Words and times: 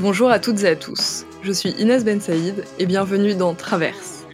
Bonjour 0.00 0.30
à 0.30 0.38
toutes 0.38 0.62
et 0.62 0.68
à 0.68 0.76
tous, 0.76 1.26
je 1.42 1.52
suis 1.52 1.72
Inès 1.72 2.06
Ben 2.06 2.22
Saïd 2.22 2.64
et 2.78 2.86
bienvenue 2.86 3.34
dans 3.34 3.52
Traverse. 3.52 4.24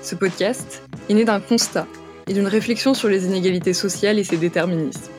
Ce 0.00 0.14
podcast 0.14 0.84
est 1.08 1.14
né 1.14 1.24
d'un 1.24 1.40
constat 1.40 1.88
et 2.28 2.32
d'une 2.32 2.46
réflexion 2.46 2.94
sur 2.94 3.08
les 3.08 3.24
inégalités 3.26 3.72
sociales 3.72 4.20
et 4.20 4.24
ses 4.24 4.36
déterminismes. 4.36 5.10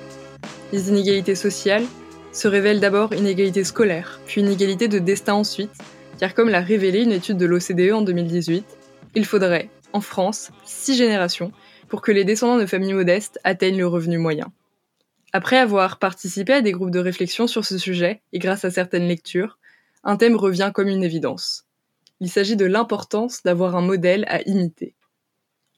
Les 0.71 0.88
inégalités 0.88 1.36
sociales 1.36 1.84
se 2.32 2.48
révèlent 2.48 2.80
d'abord 2.80 3.14
inégalités 3.14 3.66
scolaires, 3.66 4.21
puis 4.25 4.39
inégalités 4.39 4.88
de 4.88 5.00
destin 5.00 5.34
ensuite, 5.34 5.75
car 6.21 6.34
comme 6.34 6.48
l'a 6.48 6.62
révélé 6.62 7.04
une 7.04 7.12
étude 7.12 7.38
de 7.38 7.46
l'OCDE 7.46 7.92
en 7.92 8.02
2018, 8.02 8.66
il 9.14 9.26
faudrait, 9.26 9.70
en 9.92 10.00
France, 10.00 10.52
six 10.64 10.96
générations 10.96 11.52
pour 11.89 12.02
que 12.02 12.14
les 12.14 12.24
descendants 12.24 12.62
de 12.62 12.66
familles 12.66 12.94
modestes 12.94 13.42
atteignent 13.44 13.80
le 13.80 13.88
revenu 13.88 14.18
moyen. 14.18 14.54
Après 15.34 15.58
avoir 15.58 15.99
participé 15.99 16.53
à 16.53 16.62
des 16.62 16.71
groupes 16.71 16.91
de 16.91 16.99
réflexion 16.99 17.45
sur 17.45 17.66
ce 17.66 17.77
sujet, 17.77 18.21
et 18.31 18.39
grâce 18.39 18.63
à 18.63 18.71
certaines 18.71 19.09
lectures, 19.09 19.58
un 20.07 20.17
thème 20.17 20.35
revient 20.35 20.71
comme 20.73 20.88
une 20.88 21.03
évidence. 21.03 21.67
Il 22.20 22.31
s'agit 22.31 22.55
de 22.55 22.66
l'importance 22.66 23.43
d'avoir 23.43 23.75
un 23.75 23.81
modèle 23.81 24.25
à 24.27 24.41
imiter. 24.41 24.95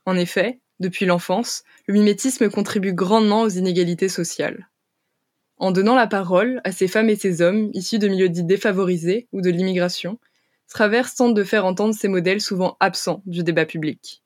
En 0.06 0.16
effet, 0.16 0.62
depuis 0.80 1.06
l'enfance, 1.06 1.64
le 1.88 1.96
mimétisme 1.96 2.50
contribue 2.50 2.94
grandement 2.94 3.42
aux 3.42 3.50
inégalités 3.50 4.08
sociales. 4.08 4.70
En 5.58 5.72
donnant 5.72 5.96
la 5.96 6.08
parole 6.08 6.62
à 6.64 6.72
ces 6.72 6.88
femmes 6.88 7.10
et 7.10 7.18
ces 7.18 7.42
hommes 7.42 7.70
issus 7.74 8.00
de 8.00 8.08
milieux 8.08 8.30
dits 8.30 8.46
défavorisés 8.46 9.28
ou 9.34 9.42
de 9.42 9.50
l'immigration, 9.50 10.18
Travers 10.70 11.16
tente 11.16 11.34
de 11.34 11.44
faire 11.44 11.66
entendre 11.66 11.96
ces 11.96 12.08
modèles 12.08 12.42
souvent 12.42 12.78
absents 12.80 13.24
du 13.26 13.44
débat 13.44 13.66
public. 13.66 14.24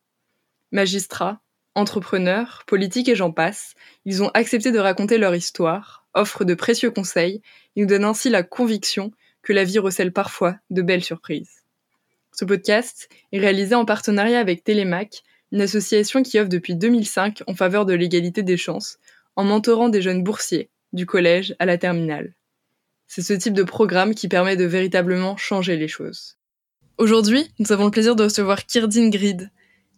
Magistrats, 0.71 1.41
entrepreneurs, 1.73 2.63
politiques 2.67 3.07
et 3.07 3.15
j'en 3.15 3.31
passe, 3.31 3.75
ils 4.03 4.21
ont 4.21 4.29
accepté 4.33 4.73
de 4.73 4.79
raconter 4.79 5.17
leur 5.17 5.33
histoire, 5.33 6.05
offrent 6.13 6.43
de 6.43 6.53
précieux 6.53 6.91
conseils 6.91 7.41
et 7.75 7.81
nous 7.81 7.87
donnent 7.87 8.03
ainsi 8.03 8.29
la 8.29 8.43
conviction 8.43 9.11
que 9.43 9.53
la 9.53 9.63
vie 9.63 9.79
recèle 9.79 10.11
parfois 10.11 10.55
de 10.69 10.81
belles 10.81 11.03
surprises. 11.03 11.63
Ce 12.31 12.45
podcast 12.45 13.09
est 13.31 13.39
réalisé 13.39 13.75
en 13.75 13.85
partenariat 13.85 14.39
avec 14.39 14.63
Télémac, 14.63 15.23
une 15.51 15.61
association 15.61 16.23
qui 16.23 16.39
offre 16.39 16.49
depuis 16.49 16.75
2005 16.75 17.43
en 17.45 17.53
faveur 17.53 17.85
de 17.85 17.93
l'égalité 17.93 18.41
des 18.41 18.57
chances, 18.57 18.97
en 19.35 19.43
mentorant 19.43 19.89
des 19.89 20.01
jeunes 20.01 20.23
boursiers, 20.23 20.71
du 20.93 21.05
collège 21.05 21.55
à 21.59 21.65
la 21.65 21.77
terminale. 21.77 22.33
C'est 23.07 23.21
ce 23.21 23.33
type 23.33 23.53
de 23.53 23.63
programme 23.63 24.15
qui 24.15 24.27
permet 24.27 24.55
de 24.55 24.63
véritablement 24.63 25.37
changer 25.37 25.77
les 25.77 25.87
choses. 25.87 26.37
Aujourd'hui, 26.97 27.51
nous 27.59 27.71
avons 27.71 27.85
le 27.85 27.91
plaisir 27.91 28.15
de 28.15 28.23
recevoir 28.23 28.65
Kirdin 28.65 29.09
Grid, 29.09 29.51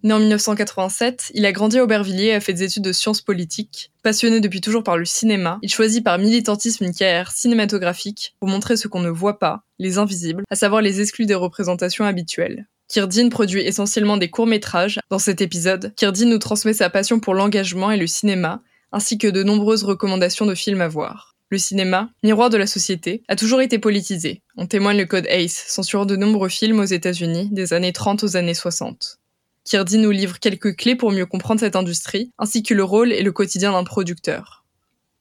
Né 0.06 0.14
en 0.14 0.20
1987, 0.20 1.32
il 1.34 1.48
a 1.48 1.52
grandi 1.52 1.80
à 1.80 1.84
Aubervilliers 1.84 2.28
et 2.28 2.36
a 2.36 2.40
fait 2.40 2.54
des 2.54 2.62
études 2.62 2.84
de 2.84 2.92
sciences 2.92 3.22
politiques. 3.22 3.92
Passionné 4.04 4.40
depuis 4.40 4.62
toujours 4.62 4.84
par 4.84 5.00
le 5.00 5.06
cinéma, 5.06 5.58
il 5.64 5.74
choisit 5.74 6.04
par 6.04 6.20
militantisme 6.20 6.84
une 6.84 6.94
carrière 6.94 7.32
cinématographique 7.32 8.36
pour 8.40 8.48
montrer 8.48 8.78
ce 8.78 8.88
qu'on 8.88 9.00
ne 9.00 9.10
voit 9.10 9.40
pas, 9.40 9.64
les 9.80 9.98
invisibles, 9.98 10.44
à 10.52 10.56
savoir 10.56 10.84
les 10.84 11.02
exclus 11.02 11.26
des 11.26 11.34
représentations 11.34 12.06
habituelles. 12.06 12.68
Kirdin 12.88 13.30
produit 13.30 13.64
essentiellement 13.64 14.18
des 14.18 14.30
courts-métrages. 14.30 15.00
Dans 15.10 15.18
cet 15.18 15.42
épisode, 15.42 15.92
Kirdin 15.96 16.28
nous 16.28 16.38
transmet 16.38 16.76
sa 16.76 16.92
passion 16.92 17.20
pour 17.20 17.34
l'engagement 17.34 17.90
et 17.90 17.98
le 17.98 18.06
cinéma, 18.06 18.62
ainsi 18.92 19.18
que 19.18 19.28
de 19.28 19.42
nombreuses 19.42 19.84
recommandations 19.84 20.46
de 20.46 20.54
films 20.54 20.82
à 20.82 20.88
voir. 20.88 21.36
Le 21.50 21.58
cinéma, 21.58 22.12
miroir 22.22 22.52
de 22.52 22.58
la 22.58 22.68
société, 22.68 23.24
a 23.28 23.36
toujours 23.36 23.62
été 23.62 23.80
politisé. 23.80 24.44
On 24.56 24.68
témoigne 24.68 25.00
le 25.00 25.06
code 25.08 25.26
ACE, 25.32 25.64
censurant 25.66 26.06
de 26.06 26.16
nombreux 26.16 26.50
films 26.50 26.80
aux 26.80 26.86
États-Unis 26.86 27.50
des 27.52 27.74
années 27.74 27.92
30 27.92 28.24
aux 28.24 28.38
années 28.38 28.54
60. 28.54 29.18
Kirdi 29.66 29.98
nous 29.98 30.12
livre 30.12 30.40
quelques 30.40 30.76
clés 30.76 30.96
pour 30.96 31.12
mieux 31.12 31.26
comprendre 31.26 31.60
cette 31.60 31.76
industrie, 31.76 32.32
ainsi 32.38 32.62
que 32.62 32.76
le 32.76 32.84
rôle 32.84 33.12
et 33.12 33.24
le 33.24 33.32
quotidien 33.32 33.72
d'un 33.72 33.84
producteur. 33.84 34.64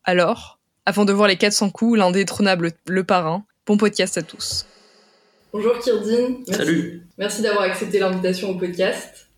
Alors, 0.04 0.58
avant 0.84 1.06
de 1.06 1.14
voir 1.14 1.28
les 1.28 1.36
400 1.36 1.70
coups, 1.70 1.98
l'indétrônable 1.98 2.72
Le 2.86 3.04
Parrain, 3.04 3.46
bon 3.66 3.78
podcast 3.78 4.18
à 4.18 4.22
tous. 4.22 4.66
Bonjour 5.50 5.78
Kirdine. 5.78 6.44
Salut. 6.46 7.06
Merci 7.16 7.40
d'avoir 7.40 7.64
accepté 7.64 7.98
l'invitation 7.98 8.50
au 8.50 8.56
podcast. 8.56 9.28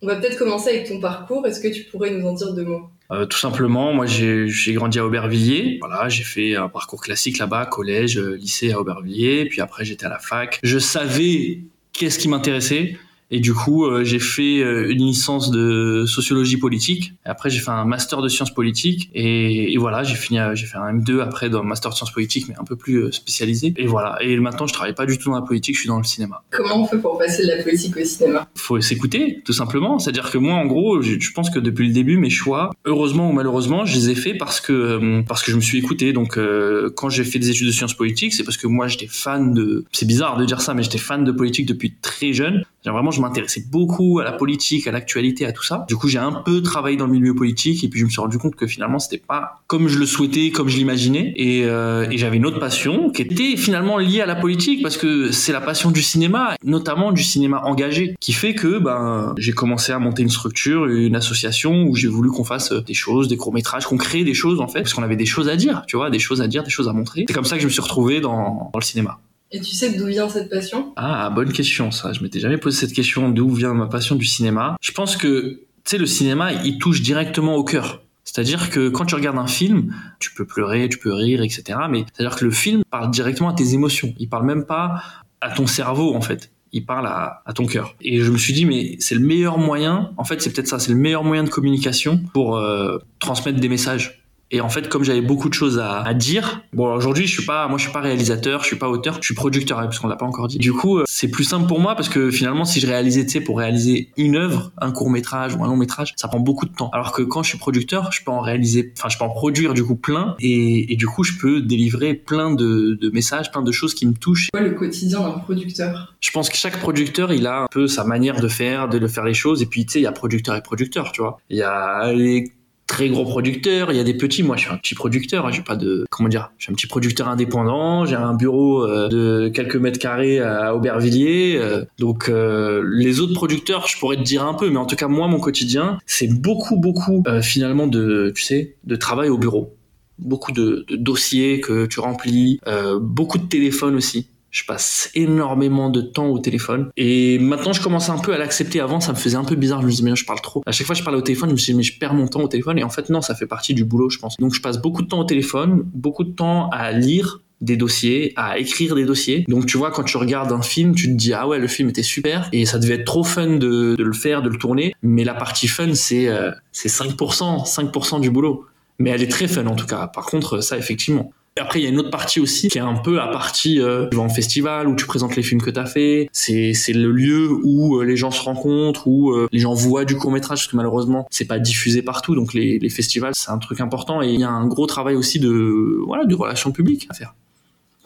On 0.00 0.06
va 0.06 0.16
peut-être 0.16 0.38
commencer 0.38 0.70
avec 0.70 0.88
ton 0.88 0.98
parcours. 0.98 1.46
Est-ce 1.46 1.60
que 1.60 1.68
tu 1.68 1.84
pourrais 1.84 2.10
nous 2.12 2.26
en 2.26 2.32
dire 2.32 2.54
deux 2.54 2.64
mots? 2.64 2.88
Euh, 3.10 3.26
Tout 3.26 3.36
simplement, 3.36 3.92
moi 3.92 4.06
j'ai 4.06 4.72
grandi 4.72 4.98
à 4.98 5.04
Aubervilliers. 5.04 5.76
Voilà, 5.80 6.08
j'ai 6.08 6.24
fait 6.24 6.56
un 6.56 6.70
parcours 6.70 7.02
classique 7.02 7.36
là-bas, 7.36 7.66
collège, 7.66 8.16
euh, 8.16 8.36
lycée 8.36 8.72
à 8.72 8.80
Aubervilliers. 8.80 9.44
Puis 9.44 9.60
après 9.60 9.84
j'étais 9.84 10.06
à 10.06 10.08
la 10.08 10.20
fac. 10.20 10.58
Je 10.62 10.78
savais 10.78 11.64
qu'est-ce 11.92 12.18
qui 12.18 12.28
m'intéressait. 12.28 12.96
Et 13.30 13.40
du 13.40 13.52
coup, 13.52 13.84
euh, 13.84 14.04
j'ai 14.04 14.18
fait 14.18 14.60
euh, 14.60 14.90
une 14.90 15.06
licence 15.06 15.50
de 15.50 16.04
sociologie 16.06 16.56
politique. 16.56 17.12
Après, 17.24 17.50
j'ai 17.50 17.60
fait 17.60 17.70
un 17.70 17.84
master 17.84 18.22
de 18.22 18.28
sciences 18.28 18.52
politiques. 18.52 19.10
Et, 19.14 19.72
et 19.72 19.76
voilà, 19.76 20.02
j'ai 20.02 20.14
fini, 20.14 20.38
j'ai 20.54 20.66
fait 20.66 20.78
un 20.78 20.94
M2 20.94 21.20
après 21.20 21.50
dans 21.50 21.62
master 21.62 21.90
de 21.90 21.96
sciences 21.96 22.12
politiques, 22.12 22.46
mais 22.48 22.54
un 22.58 22.64
peu 22.64 22.76
plus 22.76 23.04
euh, 23.04 23.12
spécialisé. 23.12 23.74
Et 23.76 23.86
voilà. 23.86 24.16
Et 24.22 24.36
maintenant, 24.38 24.66
je 24.66 24.72
travaille 24.72 24.94
pas 24.94 25.06
du 25.06 25.18
tout 25.18 25.30
dans 25.30 25.36
la 25.36 25.42
politique, 25.42 25.74
je 25.74 25.80
suis 25.80 25.88
dans 25.88 25.98
le 25.98 26.04
cinéma. 26.04 26.42
Comment 26.50 26.82
on 26.82 26.86
fait 26.86 26.98
pour 26.98 27.18
passer 27.18 27.42
de 27.42 27.48
la 27.48 27.62
politique 27.62 27.96
au 27.96 28.04
cinéma? 28.04 28.48
Faut 28.54 28.80
s'écouter, 28.80 29.42
tout 29.44 29.52
simplement. 29.52 29.98
C'est-à-dire 29.98 30.30
que 30.30 30.38
moi, 30.38 30.54
en 30.54 30.66
gros, 30.66 31.02
je, 31.02 31.18
je, 31.18 31.32
pense 31.32 31.50
que 31.50 31.58
depuis 31.58 31.86
le 31.86 31.92
début, 31.92 32.16
mes 32.16 32.30
choix, 32.30 32.70
heureusement 32.84 33.30
ou 33.30 33.32
malheureusement, 33.32 33.84
je 33.84 33.94
les 33.94 34.10
ai 34.10 34.14
faits 34.14 34.38
parce 34.38 34.60
que 34.60 35.22
parce 35.26 35.42
que 35.42 35.50
je 35.50 35.56
me 35.56 35.60
suis 35.60 35.78
écouté. 35.78 36.12
Donc, 36.12 36.36
euh, 36.36 36.90
quand 36.96 37.08
j'ai 37.08 37.24
fait 37.24 37.38
des 37.38 37.50
études 37.50 37.66
de 37.66 37.72
sciences 37.72 37.94
politiques, 37.94 38.34
c'est 38.34 38.44
parce 38.44 38.56
que 38.56 38.66
moi, 38.66 38.88
j'étais 38.88 39.06
fan 39.08 39.52
de. 39.52 39.84
C'est 39.92 40.06
bizarre 40.06 40.36
de 40.36 40.44
dire 40.44 40.60
ça, 40.60 40.74
mais 40.74 40.82
j'étais 40.82 40.98
fan 40.98 41.24
de 41.24 41.32
politique 41.32 41.66
depuis 41.66 41.94
très 42.00 42.32
jeune. 42.32 42.64
Vraiment, 42.84 43.10
je 43.10 43.20
m'intéressais 43.20 43.64
beaucoup 43.70 44.18
à 44.18 44.24
la 44.24 44.32
politique, 44.32 44.86
à 44.86 44.92
l'actualité, 44.92 45.44
à 45.44 45.52
tout 45.52 45.62
ça. 45.62 45.84
Du 45.88 45.96
coup, 45.96 46.08
j'ai 46.08 46.18
un 46.18 46.32
peu 46.32 46.62
travaillé 46.62 46.96
dans 46.96 47.06
le 47.06 47.12
milieu 47.12 47.34
politique 47.34 47.84
et 47.84 47.88
puis 47.88 48.00
je 48.00 48.04
me 48.04 48.10
suis 48.10 48.20
rendu 48.20 48.38
compte 48.38 48.56
que 48.56 48.66
finalement, 48.66 48.98
c'était 48.98 49.18
pas 49.18 49.60
comme 49.66 49.88
je 49.88 49.98
le 49.98 50.06
souhaitais, 50.06 50.50
comme 50.50 50.68
je 50.68 50.76
l'imaginais. 50.76 51.32
Et, 51.36 51.64
euh, 51.64 52.08
et 52.10 52.18
j'avais 52.18 52.36
une 52.36 52.46
autre 52.46 52.60
passion 52.60 53.10
qui 53.10 53.22
était 53.22 53.56
finalement 53.56 53.98
liée 53.98 54.20
à 54.20 54.26
la 54.26 54.36
politique 54.36 54.82
parce 54.82 54.96
que 54.96 55.32
c'est 55.32 55.52
la 55.52 55.60
passion 55.60 55.90
du 55.90 56.02
cinéma, 56.02 56.54
notamment 56.64 57.12
du 57.12 57.22
cinéma 57.22 57.60
engagé, 57.64 58.14
qui 58.20 58.32
fait 58.32 58.54
que 58.54 58.78
ben 58.78 59.34
j'ai 59.36 59.52
commencé 59.52 59.92
à 59.92 59.98
monter 59.98 60.22
une 60.22 60.30
structure, 60.30 60.86
une 60.86 61.16
association 61.16 61.84
où 61.84 61.94
j'ai 61.94 62.08
voulu 62.08 62.30
qu'on 62.30 62.44
fasse 62.44 62.72
des 62.72 62.94
choses, 62.94 63.28
des 63.28 63.36
courts 63.36 63.52
métrages, 63.52 63.86
qu'on 63.86 63.96
crée 63.96 64.24
des 64.24 64.34
choses 64.34 64.60
en 64.60 64.68
fait, 64.68 64.80
parce 64.80 64.94
qu'on 64.94 65.02
avait 65.02 65.16
des 65.16 65.26
choses 65.26 65.48
à 65.48 65.56
dire, 65.56 65.82
tu 65.86 65.96
vois, 65.96 66.10
des 66.10 66.18
choses 66.18 66.40
à 66.40 66.48
dire, 66.48 66.62
des 66.62 66.70
choses 66.70 66.88
à 66.88 66.92
montrer. 66.92 67.24
C'est 67.28 67.34
comme 67.34 67.44
ça 67.44 67.56
que 67.56 67.62
je 67.62 67.66
me 67.66 67.72
suis 67.72 67.82
retrouvé 67.82 68.20
dans, 68.20 68.70
dans 68.72 68.78
le 68.78 68.84
cinéma. 68.84 69.18
Et 69.50 69.60
tu 69.60 69.74
sais 69.74 69.96
d'où 69.96 70.06
vient 70.06 70.28
cette 70.28 70.50
passion? 70.50 70.92
Ah, 70.96 71.30
bonne 71.30 71.52
question 71.52 71.90
ça. 71.90 72.12
Je 72.12 72.22
m'étais 72.22 72.40
jamais 72.40 72.58
posé 72.58 72.78
cette 72.78 72.92
question 72.92 73.30
d'où 73.30 73.48
vient 73.50 73.72
ma 73.74 73.86
passion 73.86 74.14
du 74.14 74.26
cinéma. 74.26 74.76
Je 74.80 74.92
pense 74.92 75.16
que, 75.16 75.60
tu 75.60 75.60
sais, 75.84 75.98
le 75.98 76.06
cinéma, 76.06 76.52
il 76.64 76.78
touche 76.78 77.00
directement 77.00 77.54
au 77.54 77.64
cœur. 77.64 78.02
C'est-à-dire 78.24 78.68
que 78.68 78.90
quand 78.90 79.06
tu 79.06 79.14
regardes 79.14 79.38
un 79.38 79.46
film, 79.46 79.94
tu 80.18 80.34
peux 80.34 80.44
pleurer, 80.44 80.90
tu 80.90 80.98
peux 80.98 81.14
rire, 81.14 81.42
etc. 81.42 81.78
Mais 81.88 82.04
c'est-à-dire 82.12 82.36
que 82.36 82.44
le 82.44 82.50
film 82.50 82.82
parle 82.90 83.10
directement 83.10 83.48
à 83.48 83.54
tes 83.54 83.72
émotions. 83.72 84.14
Il 84.18 84.28
parle 84.28 84.44
même 84.44 84.66
pas 84.66 85.02
à 85.40 85.50
ton 85.50 85.66
cerveau, 85.66 86.14
en 86.14 86.20
fait. 86.20 86.50
Il 86.72 86.84
parle 86.84 87.06
à, 87.06 87.42
ton 87.54 87.64
cœur. 87.64 87.94
Et 88.02 88.20
je 88.20 88.30
me 88.30 88.36
suis 88.36 88.52
dit, 88.52 88.66
mais 88.66 88.96
c'est 88.98 89.14
le 89.14 89.22
meilleur 89.22 89.56
moyen, 89.56 90.12
en 90.18 90.24
fait, 90.24 90.42
c'est 90.42 90.52
peut-être 90.52 90.68
ça, 90.68 90.78
c'est 90.78 90.92
le 90.92 90.98
meilleur 90.98 91.24
moyen 91.24 91.42
de 91.42 91.48
communication 91.48 92.20
pour 92.34 92.58
euh, 92.58 92.98
transmettre 93.18 93.58
des 93.58 93.68
messages 93.70 94.27
et 94.50 94.60
en 94.60 94.68
fait, 94.68 94.88
comme 94.88 95.04
j'avais 95.04 95.20
beaucoup 95.20 95.48
de 95.48 95.54
choses 95.54 95.78
à, 95.78 96.00
à 96.00 96.14
dire, 96.14 96.62
bon, 96.72 96.94
aujourd'hui, 96.94 97.26
je 97.26 97.32
suis 97.32 97.44
pas, 97.44 97.68
moi, 97.68 97.76
je 97.76 97.84
suis 97.84 97.92
pas 97.92 98.00
réalisateur, 98.00 98.62
je 98.62 98.66
suis 98.66 98.76
pas 98.76 98.88
auteur, 98.88 99.18
je 99.20 99.26
suis 99.26 99.34
producteur, 99.34 99.78
parce 99.78 99.98
qu'on 99.98 100.08
l'a 100.08 100.16
pas 100.16 100.26
encore 100.26 100.48
dit. 100.48 100.58
Du 100.58 100.72
coup, 100.72 100.98
euh, 100.98 101.04
c'est 101.06 101.28
plus 101.28 101.44
simple 101.44 101.66
pour 101.66 101.80
moi 101.80 101.94
parce 101.94 102.08
que 102.08 102.30
finalement, 102.30 102.64
si 102.64 102.80
je 102.80 102.86
réalisais, 102.86 103.24
tu 103.26 103.32
sais, 103.32 103.40
pour 103.40 103.58
réaliser 103.58 104.10
une 104.16 104.36
œuvre, 104.36 104.72
un 104.78 104.90
court 104.90 105.10
métrage 105.10 105.54
ou 105.54 105.64
un 105.64 105.68
long 105.68 105.76
métrage, 105.76 106.14
ça 106.16 106.28
prend 106.28 106.40
beaucoup 106.40 106.66
de 106.66 106.74
temps. 106.74 106.90
Alors 106.92 107.12
que 107.12 107.22
quand 107.22 107.42
je 107.42 107.50
suis 107.50 107.58
producteur, 107.58 108.10
je 108.12 108.24
peux 108.24 108.30
en 108.30 108.40
réaliser, 108.40 108.92
enfin, 108.96 109.08
je 109.08 109.18
peux 109.18 109.24
en 109.24 109.30
produire 109.30 109.74
du 109.74 109.84
coup 109.84 109.96
plein, 109.96 110.34
et, 110.40 110.92
et 110.92 110.96
du 110.96 111.06
coup, 111.06 111.24
je 111.24 111.34
peux 111.38 111.60
délivrer 111.60 112.14
plein 112.14 112.54
de, 112.54 112.98
de, 113.00 113.10
messages, 113.10 113.50
plein 113.50 113.62
de 113.62 113.72
choses 113.72 113.94
qui 113.94 114.06
me 114.06 114.14
touchent. 114.14 114.48
Quoi 114.50 114.62
le 114.62 114.70
quotidien 114.70 115.20
d'un 115.20 115.38
producteur? 115.38 116.14
Je 116.20 116.30
pense 116.30 116.48
que 116.48 116.56
chaque 116.56 116.78
producteur, 116.78 117.32
il 117.32 117.46
a 117.46 117.62
un 117.62 117.66
peu 117.70 117.86
sa 117.86 118.04
manière 118.04 118.40
de 118.40 118.48
faire, 118.48 118.88
de 118.88 119.06
faire 119.06 119.24
les 119.24 119.34
choses, 119.34 119.60
et 119.62 119.66
puis 119.66 119.84
tu 119.84 119.94
sais, 119.94 120.00
il 120.00 120.04
y 120.04 120.06
a 120.06 120.12
producteur 120.12 120.56
et 120.56 120.62
producteur, 120.62 121.12
tu 121.12 121.20
vois. 121.20 121.38
Il 121.50 121.58
y 121.58 121.62
a 121.62 122.12
les 122.12 122.52
très 122.88 123.08
gros 123.08 123.24
producteurs, 123.24 123.92
il 123.92 123.96
y 123.96 124.00
a 124.00 124.04
des 124.04 124.14
petits. 124.14 124.42
Moi, 124.42 124.56
je 124.56 124.62
suis 124.62 124.72
un 124.72 124.76
petit 124.76 124.96
producteur. 124.96 125.46
Hein, 125.46 125.52
j'ai 125.52 125.62
pas 125.62 125.76
de 125.76 126.04
comment 126.10 126.28
dire. 126.28 126.50
Je 126.58 126.64
suis 126.64 126.72
un 126.72 126.74
petit 126.74 126.88
producteur 126.88 127.28
indépendant. 127.28 128.04
J'ai 128.06 128.16
un 128.16 128.34
bureau 128.34 128.82
euh, 128.82 129.08
de 129.08 129.48
quelques 129.48 129.76
mètres 129.76 130.00
carrés 130.00 130.40
à 130.40 130.74
Aubervilliers. 130.74 131.56
Euh, 131.56 131.84
donc 131.98 132.28
euh, 132.28 132.82
les 132.90 133.20
autres 133.20 133.34
producteurs, 133.34 133.86
je 133.86 133.98
pourrais 133.98 134.16
te 134.16 134.22
dire 134.22 134.44
un 134.44 134.54
peu, 134.54 134.68
mais 134.70 134.78
en 134.78 134.86
tout 134.86 134.96
cas 134.96 135.06
moi, 135.06 135.28
mon 135.28 135.38
quotidien, 135.38 135.98
c'est 136.06 136.26
beaucoup, 136.26 136.76
beaucoup 136.76 137.22
finalement 137.42 137.86
de, 137.86 138.32
tu 138.34 138.42
sais, 138.42 138.76
de 138.84 138.96
travail 138.96 139.28
au 139.28 139.38
bureau. 139.38 139.76
Beaucoup 140.18 140.50
de, 140.50 140.86
de 140.88 140.96
dossiers 140.96 141.60
que 141.60 141.86
tu 141.86 142.00
remplis, 142.00 142.58
beaucoup 143.00 143.38
de 143.38 143.46
téléphones 143.46 143.94
aussi 143.94 144.28
je 144.50 144.64
passe 144.64 145.10
énormément 145.14 145.90
de 145.90 146.00
temps 146.00 146.28
au 146.28 146.38
téléphone. 146.38 146.90
Et 146.96 147.38
maintenant, 147.38 147.72
je 147.72 147.82
commence 147.82 148.08
un 148.08 148.18
peu 148.18 148.32
à 148.34 148.38
l'accepter. 148.38 148.80
Avant, 148.80 149.00
ça 149.00 149.12
me 149.12 149.18
faisait 149.18 149.36
un 149.36 149.44
peu 149.44 149.56
bizarre. 149.56 149.80
Je 149.80 149.86
me 149.86 149.90
disais, 149.90 150.02
mais 150.02 150.16
je 150.16 150.24
parle 150.24 150.40
trop. 150.40 150.62
À 150.66 150.72
chaque 150.72 150.86
fois 150.86 150.94
je 150.94 151.02
parlais 151.02 151.18
au 151.18 151.22
téléphone, 151.22 151.50
je 151.50 151.54
me 151.54 151.58
dit, 151.58 151.74
mais 151.74 151.82
je 151.82 151.98
perds 151.98 152.14
mon 152.14 152.26
temps 152.28 152.40
au 152.40 152.48
téléphone. 152.48 152.78
Et 152.78 152.84
en 152.84 152.90
fait, 152.90 153.10
non, 153.10 153.20
ça 153.20 153.34
fait 153.34 153.46
partie 153.46 153.74
du 153.74 153.84
boulot, 153.84 154.10
je 154.10 154.18
pense. 154.18 154.36
Donc, 154.38 154.54
je 154.54 154.60
passe 154.60 154.80
beaucoup 154.80 155.02
de 155.02 155.08
temps 155.08 155.20
au 155.20 155.24
téléphone, 155.24 155.82
beaucoup 155.92 156.24
de 156.24 156.32
temps 156.32 156.70
à 156.70 156.92
lire 156.92 157.40
des 157.60 157.76
dossiers, 157.76 158.32
à 158.36 158.58
écrire 158.58 158.94
des 158.94 159.04
dossiers. 159.04 159.44
Donc 159.48 159.66
tu 159.66 159.78
vois, 159.78 159.90
quand 159.90 160.04
tu 160.04 160.16
regardes 160.16 160.52
un 160.52 160.62
film, 160.62 160.94
tu 160.94 161.08
te 161.08 161.12
dis 161.14 161.32
ah 161.32 161.48
ouais, 161.48 161.58
le 161.58 161.66
film 161.66 161.88
était 161.88 162.02
super 162.02 162.48
et 162.52 162.66
ça 162.66 162.78
devait 162.78 162.94
être 162.94 163.04
trop 163.04 163.24
fun 163.24 163.56
de, 163.56 163.96
de 163.96 164.04
le 164.04 164.12
faire, 164.12 164.42
de 164.42 164.48
le 164.48 164.56
tourner. 164.56 164.94
Mais 165.02 165.24
la 165.24 165.34
partie 165.34 165.68
fun, 165.68 165.94
c'est 165.94 166.28
euh, 166.28 166.52
c'est 166.72 166.88
5%, 166.88 167.66
5% 167.66 168.20
du 168.20 168.30
boulot. 168.30 168.66
Mais 169.00 169.10
elle 169.10 169.22
est 169.22 169.30
très 169.30 169.48
fun 169.48 169.66
en 169.66 169.76
tout 169.76 169.86
cas. 169.86 170.06
Par 170.08 170.26
contre, 170.26 170.60
ça 170.60 170.78
effectivement, 170.78 171.32
après, 171.58 171.80
il 171.80 171.84
y 171.84 171.86
a 171.86 171.90
une 171.90 171.98
autre 171.98 172.10
partie 172.10 172.40
aussi 172.40 172.68
qui 172.68 172.78
est 172.78 172.82
un 172.82 172.94
peu 172.94 173.16
la 173.16 173.28
partie 173.28 173.80
euh, 173.80 174.08
tu 174.10 174.18
en 174.18 174.28
festival 174.28 174.88
où 174.88 174.94
tu 174.94 175.06
présentes 175.06 175.36
les 175.36 175.42
films 175.42 175.60
que 175.60 175.70
tu 175.70 175.78
as 175.78 175.86
fait. 175.86 176.28
C'est 176.32 176.72
c'est 176.74 176.92
le 176.92 177.10
lieu 177.10 177.50
où 177.64 177.96
euh, 177.96 178.04
les 178.04 178.16
gens 178.16 178.30
se 178.30 178.42
rencontrent, 178.42 179.06
où 179.06 179.32
euh, 179.32 179.48
les 179.52 179.58
gens 179.58 179.74
voient 179.74 180.04
du 180.04 180.16
court 180.16 180.30
métrage 180.30 180.60
parce 180.60 180.68
que 180.68 180.76
malheureusement 180.76 181.26
c'est 181.30 181.46
pas 181.46 181.58
diffusé 181.58 182.02
partout. 182.02 182.34
Donc 182.34 182.54
les, 182.54 182.78
les 182.78 182.90
festivals 182.90 183.34
c'est 183.34 183.50
un 183.50 183.58
truc 183.58 183.80
important 183.80 184.22
et 184.22 184.28
il 184.28 184.40
y 184.40 184.44
a 184.44 184.50
un 184.50 184.66
gros 184.66 184.86
travail 184.86 185.16
aussi 185.16 185.38
de 185.40 186.00
voilà 186.06 186.24
de 186.24 186.34
relations 186.34 186.72
publiques 186.72 187.06
à 187.10 187.14
faire. 187.14 187.34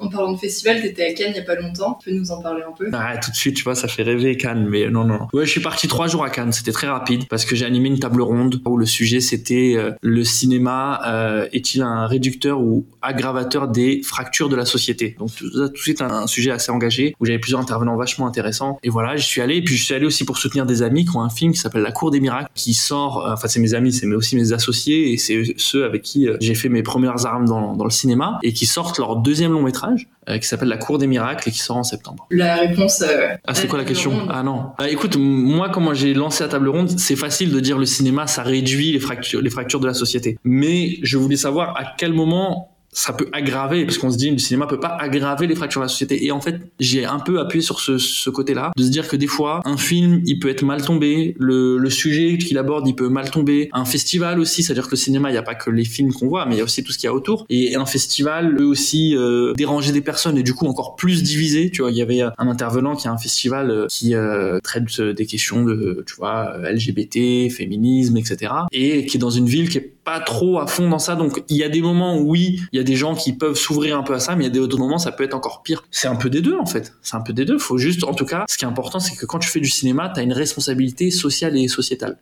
En 0.03 0.09
parlant 0.09 0.33
de 0.33 0.39
festival, 0.39 0.83
t'étais 0.83 1.05
à 1.05 1.13
Cannes 1.13 1.31
il 1.31 1.37
y 1.37 1.41
a 1.41 1.45
pas 1.45 1.55
longtemps. 1.55 1.97
Tu 2.03 2.11
peux 2.11 2.17
nous 2.17 2.33
en 2.33 2.43
parler 2.43 2.63
un 2.69 2.73
peu? 2.73 2.91
Ah, 2.93 3.17
tout 3.19 3.31
de 3.31 3.37
suite, 3.37 3.55
tu 3.55 3.63
vois, 3.63 3.77
ça 3.77 3.87
fait 3.87 4.03
rêver 4.03 4.37
Cannes, 4.37 4.67
mais 4.69 4.91
non, 4.91 5.05
non. 5.05 5.29
Ouais, 5.33 5.47
je 5.47 5.51
suis 5.51 5.61
parti 5.61 5.87
trois 5.87 6.09
jours 6.09 6.25
à 6.25 6.31
Cannes. 6.31 6.51
C'était 6.51 6.73
très 6.73 6.89
rapide 6.89 7.29
parce 7.29 7.45
que 7.45 7.55
j'ai 7.55 7.65
animé 7.65 7.89
une 7.89 8.01
table 8.01 8.21
ronde 8.21 8.61
où 8.65 8.77
le 8.77 8.87
sujet 8.87 9.21
c'était 9.21 9.75
euh, 9.77 9.93
le 10.03 10.25
cinéma 10.25 11.01
euh, 11.07 11.47
est-il 11.53 11.83
un 11.83 12.07
réducteur 12.09 12.61
ou 12.61 12.85
aggravateur 13.01 13.69
des 13.69 14.03
fractures 14.03 14.49
de 14.49 14.57
la 14.57 14.65
société? 14.65 15.15
Donc 15.19 15.33
tout, 15.37 15.49
tout 15.51 15.69
de 15.69 15.79
suite 15.79 16.03
un, 16.03 16.27
sujet 16.27 16.51
assez 16.51 16.73
engagé 16.73 17.15
où 17.21 17.27
j'avais 17.27 17.39
plusieurs 17.39 17.61
intervenants 17.61 17.97
vachement 17.97 18.27
intéressants. 18.27 18.79
Et 18.83 18.89
voilà, 18.89 19.15
j'y 19.17 19.27
suis 19.27 19.41
allé. 19.41 19.57
Et 19.59 19.63
puis 19.63 19.77
je 19.77 19.85
suis 19.85 19.95
allé 19.95 20.07
aussi 20.07 20.25
pour 20.25 20.37
soutenir 20.37 20.67
des 20.67 20.83
amis 20.83 21.05
qui 21.05 21.17
ont 21.17 21.23
un 21.23 21.31
film 21.31 21.53
qui 21.53 21.59
s'appelle 21.59 21.83
La 21.83 21.93
Cour 21.93 22.11
des 22.11 22.19
miracles, 22.19 22.51
qui 22.55 22.75
sort. 22.75 23.25
Euh, 23.25 23.35
enfin, 23.35 23.47
c'est 23.47 23.61
mes 23.61 23.75
amis, 23.75 23.93
c'est 23.93 24.07
aussi 24.07 24.35
mes 24.35 24.53
associés 24.53 25.13
et 25.13 25.17
c'est 25.17 25.55
ceux 25.57 25.85
avec 25.85 26.03
qui 26.03 26.29
j'ai 26.41 26.55
fait 26.55 26.69
mes 26.69 26.83
premières 26.83 27.25
armes 27.25 27.47
dans 27.47 27.85
le 27.85 27.91
cinéma 27.91 28.41
et 28.43 28.53
qui 28.53 28.67
sortent 28.67 28.99
leur 28.99 29.17
deuxième 29.17 29.53
long 29.53 29.63
métrage 29.63 29.92
euh, 30.29 30.39
qui 30.39 30.47
s'appelle 30.47 30.69
La 30.69 30.77
Cour 30.77 30.99
des 30.99 31.07
miracles 31.07 31.49
et 31.49 31.53
qui 31.53 31.59
sort 31.59 31.77
en 31.77 31.83
septembre. 31.83 32.27
La 32.31 32.57
réponse. 32.57 33.03
Euh, 33.03 33.35
ah, 33.47 33.55
c'est 33.55 33.69
quoi 33.69 33.79
la 33.79 33.85
question 33.85 34.11
ronde. 34.11 34.31
Ah 34.33 34.43
non. 34.43 34.71
Ah, 34.79 34.89
écoute, 34.89 35.17
moi, 35.17 35.69
comment 35.69 35.95
j'ai 35.95 36.15
lancé 36.15 36.45
la 36.45 36.49
table 36.49 36.69
ronde, 36.69 36.91
c'est 36.99 37.17
facile 37.17 37.53
de 37.53 37.61
dire 37.61 37.79
le 37.79 37.87
cinéma, 37.87 38.27
ça 38.27 38.43
réduit 38.43 38.93
les 38.93 39.01
fractures, 39.01 39.41
les 39.41 39.51
fractures 39.51 39.81
de 39.81 39.87
la 39.87 39.95
société. 39.95 40.39
Mais 40.45 40.99
je 41.03 41.19
voulais 41.19 41.37
savoir 41.37 41.77
à 41.77 41.95
quel 41.97 42.13
moment 42.13 42.72
ça 42.93 43.15
peut 43.15 43.29
aggraver 43.33 43.85
parce 43.85 43.99
qu'on 43.99 44.11
se 44.11 44.19
dit 44.19 44.31
le 44.31 44.39
cinéma 44.39 44.67
peut 44.67 44.79
pas 44.79 44.97
aggraver 45.01 45.47
les 45.47 45.55
fractures 45.55 45.81
de 45.81 45.87
la 45.87 45.89
société. 45.89 46.25
Et 46.25 46.31
en 46.31 46.41
fait 46.41 46.61
j'ai 46.79 47.05
un 47.05 47.19
peu 47.19 47.41
appuyé 47.41 47.63
sur 47.63 47.81
ce, 47.81 47.99
ce 47.99 48.31
côté-là 48.31 48.71
de 48.77 48.83
se 48.83 48.91
dire 48.91 49.09
que 49.09 49.17
des 49.17 49.27
fois 49.27 49.61
un 49.65 49.79
film 49.79 50.21
il 50.27 50.39
peut 50.39 50.51
être 50.51 50.63
mal 50.63 50.85
tombé. 50.85 51.35
Le, 51.39 51.79
le 51.79 51.91
sujet 51.91 52.37
qu'il 52.39 52.59
aborde 52.59 52.87
il 52.87 52.95
peut 52.95 53.09
mal 53.09 53.31
tomber. 53.31 53.71
Un 53.73 53.87
festival 53.87 54.39
aussi 54.39 54.63
c'est-à-dire 54.63 54.87
que 54.87 54.93
le 54.93 54.97
cinéma 54.97 55.31
il 55.31 55.35
y 55.35 55.39
a 55.39 55.43
pas 55.43 55.55
que 55.55 55.71
les 55.71 55.85
films 55.85 56.13
qu'on 56.13 56.29
voit 56.29 56.45
mais 56.45 56.57
il 56.57 56.59
y 56.59 56.61
a 56.61 56.65
aussi 56.65 56.85
tout 56.85 56.93
ce 56.93 56.99
qu'il 56.99 57.07
y 57.07 57.11
a 57.11 57.15
autour. 57.15 57.47
Et 57.49 57.77
un 57.77 57.87
festival 57.87 58.57
peut 58.57 58.65
aussi 58.65 59.17
euh, 59.17 59.55
déranger 59.55 59.93
des 59.93 60.03
personnes 60.03 60.37
et 60.37 60.43
du 60.43 60.53
coup 60.53 60.67
encore 60.67 60.95
plus 60.95 61.23
diviser. 61.23 61.71
Tu 61.71 61.81
vois 61.81 61.91
il 61.91 61.97
y 61.97 62.03
avait 62.03 62.21
un 62.21 62.49
intervenant 62.49 62.95
qui 62.95 63.09
a 63.09 63.13
un 63.13 63.19
festival 63.19 63.71
euh, 63.71 63.87
qui 63.89 64.15
euh, 64.15 64.59
traite 64.63 65.01
des 65.01 65.27
questions 65.27 65.65
de 65.65 66.05
tu 66.07 66.15
vois 66.17 66.59
LGBT 66.71 67.51
féminisme 67.51 68.17
etc 68.19 68.53
et 68.71 69.07
qui 69.07 69.17
est 69.17 69.21
dans 69.21 69.31
une 69.31 69.47
ville 69.47 69.69
qui 69.71 69.79
est 69.79 69.93
pas 70.05 70.21
trop 70.21 70.59
à 70.59 70.67
fond 70.67 70.89
dans 70.89 70.99
ça 70.99 71.15
donc 71.15 71.43
il 71.49 71.57
y 71.57 71.63
a 71.63 71.69
des 71.69 71.81
moments 71.81 72.19
où 72.19 72.31
oui 72.31 72.61
il 72.73 72.77
y 72.77 72.81
a 72.81 72.85
des 72.85 72.97
gens 72.97 73.15
qui 73.15 73.33
peuvent 73.33 73.57
s'ouvrir 73.57 73.99
un 73.99 74.03
peu 74.03 74.15
à 74.15 74.21
ça, 74.21 74.37
mais 74.37 74.45
il 74.45 74.47
y 74.47 74.51
a 74.51 74.53
des 74.53 74.59
autres 74.59 74.79
moments, 74.79 74.99
ça 74.99 75.13
peut 75.13 75.25
être 75.25 75.35
encore 75.35 75.63
pire. 75.63 75.85
C'est 75.91 76.09
un 76.09 76.17
peu 76.17 76.31
des 76.31 76.41
deux, 76.41 76.57
en 76.59 76.67
fait. 76.67 76.95
C'est 77.03 77.17
un 77.17 77.21
peu 77.21 77.33
des 77.33 77.45
deux. 77.45 77.59
Faut 77.59 77.79
juste, 77.79 78.05
en 78.05 78.15
tout 78.15 78.27
cas, 78.27 78.45
ce 78.49 78.57
qui 78.57 78.65
est 78.65 78.69
important, 78.69 79.01
c'est 79.01 79.17
que 79.17 79.27
quand 79.27 79.39
tu 79.39 79.49
fais 79.49 79.61
du 79.61 79.69
cinéma, 79.69 80.11
tu 80.13 80.21
as 80.21 80.23
une 80.23 80.33
responsabilité 80.33 81.11
sociale 81.11 81.57
et 81.57 81.69
sociétale. 81.69 82.19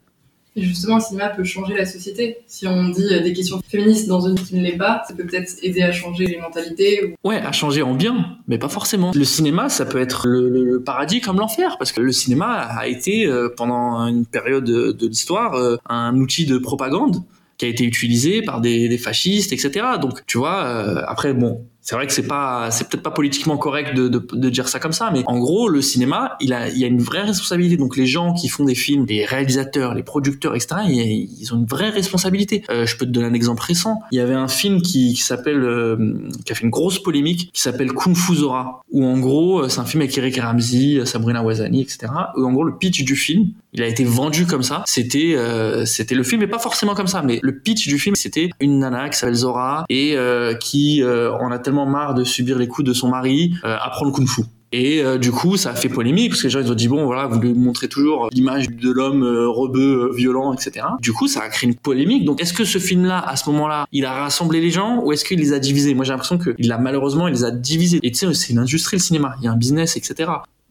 Et 0.56 0.62
justement, 0.62 0.96
le 0.96 1.00
cinéma 1.00 1.28
peut 1.28 1.44
changer 1.44 1.74
la 1.74 1.86
société. 1.86 2.38
Si 2.48 2.66
on 2.66 2.88
dit 2.88 3.06
des 3.22 3.32
questions 3.32 3.60
féministes 3.68 4.08
dans 4.08 4.26
une 4.26 4.34
qui 4.34 4.56
ne 4.56 4.62
l'est 4.62 4.76
pas, 4.76 5.04
ça 5.06 5.14
peut 5.14 5.24
peut-être 5.24 5.52
aider 5.62 5.82
à 5.82 5.92
changer 5.92 6.26
les 6.26 6.38
mentalités. 6.38 7.04
Ou... 7.04 7.28
Ouais, 7.28 7.36
à 7.36 7.52
changer 7.52 7.82
en 7.82 7.94
bien, 7.94 8.38
mais 8.48 8.58
pas 8.58 8.68
forcément. 8.68 9.12
Le 9.14 9.24
cinéma, 9.24 9.68
ça 9.68 9.86
peut 9.86 10.00
être 10.00 10.26
le, 10.26 10.48
le 10.48 10.82
paradis 10.82 11.20
comme 11.20 11.38
l'enfer, 11.38 11.76
parce 11.78 11.92
que 11.92 12.00
le 12.00 12.10
cinéma 12.10 12.48
a 12.48 12.88
été, 12.88 13.26
euh, 13.26 13.48
pendant 13.56 14.04
une 14.08 14.26
période 14.26 14.64
de, 14.64 14.90
de 14.90 15.06
l'histoire, 15.06 15.54
euh, 15.54 15.76
un 15.88 16.16
outil 16.16 16.46
de 16.46 16.58
propagande 16.58 17.22
qui 17.60 17.66
a 17.66 17.68
été 17.68 17.84
utilisé 17.84 18.40
par 18.40 18.62
des, 18.62 18.96
fascistes, 18.96 19.52
etc. 19.52 19.86
Donc, 20.00 20.24
tu 20.24 20.38
vois, 20.38 20.64
euh, 20.64 21.02
après, 21.06 21.34
bon, 21.34 21.66
c'est 21.90 21.96
vrai 21.96 22.06
que 22.06 22.12
c'est 22.12 22.28
pas, 22.28 22.70
c'est 22.70 22.88
peut-être 22.88 23.02
pas 23.02 23.10
politiquement 23.10 23.56
correct 23.56 23.96
de, 23.96 24.48
dire 24.48 24.68
ça 24.68 24.78
comme 24.78 24.92
ça, 24.92 25.10
mais 25.12 25.24
en 25.26 25.40
gros, 25.40 25.68
le 25.68 25.82
cinéma, 25.82 26.36
il 26.40 26.52
a, 26.52 26.68
il 26.68 26.78
y 26.78 26.84
a 26.84 26.86
une 26.86 27.02
vraie 27.02 27.22
responsabilité. 27.22 27.76
Donc 27.76 27.96
les 27.96 28.06
gens 28.06 28.32
qui 28.32 28.48
font 28.48 28.62
des 28.62 28.76
films, 28.76 29.06
les 29.08 29.24
réalisateurs, 29.24 29.92
les 29.94 30.04
producteurs, 30.04 30.54
etc., 30.54 30.82
ils, 30.86 31.52
ont 31.52 31.56
une 31.56 31.66
vraie 31.66 31.90
responsabilité. 31.90 32.62
Euh, 32.70 32.86
je 32.86 32.96
peux 32.96 33.06
te 33.06 33.10
donner 33.10 33.26
un 33.26 33.34
exemple 33.34 33.64
récent. 33.64 33.98
Il 34.12 34.18
y 34.18 34.20
avait 34.20 34.34
un 34.34 34.46
film 34.46 34.82
qui, 34.82 35.16
s'appelle, 35.16 35.64
euh, 35.64 36.16
qui 36.44 36.52
a 36.52 36.54
fait 36.54 36.62
une 36.62 36.70
grosse 36.70 37.02
polémique, 37.02 37.50
qui 37.52 37.60
s'appelle 37.60 37.90
Kung 37.92 38.14
Fu 38.14 38.36
Zora, 38.36 38.82
où 38.92 39.04
en 39.04 39.18
gros, 39.18 39.68
c'est 39.68 39.80
un 39.80 39.84
film 39.84 40.02
avec 40.02 40.16
Eric 40.16 40.36
Ramsey, 40.36 41.04
Sabrina 41.06 41.42
Wazani, 41.42 41.82
etc. 41.82 42.06
Où 42.36 42.44
en 42.44 42.52
gros, 42.52 42.62
le 42.62 42.76
pitch 42.76 43.02
du 43.02 43.16
film, 43.16 43.48
il 43.72 43.82
a 43.82 43.88
été 43.88 44.04
vendu 44.04 44.46
comme 44.46 44.62
ça. 44.62 44.84
C'était, 44.86 45.34
euh, 45.34 45.84
c'était 45.86 46.14
le 46.14 46.22
film, 46.22 46.40
mais 46.40 46.46
pas 46.46 46.60
forcément 46.60 46.94
comme 46.94 47.08
ça, 47.08 47.22
mais 47.22 47.40
le 47.42 47.58
pitch 47.58 47.88
du 47.88 47.98
film, 47.98 48.14
c'était 48.14 48.50
une 48.60 48.78
nana 48.78 49.08
qui 49.08 49.18
s'appelle 49.18 49.34
Zora 49.34 49.86
et 49.88 50.16
euh, 50.16 50.54
qui 50.54 51.02
en 51.04 51.50
a 51.50 51.58
tellement 51.58 51.79
marre 51.86 52.14
de 52.14 52.24
subir 52.24 52.58
les 52.58 52.68
coups 52.68 52.86
de 52.86 52.92
son 52.92 53.08
mari, 53.08 53.54
euh, 53.64 53.76
apprend 53.80 54.04
le 54.04 54.12
kung-fu. 54.12 54.42
Et 54.72 55.02
euh, 55.02 55.18
du 55.18 55.32
coup, 55.32 55.56
ça 55.56 55.70
a 55.70 55.74
fait 55.74 55.88
polémique 55.88 56.30
parce 56.30 56.42
que 56.42 56.46
les 56.46 56.50
gens 56.52 56.60
ils 56.60 56.70
ont 56.70 56.76
dit 56.76 56.86
bon 56.86 57.04
voilà, 57.04 57.26
vous 57.26 57.40
lui 57.40 57.52
montrez 57.54 57.88
toujours 57.88 58.28
l'image 58.32 58.70
de 58.70 58.90
l'homme 58.90 59.24
euh, 59.24 59.48
rebeu, 59.48 60.12
violent, 60.14 60.52
etc. 60.52 60.86
Du 61.00 61.12
coup, 61.12 61.26
ça 61.26 61.42
a 61.42 61.48
créé 61.48 61.68
une 61.68 61.74
polémique. 61.74 62.24
Donc, 62.24 62.40
est-ce 62.40 62.52
que 62.52 62.64
ce 62.64 62.78
film-là, 62.78 63.18
à 63.18 63.34
ce 63.34 63.50
moment-là, 63.50 63.86
il 63.90 64.04
a 64.04 64.12
rassemblé 64.12 64.60
les 64.60 64.70
gens 64.70 65.02
ou 65.02 65.12
est-ce 65.12 65.24
qu'il 65.24 65.40
les 65.40 65.52
a 65.52 65.58
divisés? 65.58 65.94
Moi, 65.94 66.04
j'ai 66.04 66.12
l'impression 66.12 66.38
qu'il 66.38 66.70
a 66.70 66.78
malheureusement, 66.78 67.26
il 67.26 67.34
les 67.34 67.44
a 67.44 67.50
divisés. 67.50 67.98
Et 68.04 68.12
tu 68.12 68.18
sais, 68.18 68.32
c'est 68.34 68.52
une 68.52 68.60
industrie 68.60 68.96
le 68.96 69.02
cinéma, 69.02 69.34
il 69.40 69.44
y 69.44 69.48
a 69.48 69.52
un 69.52 69.56
business, 69.56 69.96
etc 69.96 70.30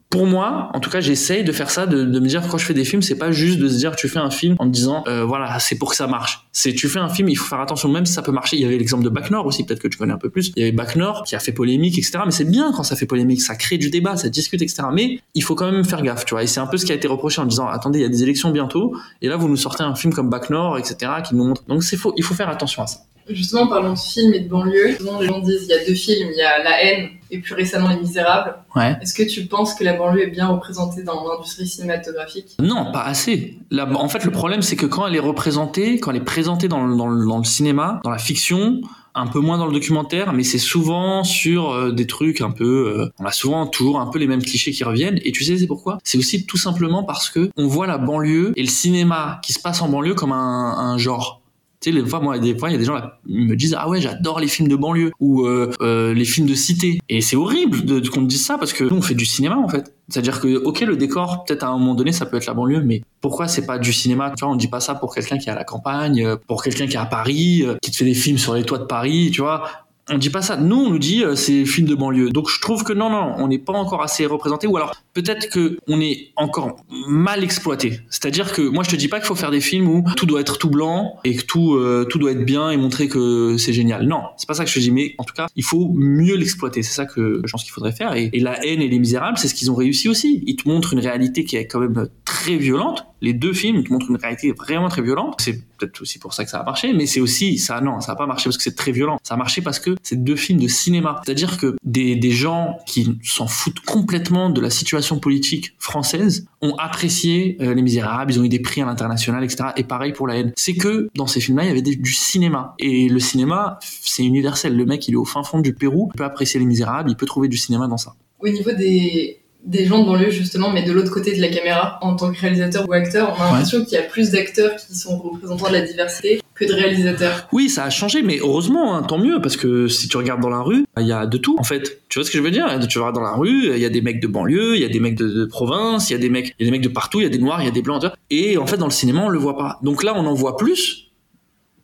pour 0.09 0.25
moi, 0.25 0.71
en 0.73 0.79
tout 0.79 0.89
cas, 0.89 1.01
j'essaye 1.01 1.43
de 1.43 1.51
faire 1.51 1.69
ça, 1.69 1.85
de, 1.85 2.03
de, 2.03 2.19
me 2.19 2.27
dire 2.27 2.41
quand 2.47 2.57
je 2.57 2.65
fais 2.65 2.73
des 2.73 2.83
films, 2.83 3.03
c'est 3.03 3.17
pas 3.17 3.31
juste 3.31 3.59
de 3.59 3.69
se 3.69 3.77
dire 3.77 3.95
tu 3.95 4.09
fais 4.09 4.17
un 4.17 4.31
film 4.31 4.55
en 4.57 4.65
te 4.65 4.71
disant 4.71 5.03
euh, 5.07 5.23
voilà 5.23 5.59
c'est 5.59 5.77
pour 5.77 5.91
que 5.91 5.95
ça 5.95 6.07
marche. 6.07 6.47
C'est 6.51 6.73
tu 6.73 6.87
fais 6.87 6.97
un 6.97 7.09
film, 7.09 7.29
il 7.29 7.35
faut 7.35 7.45
faire 7.45 7.59
attention 7.59 7.89
même 7.89 8.07
si 8.07 8.13
ça 8.13 8.23
peut 8.23 8.31
marcher. 8.31 8.57
Il 8.57 8.63
y 8.63 8.65
avait 8.65 8.77
l'exemple 8.77 9.03
de 9.03 9.09
Bac 9.09 9.29
Nord 9.29 9.45
aussi, 9.45 9.65
peut-être 9.65 9.79
que 9.79 9.87
tu 9.87 9.99
connais 9.99 10.13
un 10.13 10.17
peu 10.17 10.31
plus. 10.31 10.51
Il 10.55 10.61
y 10.61 10.63
avait 10.63 10.71
Bac 10.71 10.95
Nord 10.95 11.23
qui 11.25 11.35
a 11.35 11.39
fait 11.39 11.51
polémique, 11.51 11.99
etc. 11.99 12.19
Mais 12.25 12.31
c'est 12.31 12.49
bien 12.49 12.71
quand 12.75 12.81
ça 12.81 12.95
fait 12.95 13.05
polémique, 13.05 13.41
ça 13.41 13.55
crée 13.55 13.77
du 13.77 13.91
débat, 13.91 14.17
ça 14.17 14.29
discute, 14.29 14.63
etc. 14.63 14.83
Mais 14.91 15.19
il 15.35 15.43
faut 15.43 15.53
quand 15.53 15.71
même 15.71 15.85
faire 15.85 16.01
gaffe, 16.01 16.25
tu 16.25 16.33
vois. 16.33 16.41
Et 16.41 16.47
c'est 16.47 16.59
un 16.59 16.67
peu 16.67 16.77
ce 16.77 16.85
qui 16.85 16.91
a 16.91 16.95
été 16.95 17.07
reproché 17.07 17.39
en 17.41 17.45
disant 17.45 17.67
attendez, 17.67 17.99
il 17.99 18.01
y 18.01 18.05
a 18.05 18.09
des 18.09 18.23
élections 18.23 18.49
bientôt, 18.49 18.95
et 19.21 19.27
là 19.27 19.37
vous 19.37 19.47
nous 19.47 19.57
sortez 19.57 19.83
un 19.83 19.93
film 19.93 20.11
comme 20.11 20.31
Bac 20.31 20.49
Nord, 20.49 20.79
etc. 20.79 21.11
qui 21.23 21.35
nous 21.35 21.45
montre. 21.45 21.63
Donc 21.67 21.83
c'est 21.83 21.97
faux, 21.97 22.13
il 22.17 22.23
faut 22.23 22.33
faire 22.33 22.49
attention 22.49 22.81
à 22.81 22.87
ça. 22.87 23.01
Justement, 23.29 23.67
parlons 23.67 23.93
de 23.93 23.99
films 23.99 24.33
et 24.33 24.39
de 24.39 24.49
banlieue. 24.49 24.95
Souvent, 24.97 25.19
les 25.19 25.27
gens 25.27 25.39
disent 25.39 25.63
il 25.63 25.69
y 25.69 25.73
a 25.73 25.85
deux 25.85 25.93
films, 25.93 26.29
il 26.31 26.37
y 26.37 26.41
a 26.41 26.63
La 26.63 26.83
haine 26.83 27.09
et 27.31 27.39
plus 27.39 27.53
récemment 27.53 27.89
Les 27.89 27.97
Misérables. 27.97 28.55
Ouais. 28.75 28.97
Est-ce 29.01 29.13
que 29.13 29.23
tu 29.23 29.45
penses 29.45 29.75
que 29.75 29.83
la 29.83 29.93
banlieue 29.93 30.23
est 30.23 30.31
bien 30.31 30.47
représentée 30.47 31.03
dans 31.03 31.27
l'industrie 31.27 31.67
cinématographique? 31.67 32.55
Non, 32.59 32.91
pas 32.91 33.03
assez. 33.03 33.57
La, 33.69 33.87
en 33.87 34.09
fait, 34.09 34.25
le 34.25 34.31
problème, 34.31 34.61
c'est 34.61 34.75
que 34.75 34.85
quand 34.85 35.05
elle 35.07 35.15
est 35.15 35.19
représentée, 35.19 35.99
quand 35.99 36.11
elle 36.11 36.17
est 36.17 36.21
présentée 36.21 36.67
dans, 36.67 36.87
dans, 36.87 37.11
dans 37.11 37.37
le 37.37 37.43
cinéma, 37.43 38.01
dans 38.03 38.09
la 38.09 38.17
fiction, 38.17 38.81
un 39.15 39.27
peu 39.27 39.39
moins 39.39 39.57
dans 39.57 39.65
le 39.65 39.73
documentaire, 39.73 40.33
mais 40.33 40.43
c'est 40.43 40.59
souvent 40.59 41.23
sur 41.23 41.71
euh, 41.71 41.91
des 41.91 42.07
trucs 42.07 42.41
un 42.41 42.51
peu. 42.51 42.93
Euh, 42.99 43.11
on 43.19 43.25
a 43.25 43.31
souvent 43.31 43.67
toujours 43.67 43.99
un 43.99 44.07
peu 44.07 44.19
les 44.19 44.27
mêmes 44.27 44.43
clichés 44.43 44.71
qui 44.71 44.83
reviennent. 44.83 45.19
Et 45.23 45.31
tu 45.31 45.43
sais, 45.43 45.57
c'est 45.57 45.67
pourquoi? 45.67 45.97
C'est 46.03 46.17
aussi 46.17 46.45
tout 46.45 46.57
simplement 46.57 47.03
parce 47.03 47.29
que 47.29 47.49
on 47.57 47.67
voit 47.67 47.87
la 47.87 47.97
banlieue 47.97 48.53
et 48.55 48.61
le 48.61 48.69
cinéma 48.69 49.39
qui 49.43 49.53
se 49.53 49.59
passe 49.59 49.81
en 49.81 49.89
banlieue 49.89 50.13
comme 50.13 50.31
un, 50.31 50.75
un 50.77 50.97
genre 50.97 51.38
tu 51.81 51.91
sais, 51.91 51.97
les 51.97 52.05
fois, 52.05 52.19
moi, 52.19 52.37
des 52.39 52.49
il 52.49 52.71
y 52.71 52.75
a 52.75 52.77
des 52.77 52.83
gens 52.83 52.95
là, 52.95 53.19
me 53.25 53.55
disent, 53.55 53.73
ah 53.77 53.87
ouais, 53.87 54.01
j'adore 54.01 54.41
les 54.41 54.47
films 54.47 54.67
de 54.67 54.75
banlieue 54.75 55.11
ou 55.21 55.45
euh, 55.45 55.71
euh, 55.81 56.13
les 56.13 56.25
films 56.25 56.45
de 56.45 56.53
cité. 56.53 56.99
Et 57.07 57.21
c'est 57.21 57.37
horrible 57.37 57.85
de, 57.85 58.05
qu'on 58.09 58.21
me 58.21 58.27
dise 58.27 58.45
ça 58.45 58.57
parce 58.57 58.73
que 58.73 58.83
nous, 58.83 58.97
on 58.97 59.01
fait 59.01 59.15
du 59.15 59.25
cinéma 59.25 59.55
en 59.55 59.69
fait. 59.69 59.93
C'est-à-dire 60.09 60.41
que, 60.41 60.57
ok, 60.57 60.81
le 60.81 60.97
décor, 60.97 61.45
peut-être 61.45 61.63
à 61.63 61.67
un 61.67 61.77
moment 61.77 61.95
donné, 61.95 62.11
ça 62.11 62.25
peut 62.25 62.35
être 62.35 62.47
la 62.47 62.53
banlieue, 62.53 62.81
mais 62.81 63.01
pourquoi 63.21 63.47
c'est 63.47 63.65
pas 63.65 63.79
du 63.79 63.93
cinéma? 63.93 64.33
Tu 64.37 64.43
vois, 64.43 64.53
on 64.53 64.57
dit 64.57 64.67
pas 64.67 64.81
ça 64.81 64.93
pour 64.93 65.15
quelqu'un 65.15 65.37
qui 65.37 65.47
est 65.47 65.53
à 65.53 65.55
la 65.55 65.63
campagne, 65.63 66.25
euh, 66.25 66.35
pour 66.47 66.63
quelqu'un 66.63 66.85
qui 66.85 66.95
est 66.95 66.99
à 66.99 67.05
Paris, 67.05 67.63
qui 67.81 67.91
te 67.91 67.95
fait 67.95 68.05
des 68.05 68.13
films 68.13 68.37
sur 68.37 68.55
les 68.55 68.63
toits 68.63 68.79
de 68.79 68.85
Paris, 68.85 69.31
tu 69.33 69.41
vois 69.41 69.63
on 70.09 70.17
dit 70.17 70.29
pas 70.29 70.41
ça. 70.41 70.57
Nous, 70.57 70.75
on 70.75 70.89
nous 70.89 70.99
dit 70.99 71.23
euh, 71.23 71.35
c'est 71.35 71.65
film 71.65 71.87
de 71.87 71.95
banlieue. 71.95 72.29
Donc 72.29 72.49
je 72.49 72.59
trouve 72.61 72.83
que 72.83 72.93
non, 72.93 73.09
non, 73.09 73.35
on 73.37 73.47
n'est 73.47 73.59
pas 73.59 73.73
encore 73.73 74.01
assez 74.01 74.25
représenté. 74.25 74.67
Ou 74.67 74.77
alors 74.77 74.93
peut-être 75.13 75.49
que 75.49 75.77
on 75.87 76.01
est 76.01 76.31
encore 76.35 76.77
mal 77.07 77.43
exploité. 77.43 78.01
C'est-à-dire 78.09 78.51
que 78.53 78.61
moi, 78.61 78.83
je 78.83 78.89
te 78.89 78.95
dis 78.95 79.07
pas 79.07 79.19
qu'il 79.19 79.27
faut 79.27 79.35
faire 79.35 79.51
des 79.51 79.61
films 79.61 79.87
où 79.87 80.03
tout 80.15 80.25
doit 80.25 80.41
être 80.41 80.57
tout 80.57 80.69
blanc 80.69 81.15
et 81.23 81.35
que 81.35 81.43
tout 81.43 81.75
euh, 81.75 82.05
tout 82.09 82.19
doit 82.19 82.31
être 82.31 82.45
bien 82.45 82.69
et 82.69 82.77
montrer 82.77 83.07
que 83.07 83.57
c'est 83.57 83.73
génial. 83.73 84.07
Non, 84.07 84.21
c'est 84.37 84.47
pas 84.47 84.53
ça 84.53 84.63
que 84.63 84.69
je 84.69 84.75
te 84.75 84.79
dis. 84.79 84.91
Mais 84.91 85.15
en 85.17 85.23
tout 85.23 85.33
cas, 85.33 85.47
il 85.55 85.63
faut 85.63 85.91
mieux 85.93 86.35
l'exploiter. 86.35 86.83
C'est 86.83 86.93
ça 86.93 87.05
que 87.05 87.41
je 87.43 87.51
pense 87.51 87.63
qu'il 87.63 87.71
faudrait 87.71 87.91
faire. 87.91 88.15
Et, 88.15 88.29
et, 88.33 88.39
la 88.39 88.65
haine 88.65 88.81
et 88.81 88.87
les 88.87 88.99
misérables, 88.99 89.37
c'est 89.37 89.47
ce 89.47 89.55
qu'ils 89.55 89.71
ont 89.71 89.75
réussi 89.75 90.09
aussi. 90.09 90.43
Ils 90.47 90.55
te 90.55 90.67
montrent 90.67 90.93
une 90.93 90.99
réalité 90.99 91.43
qui 91.43 91.55
est 91.55 91.67
quand 91.67 91.79
même 91.79 92.07
très 92.39 92.55
violente. 92.55 93.05
Les 93.21 93.33
deux 93.33 93.51
films 93.51 93.83
te 93.83 93.91
montrent 93.91 94.09
une 94.09 94.15
réalité 94.15 94.53
vraiment 94.53 94.87
très 94.87 95.01
violente. 95.01 95.35
C'est 95.39 95.61
peut-être 95.77 96.01
aussi 96.01 96.19
pour 96.19 96.33
ça 96.33 96.45
que 96.45 96.49
ça 96.49 96.59
a 96.59 96.63
marché, 96.63 96.93
mais 96.93 97.05
c'est 97.05 97.19
aussi 97.19 97.57
ça. 97.57 97.81
Non, 97.81 97.99
ça 97.99 98.13
a 98.13 98.15
pas 98.15 98.25
marché 98.25 98.45
parce 98.45 98.57
que 98.57 98.63
c'est 98.63 98.75
très 98.75 98.93
violent. 98.93 99.19
Ça 99.23 99.33
a 99.33 99.37
marché 99.37 99.61
parce 99.61 99.79
que 99.79 99.95
c'est 100.03 100.23
deux 100.23 100.37
films 100.37 100.59
de 100.59 100.69
cinéma. 100.69 101.21
C'est-à-dire 101.25 101.57
que 101.57 101.75
des, 101.83 102.15
des 102.15 102.31
gens 102.31 102.77
qui 102.85 103.19
s'en 103.23 103.47
foutent 103.47 103.81
complètement 103.81 104.49
de 104.49 104.61
la 104.61 104.69
situation 104.69 105.19
politique 105.19 105.75
française 105.79 106.47
ont 106.61 106.75
apprécié 106.77 107.57
euh, 107.59 107.73
Les 107.73 107.81
Misérables, 107.81 108.31
ils 108.31 108.39
ont 108.39 108.43
eu 108.45 108.49
des 108.49 108.59
prix 108.59 108.81
à 108.81 108.85
l'international, 108.85 109.43
etc. 109.43 109.71
Et 109.75 109.83
pareil 109.83 110.13
pour 110.13 110.27
La 110.27 110.37
haine. 110.37 110.53
C'est 110.55 110.75
que 110.75 111.09
dans 111.15 111.27
ces 111.27 111.41
films-là, 111.41 111.65
il 111.65 111.67
y 111.67 111.71
avait 111.71 111.81
du 111.81 112.13
cinéma. 112.13 112.75
Et 112.79 113.09
le 113.09 113.19
cinéma, 113.19 113.79
c'est 113.81 114.23
universel. 114.23 114.77
Le 114.77 114.85
mec, 114.85 115.07
il 115.09 115.13
est 115.15 115.17
au 115.17 115.25
fin 115.25 115.43
fond 115.43 115.59
du 115.59 115.73
Pérou, 115.73 116.09
il 116.13 116.17
peut 116.17 116.23
apprécier 116.23 116.59
Les 116.59 116.65
Misérables, 116.65 117.11
il 117.11 117.17
peut 117.17 117.25
trouver 117.25 117.49
du 117.49 117.57
cinéma 117.57 117.87
dans 117.87 117.97
ça. 117.97 118.15
Au 118.39 118.47
niveau 118.47 118.71
des 118.71 119.38
des 119.65 119.85
gens 119.85 120.01
de 120.01 120.05
banlieue 120.05 120.31
justement, 120.31 120.71
mais 120.71 120.83
de 120.83 120.91
l'autre 120.91 121.11
côté 121.11 121.35
de 121.35 121.41
la 121.41 121.49
caméra, 121.49 121.99
en 122.01 122.15
tant 122.15 122.31
que 122.31 122.39
réalisateur 122.39 122.87
ou 122.87 122.93
acteur, 122.93 123.35
on 123.37 123.41
a 123.41 123.51
l'impression 123.51 123.83
qu'il 123.83 123.93
y 123.93 123.97
a 123.97 124.03
plus 124.03 124.31
d'acteurs 124.31 124.75
qui 124.75 124.95
sont 124.95 125.17
représentants 125.17 125.67
de 125.67 125.73
la 125.73 125.81
diversité 125.81 126.41
que 126.55 126.65
de 126.65 126.73
réalisateurs. 126.73 127.47
Oui, 127.51 127.69
ça 127.69 127.83
a 127.83 127.89
changé, 127.89 128.21
mais 128.21 128.39
heureusement, 128.39 128.95
hein, 128.95 129.03
tant 129.03 129.17
mieux, 129.17 129.41
parce 129.41 129.57
que 129.57 129.87
si 129.87 130.07
tu 130.07 130.17
regardes 130.17 130.41
dans 130.41 130.49
la 130.49 130.61
rue, 130.61 130.85
il 130.97 131.07
y 131.07 131.11
a 131.11 131.25
de 131.25 131.37
tout 131.37 131.57
en 131.59 131.63
fait. 131.63 132.01
Tu 132.09 132.19
vois 132.19 132.25
ce 132.25 132.31
que 132.31 132.37
je 132.37 132.43
veux 132.43 132.51
dire 132.51 132.67
Tu 132.89 132.99
vas 132.99 133.11
dans 133.11 133.21
la 133.21 133.33
rue, 133.33 133.73
il 133.73 133.79
y 133.79 133.85
a 133.85 133.89
des 133.89 134.01
mecs 134.01 134.21
de 134.21 134.27
banlieue, 134.27 134.75
il 134.75 134.81
y 134.81 134.85
a 134.85 134.89
des 134.89 134.99
mecs 134.99 135.15
de, 135.15 135.45
province, 135.45 136.09
il 136.09 136.13
y 136.13 136.15
a 136.15 136.19
des 136.19 136.29
mecs, 136.29 136.55
il 136.59 136.65
y 136.65 136.69
a 136.69 136.71
des 136.71 136.77
mecs 136.77 136.83
de 136.83 136.93
partout, 136.93 137.19
il 137.19 137.23
y 137.23 137.27
a 137.27 137.29
des 137.29 137.37
noirs, 137.37 137.61
il 137.61 137.65
y 137.65 137.69
a 137.69 137.71
des 137.71 137.81
blancs, 137.81 138.05
et 138.29 138.57
en 138.57 138.67
fait 138.67 138.77
dans 138.77 138.87
le 138.87 138.91
cinéma 138.91 139.21
on 139.21 139.29
le 139.29 139.39
voit 139.39 139.57
pas. 139.57 139.79
Donc 139.83 140.03
là 140.03 140.13
on 140.15 140.25
en 140.25 140.33
voit 140.33 140.57
plus, 140.57 141.09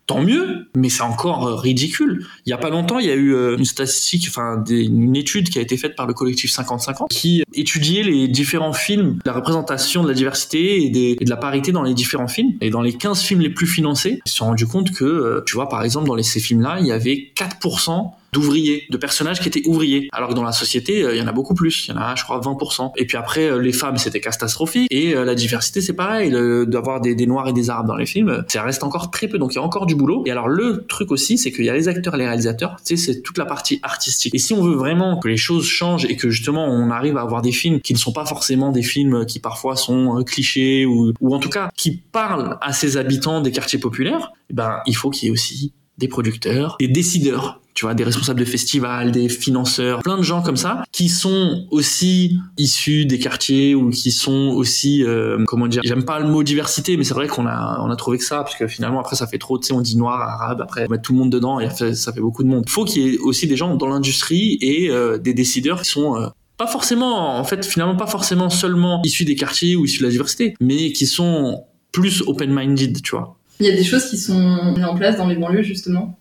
tant 0.06 0.22
mieux, 0.22 0.68
mais 0.76 0.88
c'est 0.88 1.02
encore 1.02 1.46
euh, 1.46 1.54
ridicule. 1.56 2.26
Il 2.46 2.50
y 2.50 2.52
a 2.52 2.58
pas 2.58 2.70
longtemps, 2.70 2.98
il 2.98 3.06
y 3.06 3.10
a 3.10 3.14
eu 3.14 3.34
euh, 3.34 3.56
une 3.56 3.64
statistique, 3.64 4.26
enfin 4.28 4.62
une 4.68 5.16
étude 5.16 5.48
qui 5.48 5.58
a 5.58 5.62
été 5.62 5.76
faite 5.76 5.96
par 5.96 6.06
le 6.06 6.14
collectif 6.14 6.50
50-50 6.52 7.08
qui 7.08 7.42
étudiait 7.56 8.02
les 8.02 8.28
différents 8.28 8.72
films, 8.72 9.18
la 9.24 9.32
représentation 9.32 10.02
de 10.02 10.08
la 10.08 10.14
diversité 10.14 10.84
et, 10.84 11.16
de 11.16 11.30
la 11.30 11.36
parité 11.36 11.72
dans 11.72 11.82
les 11.82 11.94
différents 11.94 12.28
films. 12.28 12.54
Et 12.60 12.70
dans 12.70 12.82
les 12.82 12.92
15 12.92 13.20
films 13.20 13.40
les 13.40 13.50
plus 13.50 13.66
financés, 13.66 14.20
ils 14.24 14.30
se 14.30 14.36
sont 14.36 14.46
rendus 14.46 14.66
compte 14.66 14.92
que, 14.92 15.04
euh, 15.04 15.42
tu 15.46 15.54
vois, 15.54 15.68
par 15.68 15.82
exemple, 15.82 16.08
dans 16.08 16.22
ces 16.22 16.40
films-là, 16.40 16.78
il 16.80 16.86
y 16.86 16.92
avait 16.92 17.32
4% 17.34 18.12
d'ouvriers, 18.32 18.86
de 18.90 18.96
personnages 18.96 19.40
qui 19.40 19.48
étaient 19.48 19.66
ouvriers. 19.66 20.08
Alors 20.12 20.30
que 20.30 20.34
dans 20.34 20.42
la 20.42 20.52
société, 20.52 21.02
euh, 21.02 21.14
il 21.14 21.18
y 21.18 21.22
en 21.22 21.26
a 21.26 21.32
beaucoup 21.32 21.54
plus. 21.54 21.86
Il 21.86 21.94
y 21.94 21.94
en 21.94 22.00
a, 22.00 22.14
je 22.16 22.24
crois, 22.24 22.40
20%. 22.40 22.92
Et 22.96 23.06
puis 23.06 23.16
après, 23.16 23.48
euh, 23.48 23.58
les 23.58 23.72
femmes, 23.72 23.96
c'était 23.96 24.20
catastrophique. 24.20 24.88
Et 24.90 25.14
la 25.14 25.34
diversité, 25.34 25.80
c'est 25.80 25.94
pareil. 25.94 26.30
D'avoir 26.66 27.00
des, 27.00 27.14
des, 27.14 27.26
noirs 27.26 27.48
et 27.48 27.52
des 27.52 27.70
arabes 27.70 27.86
dans 27.86 27.96
les 27.96 28.06
films, 28.06 28.44
ça 28.48 28.62
reste 28.62 28.82
encore 28.82 29.10
très 29.10 29.28
peu. 29.28 29.38
Donc 29.38 29.54
il 29.54 29.56
y 29.56 29.58
a 29.58 29.62
encore 29.62 29.86
du 29.86 29.94
boulot. 29.94 30.22
Et 30.26 30.30
alors 30.30 30.48
le 30.48 30.84
truc 30.86 31.10
aussi, 31.10 31.38
c'est 31.38 31.52
qu'il 31.52 31.64
y 31.64 31.70
a 31.70 31.74
les 31.74 31.88
acteurs 31.88 32.14
et 32.14 32.18
les 32.18 32.26
réalisateurs. 32.26 32.76
Tu 32.84 32.96
sais, 32.96 33.12
c'est 33.12 33.22
toute 33.22 33.38
la 33.38 33.46
partie 33.46 33.80
artistique. 33.82 34.34
Et 34.34 34.38
si 34.38 34.52
on 34.52 34.62
veut 34.62 34.74
vraiment 34.74 35.18
que 35.18 35.28
les 35.28 35.36
choses 35.36 35.66
changent 35.66 36.04
et 36.04 36.16
que 36.16 36.30
justement 36.30 36.66
on 36.66 36.90
arrive 36.90 37.16
à 37.16 37.22
avoir 37.22 37.42
des 37.46 37.52
films 37.52 37.80
qui 37.80 37.92
ne 37.92 37.98
sont 37.98 38.12
pas 38.12 38.26
forcément 38.26 38.72
des 38.72 38.82
films 38.82 39.24
qui 39.26 39.38
parfois 39.38 39.76
sont 39.76 40.22
clichés 40.24 40.84
ou, 40.84 41.12
ou 41.20 41.34
en 41.34 41.38
tout 41.38 41.48
cas 41.48 41.70
qui 41.76 41.92
parlent 41.96 42.58
à 42.60 42.72
ces 42.72 42.96
habitants 42.96 43.40
des 43.40 43.52
quartiers 43.52 43.78
populaires, 43.78 44.32
eh 44.50 44.54
ben 44.54 44.80
il 44.86 44.94
faut 44.94 45.10
qu'il 45.10 45.26
y 45.26 45.28
ait 45.28 45.32
aussi 45.32 45.72
des 45.98 46.08
producteurs, 46.08 46.76
des 46.78 46.88
décideurs 46.88 47.60
tu 47.76 47.84
vois, 47.84 47.94
des 47.94 48.04
responsables 48.04 48.40
de 48.40 48.46
festivals, 48.46 49.12
des 49.12 49.28
financeurs, 49.28 50.00
plein 50.00 50.16
de 50.16 50.22
gens 50.22 50.40
comme 50.40 50.56
ça, 50.56 50.82
qui 50.92 51.10
sont 51.10 51.66
aussi 51.70 52.38
issus 52.56 53.04
des 53.04 53.18
quartiers 53.18 53.74
ou 53.74 53.90
qui 53.90 54.10
sont 54.10 54.54
aussi, 54.56 55.04
euh, 55.04 55.44
comment 55.46 55.68
dire, 55.68 55.82
j'aime 55.84 56.04
pas 56.04 56.18
le 56.18 56.26
mot 56.26 56.42
diversité, 56.42 56.96
mais 56.96 57.04
c'est 57.04 57.12
vrai 57.12 57.28
qu'on 57.28 57.46
a, 57.46 57.78
on 57.82 57.90
a 57.90 57.96
trouvé 57.96 58.16
que 58.16 58.24
ça, 58.24 58.38
parce 58.38 58.56
que 58.56 58.66
finalement 58.66 58.98
après 58.98 59.14
ça 59.14 59.26
fait 59.26 59.36
trop, 59.36 59.58
tu 59.58 59.66
sais, 59.66 59.74
on 59.74 59.82
dit 59.82 59.98
noir, 59.98 60.22
arabe, 60.22 60.62
après 60.62 60.86
on 60.90 60.96
tout 60.96 61.12
le 61.12 61.18
monde 61.18 61.30
dedans 61.30 61.60
et 61.60 61.68
ça 61.68 62.12
fait 62.14 62.20
beaucoup 62.20 62.42
de 62.42 62.48
monde. 62.48 62.64
Il 62.66 62.70
faut 62.70 62.86
qu'il 62.86 63.02
y 63.02 63.14
ait 63.14 63.18
aussi 63.18 63.46
des 63.46 63.56
gens 63.56 63.76
dans 63.76 63.88
l'industrie 63.88 64.56
et 64.62 64.88
euh, 64.88 65.18
des 65.18 65.34
décideurs 65.34 65.82
qui 65.82 65.90
sont 65.90 66.16
euh, 66.16 66.28
pas 66.56 66.66
forcément, 66.66 67.38
en 67.38 67.44
fait, 67.44 67.64
finalement 67.64 67.96
pas 67.96 68.06
forcément 68.06 68.50
seulement 68.50 69.02
issus 69.04 69.24
des 69.24 69.36
quartiers 69.36 69.76
ou 69.76 69.84
issus 69.84 69.98
de 69.98 70.04
la 70.04 70.10
diversité, 70.10 70.54
mais 70.60 70.92
qui 70.92 71.06
sont 71.06 71.64
plus 71.92 72.22
open-minded, 72.26 73.02
tu 73.02 73.10
vois. 73.12 73.36
Il 73.60 73.66
y 73.66 73.70
a 73.70 73.76
des 73.76 73.84
choses 73.84 74.10
qui 74.10 74.18
sont 74.18 74.72
mises 74.74 74.84
en 74.84 74.94
place 74.94 75.16
dans 75.16 75.26
les 75.26 75.36
banlieues 75.36 75.62
justement 75.62 76.18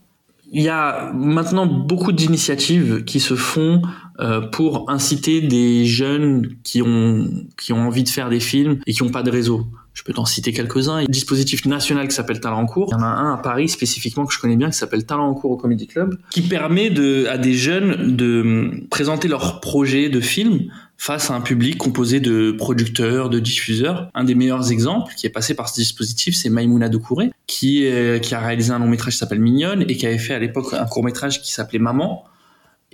il 0.52 0.62
y 0.62 0.70
a 0.70 1.12
maintenant 1.14 1.66
beaucoup 1.66 2.12
d'initiatives 2.12 3.04
qui 3.04 3.20
se 3.20 3.36
font 3.36 3.82
euh, 4.20 4.42
pour 4.42 4.90
inciter 4.90 5.42
des 5.42 5.86
jeunes 5.86 6.56
qui 6.64 6.82
ont 6.82 7.28
qui 7.58 7.74
ont 7.74 7.88
envie 7.88 8.04
de 8.04 8.10
faire 8.10 8.30
des 8.30 8.40
films 8.40 8.80
et 8.88 8.94
qui 8.94 9.04
n'ont 9.04 9.12
pas 9.12 9.24
de 9.24 9.32
réseau. 9.32 9.68
Je 9.96 10.04
peux 10.04 10.14
t'en 10.14 10.26
citer 10.26 10.52
quelques-uns. 10.52 11.00
Il 11.00 11.04
y 11.04 11.06
a 11.06 11.10
un 11.10 11.12
dispositif 11.12 11.66
national 11.66 12.08
qui 12.08 12.14
s'appelle 12.14 12.42
Talent 12.42 12.60
en 12.60 12.66
cours. 12.66 12.90
Il 12.92 12.92
y 12.92 12.96
en 12.96 13.02
a 13.02 13.08
un 13.08 13.34
à 13.34 13.38
Paris 13.38 13.70
spécifiquement 13.70 14.26
que 14.26 14.34
je 14.34 14.40
connais 14.40 14.58
bien 14.58 14.70
qui 14.70 14.78
s'appelle 14.78 15.06
Talent 15.06 15.28
en 15.28 15.34
cours 15.34 15.52
au 15.52 15.58
Comedy 15.58 15.88
Club, 15.88 16.18
qui 16.30 16.42
permet 16.42 16.90
de, 16.90 17.26
à 17.28 17.38
des 17.38 17.54
jeunes 17.54 18.16
de 18.16 18.86
présenter 18.92 19.28
leurs 19.28 19.62
projets 19.62 20.10
de 20.10 20.20
films 20.20 20.70
face 20.98 21.32
à 21.32 21.34
un 21.34 21.42
public 21.42 21.78
composé 21.78 22.20
de 22.20 22.52
producteurs, 22.52 23.30
de 23.30 23.40
diffuseurs. 23.40 24.10
Un 24.14 24.26
des 24.26 24.36
meilleurs 24.36 24.72
exemples 24.72 25.14
qui 25.16 25.28
est 25.28 25.32
passé 25.32 25.54
par 25.54 25.70
ce 25.70 25.76
dispositif, 25.76 26.36
c'est 26.36 26.50
Maïmouna 26.50 26.90
Doucouré, 26.90 27.32
qui, 27.48 27.90
qui 28.22 28.36
a 28.36 28.40
réalisé 28.40 28.72
un 28.72 28.80
long 28.80 28.88
métrage 28.88 29.14
qui 29.14 29.20
s'appelle 29.20 29.42
Mignonne 29.42 29.86
et 29.88 29.96
qui 29.96 30.06
avait 30.06 30.18
fait 30.18 30.34
à 30.34 30.40
l'époque 30.40 30.74
un 30.74 30.86
court 30.86 31.06
métrage 31.06 31.42
qui 31.42 31.54
s'appelait 31.54 31.80
Maman 31.80 32.26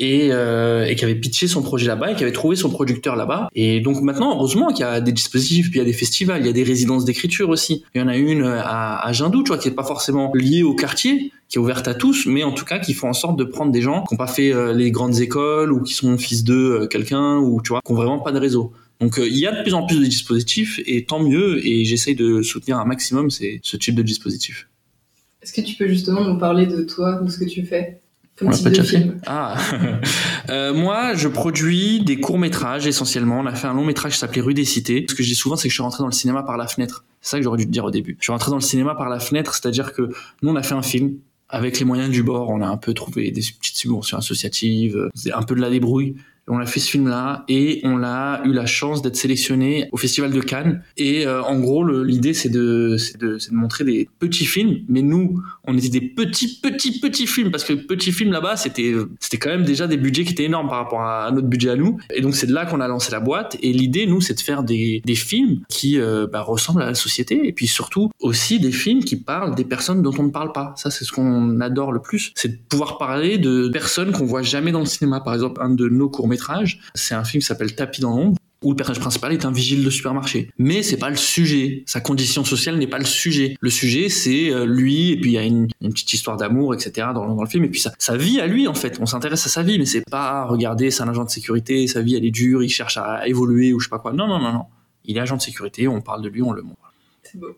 et, 0.02 0.30
euh, 0.32 0.86
et 0.86 0.96
qui 0.96 1.06
avait 1.06 1.16
pitché 1.16 1.48
son 1.48 1.62
projet 1.62 1.86
là-bas 1.86 2.12
et 2.12 2.16
qui 2.16 2.24
avait 2.24 2.32
trouvé 2.32 2.56
son 2.56 2.72
producteur 2.72 3.16
là-bas. 3.16 3.50
Et 3.54 3.80
donc 3.82 4.02
maintenant, 4.02 4.36
heureusement 4.36 4.70
qu'il 4.70 4.82
y 4.82 4.84
a 4.84 5.00
des 5.00 5.12
dispositifs, 5.12 5.70
puis 5.70 5.78
il 5.80 5.84
y 5.84 5.86
a 5.86 5.86
des 5.86 5.94
festivals, 5.94 6.42
il 6.42 6.48
y 6.48 6.50
a 6.50 6.54
des 6.54 6.64
résidences 6.64 7.06
d'écriture 7.06 7.50
aussi. 7.50 7.86
Il 7.94 8.02
y 8.02 8.04
en 8.04 8.08
a 8.08 8.18
une 8.18 8.44
à, 8.44 8.98
à 8.98 9.14
Jindou, 9.14 9.44
tu 9.44 9.50
vois, 9.50 9.60
qui 9.60 9.68
est 9.68 9.76
pas 9.76 9.84
forcément 9.84 10.32
liée 10.34 10.64
au 10.64 10.74
quartier, 10.74 11.32
qui 11.48 11.58
est 11.58 11.62
ouverte 11.62 11.88
à 11.88 11.94
tous, 11.94 12.26
mais 12.26 12.44
en 12.44 12.52
tout 12.52 12.66
cas 12.66 12.80
qui 12.80 12.94
font 12.94 13.10
en 13.10 13.14
sorte 13.14 13.38
de 13.38 13.44
prendre 13.44 13.72
des 13.72 13.84
gens 13.84 14.04
qui 14.04 14.16
n'ont 14.16 14.18
pas 14.18 14.28
fait 14.28 14.52
euh, 14.52 14.74
les 14.74 14.90
grandes 14.90 15.20
écoles 15.20 15.72
ou 15.72 15.84
qui 15.84 15.94
sont 15.94 16.18
fils 16.18 16.44
de 16.44 16.56
euh, 16.56 16.88
quelqu'un 16.88 17.38
ou 17.38 17.62
tu 17.62 17.70
vois, 17.70 17.82
qui 17.86 17.92
ont 17.92 17.96
vraiment 17.96 18.20
pas 18.20 18.32
de 18.32 18.40
réseau. 18.40 18.74
Donc 19.00 19.20
il 19.20 19.38
y 19.38 19.46
a 19.46 19.52
de 19.52 19.62
plus 19.62 19.74
en 19.74 19.86
plus 19.86 20.00
de 20.00 20.06
dispositifs 20.06 20.80
et 20.86 21.06
tant 21.06 21.20
mieux. 21.20 21.66
Et 21.66 21.86
j'essaye 21.86 22.16
de 22.16 22.42
soutenir 22.42 22.78
un 22.80 22.86
maximum 22.86 23.30
ces, 23.30 23.60
ce 23.64 23.78
type 23.78 23.96
de 23.96 24.04
dispositif. 24.04 24.68
Est-ce 25.42 25.54
que 25.54 25.62
tu 25.62 25.76
peux 25.76 25.88
justement 25.88 26.24
nous 26.24 26.38
parler 26.38 26.68
de 26.68 26.84
toi, 26.84 27.20
de 27.20 27.30
ce 27.30 27.40
que 27.40 27.46
tu 27.46 27.66
fais? 27.66 28.00
On 28.42 28.50
l'a 28.50 28.58
pas 28.58 28.70
déjà 28.70 28.84
fait? 28.84 29.12
Ah 29.26 29.58
euh, 30.50 30.74
Moi, 30.74 31.14
je 31.16 31.28
produis 31.28 32.04
des 32.04 32.20
courts-métrages 32.20 32.88
essentiellement. 32.88 33.40
On 33.40 33.46
a 33.46 33.56
fait 33.56 33.68
un 33.68 33.74
long-métrage 33.74 34.14
qui 34.14 34.20
s'appelait 34.20 34.42
Rue 34.42 34.54
des 34.54 34.66
Cités. 34.66 35.06
Ce 35.08 35.16
que 35.16 35.24
je 35.24 35.30
dis 35.30 35.36
souvent, 35.36 35.56
c'est 35.56 35.68
que 35.68 35.72
je 35.72 35.76
suis 35.76 35.84
rentré 35.84 36.00
dans 36.00 36.08
le 36.08 36.14
cinéma 36.14 36.44
par 36.44 36.58
la 36.58 36.68
fenêtre. 36.68 37.06
C'est 37.22 37.32
ça 37.32 37.38
que 37.38 37.44
j'aurais 37.44 37.58
dû 37.58 37.66
te 37.66 37.72
dire 37.72 37.86
au 37.86 37.92
début. 37.92 38.18
Je 38.20 38.26
suis 38.26 38.32
rentré 38.32 38.50
dans 38.50 38.58
le 38.58 38.62
cinéma 38.62 38.96
par 38.96 39.10
la 39.10 39.20
fenêtre, 39.20 39.54
c'est-à-dire 39.54 39.94
que 39.94 40.10
nous, 40.42 40.50
on 40.50 40.56
a 40.56 40.64
fait 40.64 40.76
un 40.76 40.82
film. 40.82 41.18
Avec 41.54 41.80
les 41.80 41.86
moyens 41.86 42.10
du 42.10 42.24
bord, 42.24 42.50
on 42.50 42.62
a 42.62 42.66
un 42.66 42.78
peu 42.78 42.94
trouvé 42.94 43.30
des 43.30 43.42
petites 43.42 43.76
subventions 43.76 44.18
associatives, 44.18 45.10
un 45.34 45.44
peu 45.44 45.54
de 45.54 45.60
la 45.60 45.70
débrouille 45.70 46.16
on 46.52 46.60
a 46.60 46.66
fait 46.66 46.82
ce 46.82 46.92
film-là 46.92 47.46
et 47.48 47.80
on 47.84 48.04
a 48.04 48.42
eu 48.46 48.52
la 48.52 48.66
chance 48.66 49.02
d'être 49.02 49.16
sélectionné 49.16 49.88
au 49.94 49.98
Festival 49.98 50.32
de 50.32 50.42
Cannes. 50.42 50.84
Et 50.98 51.26
euh, 51.26 51.42
en 51.44 51.58
gros, 51.60 51.86
l'idée 52.04 52.34
c'est 52.34 52.50
de, 52.50 52.98
montrer 53.52 53.86
des 53.86 54.10
petits 54.20 54.46
films, 54.46 54.82
mais 54.90 55.02
nous, 55.02 55.42
on 55.64 55.78
était 55.78 55.90
des 55.90 56.02
petits, 56.02 56.60
petits, 56.62 57.00
petits 57.00 57.26
films 57.26 57.52
parce 57.52 57.64
que 57.64 57.74
petits 57.74 58.12
films 58.12 58.32
là-bas, 58.32 58.58
c'était, 58.58 58.94
c'était 59.20 59.38
quand 59.38 59.50
même 59.50 59.64
déjà 59.64 59.88
des 59.88 59.96
budgets 59.96 60.26
qui 60.26 60.34
étaient 60.34 60.44
énormes 60.44 60.68
par 60.68 60.80
rapport 60.80 61.02
à, 61.02 61.32
notre 61.32 61.48
budget 61.48 61.70
à 61.70 61.76
nous. 61.78 61.98
Et 62.14 62.22
donc 62.22 62.36
c'est 62.36 62.48
de 62.48 62.54
là 62.54 62.66
qu'on 62.66 62.82
a 62.82 62.88
lancé 62.88 63.12
la 63.12 63.22
boîte. 63.22 63.58
Et 63.62 63.72
l'idée, 63.72 64.06
nous, 64.06 64.20
c'est 64.20 64.34
de 64.34 64.42
faire 64.42 64.64
des, 64.64 65.02
films 65.16 65.62
qui 65.70 66.00
euh, 66.00 66.26
bah, 66.32 66.42
ressemblent 66.42 66.82
à 66.82 66.86
la 66.86 66.96
société 66.96 67.48
et 67.48 67.52
puis 67.52 67.68
surtout 67.68 68.12
aussi 68.22 68.60
des 68.60 68.72
films 68.72 69.04
qui 69.04 69.18
parlent 69.18 69.56
des 69.56 69.66
personnes 69.66 70.02
dont 70.02 70.14
on 70.18 70.24
ne 70.24 70.32
parle 70.32 70.52
pas. 70.52 70.74
Ça, 70.78 70.90
c'est 70.90 71.06
ce 71.06 71.12
qu'on 71.12 71.60
adore 71.60 71.92
le 71.92 72.02
plus, 72.02 72.32
c'est 72.36 72.48
de 72.50 72.58
pouvoir 72.70 72.98
parler 72.98 73.38
de 73.38 73.70
personnes 73.70 74.12
qu'on 74.12 74.26
voit 74.26 74.42
jamais 74.42 74.72
dans 74.72 74.80
le 74.80 74.86
cinéma. 74.86 75.22
Par 75.22 75.34
exemple, 75.34 75.62
un 75.62 75.70
de 75.70 75.88
nos 75.88 76.10
courts 76.10 76.28
C'est 76.96 77.16
un 77.16 77.24
film 77.24 77.42
qui 77.42 77.48
s'appelle 77.48 77.76
Tapis 77.76 78.02
dans 78.02 78.16
l'ombre 78.16 78.38
où 78.64 78.70
le 78.70 78.76
personnage 78.76 79.00
principal 79.00 79.34
est 79.34 79.44
un 79.46 79.52
vigile 79.52 79.84
de 79.84 79.90
supermarché. 79.90 80.52
Mais 80.60 80.84
c'est 80.84 80.98
pas 80.98 81.10
le 81.10 81.16
sujet. 81.16 81.84
Sa 81.88 82.00
condition 82.00 82.44
sociale 82.44 82.78
n'est 82.78 82.88
pas 82.88 83.00
le 83.00 83.06
sujet. 83.06 83.56
Le 83.60 83.70
sujet, 83.72 84.08
c'est 84.08 84.52
euh, 84.52 84.66
lui, 84.66 85.12
et 85.12 85.20
puis 85.20 85.32
il 85.32 85.34
y 85.34 85.38
a 85.40 85.44
une, 85.44 85.68
petite 85.80 86.14
histoire 86.14 86.38
d'amour, 86.38 86.76
etc. 86.76 87.08
Dans, 87.14 87.42
le 87.42 87.50
film. 87.50 87.64
Et 87.64 87.70
puis 87.70 87.84
sa 87.98 88.18
vie 88.18 88.40
à 88.40 88.46
lui, 88.46 88.68
en 88.68 88.76
fait. 88.76 89.00
On 89.02 89.08
s'intéresse 89.08 89.46
à 89.48 89.50
sa 89.50 89.64
vie, 89.64 89.80
mais 89.80 89.86
c'est 89.86 90.08
pas, 90.08 90.46
regarder, 90.46 90.92
c'est 90.92 91.02
un 91.02 91.08
agent 91.08 91.26
de 91.26 91.32
sécurité, 91.32 91.88
sa 91.88 92.02
vie, 92.02 92.16
elle 92.16 92.26
est 92.26 92.32
dure, 92.32 92.62
il 92.62 92.70
cherche 92.70 92.98
à 92.98 93.28
évoluer 93.28 93.74
ou 93.74 93.80
je 93.80 93.86
sais 93.86 93.90
pas 93.90 94.00
quoi. 94.00 94.14
Non, 94.14 94.28
non, 94.28 94.40
non, 94.40 94.54
non. 94.54 94.66
Il 95.06 95.18
est 95.18 95.22
agent 95.22 95.38
de 95.38 95.42
sécurité, 95.42 95.88
on 95.88 96.02
parle 96.02 96.22
de 96.22 96.30
lui, 96.30 96.44
on 96.44 96.52
le 96.52 96.62
montre. 96.62 96.94
C'est 97.24 97.40
beau. 97.40 97.58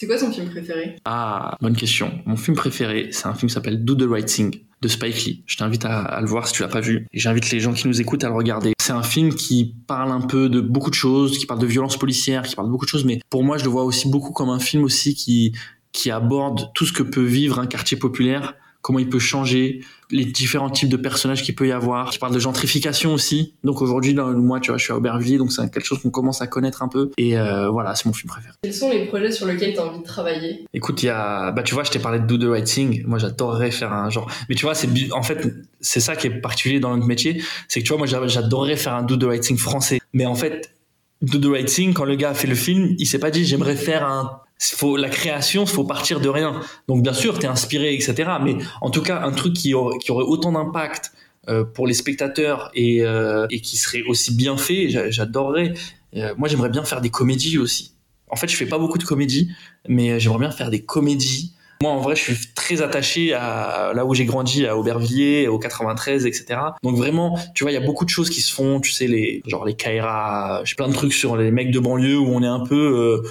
C'est 0.00 0.06
quoi 0.06 0.16
ton 0.16 0.32
film 0.32 0.48
préféré? 0.48 0.96
Ah, 1.04 1.58
bonne 1.60 1.76
question. 1.76 2.22
Mon 2.24 2.38
film 2.38 2.56
préféré, 2.56 3.08
c'est 3.10 3.26
un 3.26 3.34
film 3.34 3.50
qui 3.50 3.54
s'appelle 3.54 3.84
Do 3.84 3.94
the 3.94 4.08
Right 4.10 4.24
Thing 4.24 4.58
de 4.80 4.88
Spike 4.88 5.26
Lee. 5.26 5.42
Je 5.44 5.58
t'invite 5.58 5.84
à, 5.84 6.18
le 6.22 6.26
voir 6.26 6.48
si 6.48 6.54
tu 6.54 6.62
l'as 6.62 6.68
pas 6.68 6.80
vu. 6.80 7.06
Et 7.12 7.18
j'invite 7.18 7.50
les 7.50 7.60
gens 7.60 7.74
qui 7.74 7.86
nous 7.86 8.00
écoutent 8.00 8.24
à 8.24 8.30
le 8.30 8.34
regarder. 8.34 8.72
C'est 8.80 8.94
un 8.94 9.02
film 9.02 9.34
qui 9.34 9.74
parle 9.86 10.10
un 10.10 10.22
peu 10.22 10.48
de 10.48 10.62
beaucoup 10.62 10.88
de 10.88 10.94
choses, 10.94 11.36
qui 11.36 11.44
parle 11.44 11.60
de 11.60 11.66
violence 11.66 11.98
policière, 11.98 12.44
qui 12.44 12.56
parle 12.56 12.68
de 12.68 12.72
beaucoup 12.72 12.86
de 12.86 12.90
choses, 12.90 13.04
mais 13.04 13.20
pour 13.28 13.44
moi, 13.44 13.58
je 13.58 13.64
le 13.64 13.68
vois 13.68 13.84
aussi 13.84 14.08
beaucoup 14.08 14.32
comme 14.32 14.48
un 14.48 14.58
film 14.58 14.84
aussi 14.84 15.14
qui 15.14 15.54
qui 15.92 16.10
aborde 16.10 16.72
tout 16.72 16.86
ce 16.86 16.94
que 16.94 17.02
peut 17.02 17.20
vivre 17.20 17.58
un 17.58 17.66
quartier 17.66 17.98
populaire 17.98 18.54
comment 18.82 18.98
il 18.98 19.08
peut 19.08 19.18
changer, 19.18 19.80
les 20.10 20.24
différents 20.24 20.70
types 20.70 20.88
de 20.88 20.96
personnages 20.96 21.42
qu'il 21.42 21.54
peut 21.54 21.68
y 21.68 21.72
avoir. 21.72 22.12
Je 22.12 22.18
parle 22.18 22.34
de 22.34 22.38
gentrification 22.38 23.12
aussi. 23.14 23.54
Donc 23.64 23.82
aujourd'hui, 23.82 24.14
moi, 24.14 24.60
tu 24.60 24.70
vois, 24.70 24.78
je 24.78 24.84
suis 24.84 24.92
à 24.92 24.96
Aubervilliers, 24.96 25.38
donc 25.38 25.52
c'est 25.52 25.62
quelque 25.70 25.84
chose 25.84 26.00
qu'on 26.00 26.10
commence 26.10 26.42
à 26.42 26.46
connaître 26.46 26.82
un 26.82 26.88
peu. 26.88 27.10
Et 27.18 27.38
euh, 27.38 27.68
voilà, 27.68 27.94
c'est 27.94 28.06
mon 28.06 28.12
film 28.12 28.30
préféré. 28.30 28.54
Quels 28.62 28.74
sont 28.74 28.90
les 28.90 29.06
projets 29.06 29.30
sur 29.30 29.46
lesquels 29.46 29.74
tu 29.74 29.80
as 29.80 29.84
envie 29.84 30.00
de 30.00 30.04
travailler? 30.04 30.64
Écoute, 30.74 31.02
il 31.02 31.06
y 31.06 31.10
a, 31.10 31.52
bah 31.52 31.62
tu 31.62 31.74
vois, 31.74 31.84
je 31.84 31.90
t'ai 31.90 31.98
parlé 31.98 32.18
de 32.18 32.26
Do 32.26 32.38
the 32.38 32.50
Right 32.50 32.64
Thing. 32.64 33.04
Moi, 33.06 33.18
j'adorerais 33.18 33.70
faire 33.70 33.92
un 33.92 34.10
genre. 34.10 34.30
Mais 34.48 34.54
tu 34.54 34.64
vois, 34.64 34.74
c'est 34.74 34.88
en 35.12 35.22
fait, 35.22 35.54
c'est 35.80 36.00
ça 36.00 36.16
qui 36.16 36.26
est 36.26 36.40
particulier 36.40 36.80
dans 36.80 36.94
notre 36.94 37.06
métier, 37.06 37.42
c'est 37.68 37.80
que 37.80 37.84
tu 37.84 37.90
vois, 37.90 37.98
moi, 37.98 38.06
j'adorerais 38.06 38.76
faire 38.76 38.94
un 38.94 39.02
Do 39.02 39.16
the 39.16 39.24
Right 39.24 39.42
Thing 39.42 39.58
français. 39.58 40.00
Mais 40.12 40.26
en 40.26 40.34
fait, 40.34 40.74
Do 41.22 41.38
the 41.38 41.52
Right 41.52 41.68
Thing, 41.68 41.92
quand 41.92 42.04
le 42.04 42.16
gars 42.16 42.30
a 42.30 42.34
fait 42.34 42.48
le 42.48 42.54
film, 42.54 42.94
il 42.98 43.06
s'est 43.06 43.18
pas 43.18 43.30
dit 43.30 43.44
j'aimerais 43.44 43.76
faire 43.76 44.06
un 44.06 44.40
faut 44.60 44.96
la 44.96 45.08
création, 45.08 45.66
faut 45.66 45.84
partir 45.84 46.20
de 46.20 46.28
rien. 46.28 46.60
Donc 46.88 47.02
bien 47.02 47.12
sûr, 47.12 47.38
tu 47.38 47.46
es 47.46 47.48
inspiré, 47.48 47.94
etc. 47.94 48.30
Mais 48.42 48.56
en 48.80 48.90
tout 48.90 49.02
cas, 49.02 49.22
un 49.22 49.32
truc 49.32 49.54
qui 49.54 49.74
aurait, 49.74 49.96
autant 50.08 50.52
d'impact 50.52 51.12
euh, 51.48 51.64
pour 51.64 51.86
les 51.86 51.94
spectateurs 51.94 52.70
et, 52.74 53.02
euh, 53.02 53.46
et 53.50 53.60
qui 53.60 53.76
serait 53.76 54.02
aussi 54.02 54.34
bien 54.34 54.56
fait, 54.56 55.10
j'adorerais. 55.10 55.72
Euh, 56.16 56.34
moi, 56.36 56.48
j'aimerais 56.48 56.68
bien 56.68 56.84
faire 56.84 57.00
des 57.00 57.10
comédies 57.10 57.58
aussi. 57.58 57.94
En 58.28 58.36
fait, 58.36 58.48
je 58.48 58.56
fais 58.56 58.66
pas 58.66 58.78
beaucoup 58.78 58.98
de 58.98 59.04
comédies, 59.04 59.50
mais 59.88 60.20
j'aimerais 60.20 60.38
bien 60.38 60.50
faire 60.50 60.70
des 60.70 60.82
comédies 60.82 61.54
Moi, 61.82 61.90
en 61.90 62.00
vrai, 62.00 62.14
je 62.14 62.32
suis 62.32 62.52
très 62.54 62.82
attaché 62.82 63.32
à 63.32 63.92
là 63.94 64.04
où 64.04 64.14
j'ai 64.14 64.26
grandi, 64.26 64.66
à 64.66 64.76
Aubervilliers, 64.76 65.48
au 65.48 65.58
93, 65.58 66.26
etc. 66.26 66.60
Donc 66.82 66.96
vraiment, 66.96 67.38
tu 67.54 67.64
vois, 67.64 67.72
il 67.72 67.74
y 67.74 67.82
a 67.82 67.84
beaucoup 67.84 68.04
de 68.04 68.10
choses 68.10 68.28
qui 68.28 68.42
se 68.42 68.52
font. 68.52 68.80
Tu 68.80 68.92
sais, 68.92 69.06
les 69.06 69.42
genre 69.46 69.64
les 69.64 69.74
Kaira, 69.74 70.60
j'ai 70.64 70.76
plein 70.76 70.88
de 70.88 70.92
trucs 70.92 71.14
sur 71.14 71.36
les 71.36 71.50
mecs 71.50 71.70
de 71.70 71.80
banlieue 71.80 72.18
où 72.18 72.28
on 72.28 72.42
est 72.42 72.46
un 72.46 72.60
peu 72.60 73.22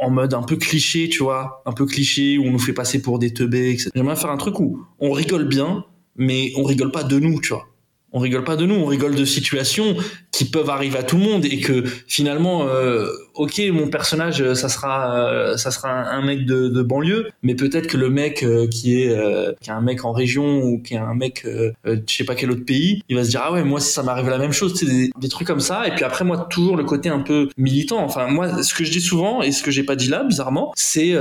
en 0.00 0.10
mode 0.10 0.34
un 0.34 0.42
peu 0.42 0.56
cliché, 0.56 1.08
tu 1.08 1.22
vois, 1.22 1.62
un 1.66 1.72
peu 1.72 1.86
cliché 1.86 2.38
où 2.38 2.44
on 2.44 2.52
nous 2.52 2.58
fait 2.58 2.72
passer 2.72 3.02
pour 3.02 3.18
des 3.18 3.32
teubés, 3.32 3.70
etc. 3.70 3.90
J'aimerais 3.94 4.16
faire 4.16 4.30
un 4.30 4.36
truc 4.36 4.60
où 4.60 4.84
on 5.00 5.10
rigole 5.12 5.46
bien, 5.46 5.84
mais 6.16 6.52
on 6.56 6.64
rigole 6.64 6.92
pas 6.92 7.04
de 7.04 7.18
nous, 7.18 7.40
tu 7.40 7.50
vois 7.50 7.68
on 8.12 8.20
rigole 8.20 8.44
pas 8.44 8.56
de 8.56 8.66
nous, 8.66 8.74
on 8.74 8.86
rigole 8.86 9.14
de 9.14 9.24
situations 9.24 9.96
qui 10.38 10.44
peuvent 10.44 10.70
arriver 10.70 10.96
à 10.98 11.02
tout 11.02 11.16
le 11.16 11.24
monde 11.24 11.44
et 11.44 11.58
que 11.58 11.82
finalement, 12.06 12.68
euh, 12.68 13.08
ok, 13.34 13.60
mon 13.72 13.88
personnage, 13.88 14.40
euh, 14.40 14.54
ça 14.54 14.68
sera, 14.68 15.18
euh, 15.18 15.56
ça 15.56 15.72
sera 15.72 15.90
un, 15.90 16.24
mec 16.24 16.46
de, 16.46 16.68
de, 16.68 16.82
banlieue, 16.82 17.30
mais 17.42 17.56
peut-être 17.56 17.88
que 17.88 17.96
le 17.96 18.08
mec 18.08 18.46
qui 18.70 19.02
est, 19.02 19.16
qui 19.60 19.70
est 19.70 19.72
un 19.72 19.80
mec 19.80 20.04
en 20.04 20.12
région 20.12 20.60
ou 20.62 20.80
qui 20.80 20.94
est 20.94 20.98
un 20.98 21.14
mec, 21.14 21.44
je 21.84 22.00
sais 22.06 22.22
pas 22.22 22.36
quel 22.36 22.52
autre 22.52 22.64
pays, 22.64 23.02
il 23.08 23.16
va 23.16 23.24
se 23.24 23.30
dire 23.30 23.40
ah 23.42 23.52
ouais, 23.52 23.64
moi 23.64 23.80
si 23.80 23.90
ça 23.90 24.04
m'arrive 24.04 24.28
la 24.28 24.38
même 24.38 24.52
chose, 24.52 24.74
c'est 24.76 24.86
des, 24.86 25.28
trucs 25.28 25.48
comme 25.48 25.58
ça. 25.58 25.88
Et 25.88 25.90
puis 25.90 26.04
après 26.04 26.24
moi 26.24 26.46
toujours 26.48 26.76
le 26.76 26.84
côté 26.84 27.08
un 27.08 27.20
peu 27.20 27.48
militant. 27.56 27.98
Enfin 28.04 28.28
moi, 28.28 28.62
ce 28.62 28.72
que 28.74 28.84
je 28.84 28.92
dis 28.92 29.00
souvent 29.00 29.42
et 29.42 29.50
ce 29.50 29.64
que 29.64 29.72
j'ai 29.72 29.82
pas 29.82 29.96
dit 29.96 30.08
là, 30.08 30.22
bizarrement, 30.22 30.72
c'est 30.76 31.14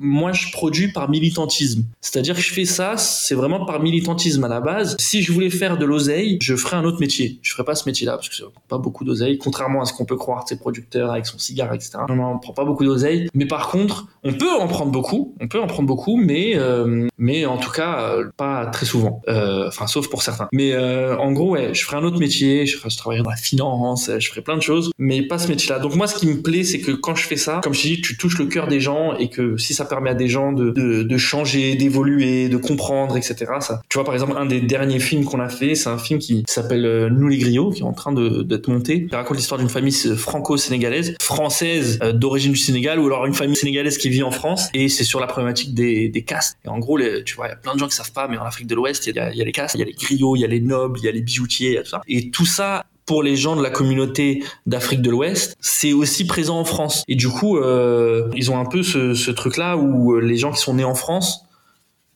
moi 0.00 0.30
je 0.30 0.52
produis 0.52 0.92
par 0.92 1.10
militantisme. 1.10 1.82
C'est-à-dire 2.00 2.36
que 2.36 2.42
je 2.42 2.52
fais 2.52 2.66
ça, 2.66 2.96
c'est 2.98 3.34
vraiment 3.34 3.66
par 3.66 3.82
militantisme 3.82 4.44
à 4.44 4.48
la 4.48 4.60
base. 4.60 4.96
Si 5.00 5.22
je 5.22 5.32
voulais 5.32 5.50
faire 5.50 5.76
de 5.76 5.84
l'oseille 5.84 6.38
je 6.40 6.54
ferai 6.54 6.76
un 6.76 6.84
autre 6.84 7.00
métier. 7.00 7.40
Je 7.42 7.52
ferai 7.52 7.64
pas 7.64 7.74
ce 7.74 7.88
métier-là 7.88 8.12
parce 8.12 8.28
que 8.28 8.43
pas 8.68 8.78
beaucoup 8.78 9.04
d'oseille, 9.04 9.38
contrairement 9.38 9.82
à 9.82 9.84
ce 9.84 9.92
qu'on 9.92 10.04
peut 10.04 10.16
croire 10.16 10.44
de 10.44 10.48
ces 10.48 10.58
producteurs 10.58 11.10
avec 11.10 11.26
son 11.26 11.38
cigare, 11.38 11.72
etc. 11.74 11.98
Non, 12.08 12.16
non, 12.16 12.32
on 12.34 12.38
prend 12.38 12.52
pas 12.52 12.64
beaucoup 12.64 12.84
d'oseille. 12.84 13.28
Mais 13.34 13.46
par 13.46 13.68
contre, 13.68 14.06
on 14.22 14.32
peut 14.32 14.50
en 14.50 14.66
prendre 14.66 14.90
beaucoup. 14.90 15.34
On 15.40 15.48
peut 15.48 15.60
en 15.60 15.66
prendre 15.66 15.86
beaucoup, 15.86 16.16
mais 16.16 16.52
euh, 16.56 17.08
mais 17.18 17.46
en 17.46 17.58
tout 17.58 17.70
cas 17.70 18.00
euh, 18.00 18.30
pas 18.36 18.66
très 18.66 18.86
souvent. 18.86 19.22
Euh, 19.28 19.68
enfin, 19.68 19.86
sauf 19.86 20.08
pour 20.08 20.22
certains. 20.22 20.48
Mais 20.52 20.76
en 20.76 21.32
gros, 21.32 21.50
ouais, 21.50 21.74
je 21.74 21.84
ferai 21.84 21.96
un 21.96 22.04
autre 22.04 22.18
métier. 22.18 22.66
Je, 22.66 22.76
je 22.76 22.96
travaillerai 22.96 23.24
dans 23.24 23.30
la 23.30 23.36
finance. 23.36 24.10
Je 24.18 24.28
ferai 24.28 24.42
plein 24.42 24.56
de 24.56 24.62
choses, 24.62 24.90
mais 24.98 25.22
pas 25.22 25.38
ce 25.38 25.48
métier-là. 25.48 25.78
Donc 25.78 25.94
moi, 25.94 26.06
ce 26.06 26.14
qui 26.16 26.26
me 26.26 26.42
plaît, 26.42 26.64
c'est 26.64 26.80
que 26.80 26.92
quand 26.92 27.14
je 27.14 27.26
fais 27.26 27.36
ça, 27.36 27.60
comme 27.62 27.74
je 27.74 27.82
dis, 27.82 28.00
tu 28.00 28.16
touches 28.16 28.38
le 28.38 28.46
cœur 28.46 28.68
des 28.68 28.80
gens 28.80 29.14
et 29.16 29.28
que 29.28 29.56
si 29.56 29.74
ça 29.74 29.84
permet 29.84 30.10
à 30.10 30.14
des 30.14 30.28
gens 30.28 30.52
de 30.52 30.70
de, 30.70 31.02
de 31.02 31.16
changer, 31.18 31.74
d'évoluer, 31.74 32.48
de 32.48 32.56
comprendre, 32.56 33.16
etc. 33.16 33.46
Tu 33.88 33.98
vois, 33.98 34.04
par 34.04 34.14
exemple, 34.14 34.34
un 34.36 34.46
des 34.46 34.60
derniers 34.60 35.00
films 35.00 35.24
qu'on 35.24 35.40
a 35.40 35.48
fait, 35.48 35.74
c'est 35.74 35.90
un 35.90 35.98
film 35.98 36.18
qui 36.18 36.44
s'appelle 36.48 37.08
Nous 37.08 37.28
les 37.28 37.38
griots, 37.38 37.70
qui 37.70 37.80
est 37.80 37.84
en 37.84 37.92
train 37.92 38.12
d'être 38.42 38.68
monté. 38.68 39.06
Il 39.10 39.14
raconte 39.14 39.36
l'histoire 39.36 39.58
d'une 39.58 39.68
famille 39.68 39.92
franco-sénégalaise, 39.92 41.16
française 41.20 41.98
euh, 42.02 42.12
d'origine 42.12 42.52
du 42.52 42.58
Sénégal, 42.58 42.98
ou 42.98 43.06
alors 43.06 43.26
une 43.26 43.34
famille 43.34 43.56
sénégalaise 43.56 43.98
qui 43.98 44.08
vit 44.08 44.22
en 44.22 44.30
France, 44.30 44.68
et 44.74 44.88
c'est 44.88 45.04
sur 45.04 45.20
la 45.20 45.26
problématique 45.26 45.74
des, 45.74 46.08
des 46.08 46.22
castes. 46.22 46.58
Et 46.64 46.68
en 46.68 46.78
gros, 46.78 46.98
tu 47.24 47.36
vois, 47.36 47.46
il 47.46 47.50
y 47.50 47.52
a 47.52 47.56
plein 47.56 47.74
de 47.74 47.78
gens 47.78 47.88
qui 47.88 47.96
savent 47.96 48.12
pas, 48.12 48.28
mais 48.28 48.38
en 48.38 48.44
Afrique 48.44 48.66
de 48.66 48.74
l'Ouest, 48.74 49.06
il 49.06 49.14
y, 49.14 49.18
a, 49.18 49.30
les 49.30 49.52
castes, 49.52 49.74
il 49.74 49.78
y 49.78 49.82
a 49.82 49.86
les 49.86 49.92
griots, 49.92 50.36
il 50.36 50.40
y 50.40 50.44
a 50.44 50.48
les 50.48 50.60
nobles, 50.60 50.98
il 51.00 51.04
y 51.04 51.08
a 51.08 51.12
les 51.12 51.22
bijoutiers, 51.22 51.70
il 51.70 51.74
y 51.74 51.78
a 51.78 51.82
tout 51.82 51.90
ça. 51.90 52.00
Et 52.08 52.30
tout 52.30 52.46
ça, 52.46 52.86
pour 53.06 53.22
les 53.22 53.36
gens 53.36 53.56
de 53.56 53.62
la 53.62 53.70
communauté 53.70 54.42
d'Afrique 54.66 55.02
de 55.02 55.10
l'Ouest, 55.10 55.56
c'est 55.60 55.92
aussi 55.92 56.26
présent 56.26 56.58
en 56.58 56.64
France. 56.64 57.04
Et 57.08 57.16
du 57.16 57.28
coup, 57.28 57.58
euh, 57.58 58.28
ils 58.34 58.50
ont 58.50 58.58
un 58.58 58.64
peu 58.64 58.82
ce, 58.82 59.14
ce 59.14 59.30
truc-là 59.30 59.76
où 59.76 60.18
les 60.18 60.36
gens 60.36 60.52
qui 60.52 60.60
sont 60.60 60.74
nés 60.74 60.84
en 60.84 60.94
France 60.94 61.44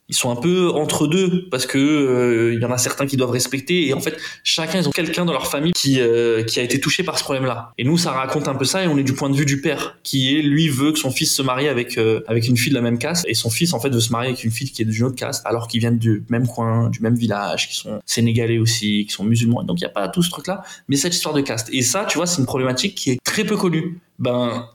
ils 0.09 0.15
sont 0.15 0.31
un 0.31 0.37
peu 0.37 0.71
entre 0.71 1.07
deux 1.07 1.49
parce 1.51 1.67
que 1.67 1.79
euh, 1.79 2.55
il 2.55 2.61
y 2.61 2.65
en 2.65 2.71
a 2.71 2.79
certains 2.79 3.07
qui 3.07 3.17
doivent 3.17 3.31
respecter 3.31 3.87
et 3.87 3.93
en 3.93 4.01
fait 4.01 4.17
chacun 4.43 4.81
ils 4.81 4.89
ont 4.89 4.91
quelqu'un 4.91 5.27
dans 5.27 5.33
leur 5.33 5.49
famille 5.49 5.73
qui 5.73 6.01
euh, 6.01 6.43
qui 6.45 6.61
a 6.61 6.63
été 6.63 6.81
touché 6.81 7.03
par 7.03 7.19
ce 7.19 7.25
problème-là. 7.25 7.73
Et 7.77 7.85
nous 7.85 7.99
ça 7.99 8.13
raconte 8.13 8.49
un 8.49 8.55
peu 8.55 8.65
ça 8.65 8.83
et 8.83 8.87
on 8.87 8.97
est 8.97 9.03
du 9.03 9.13
point 9.13 9.29
de 9.29 9.37
vue 9.37 9.45
du 9.45 9.61
père 9.61 9.99
qui 10.03 10.37
est 10.37 10.43
lui 10.43 10.69
veut 10.69 10.93
que 10.93 10.99
son 10.99 11.11
fils 11.11 11.35
se 11.35 11.43
marie 11.43 11.69
avec 11.69 11.99
euh, 11.99 12.23
avec 12.27 12.49
une 12.49 12.57
fille 12.57 12.71
de 12.71 12.77
la 12.77 12.81
même 12.81 12.99
caste 12.99 13.27
et 13.29 13.35
son 13.35 13.51
fils 13.51 13.75
en 13.75 13.81
fait 13.81 13.91
veut 13.91 14.01
se 14.01 14.11
marier 14.11 14.29
avec 14.29 14.45
une 14.45 14.51
fille 14.51 14.71
qui 14.71 14.81
est 14.83 14.87
d'une 14.87 15.05
autre 15.05 15.17
caste 15.17 15.45
alors 15.45 15.69
qu'ils 15.69 15.81
viennent 15.81 15.99
du 15.99 16.25
même 16.31 16.47
coin, 16.47 16.89
du 16.89 17.01
même 17.01 17.17
village, 17.17 17.69
qui 17.69 17.77
sont 17.77 18.01
sénégalais 18.07 18.59
aussi, 18.59 19.05
qui 19.07 19.13
sont 19.13 19.25
musulmans. 19.25 19.63
Donc 19.63 19.79
il 19.81 19.83
y 19.83 19.87
a 19.87 19.91
pas 19.91 20.09
tout 20.09 20.23
ce 20.23 20.31
truc 20.31 20.47
là, 20.47 20.63
mais 20.89 20.97
cette 20.97 21.15
histoire 21.15 21.35
de 21.35 21.43
caste. 21.43 21.69
Et 21.73 21.83
ça 21.83 22.07
tu 22.07 22.17
vois 22.17 22.27
c'est 22.27 22.41
une 22.41 22.47
problématique 22.47 22.95
qui 22.95 23.11
est 23.11 23.19
très 23.23 23.45
peu 23.45 23.57
connue. 23.57 23.99
Ben 24.19 24.69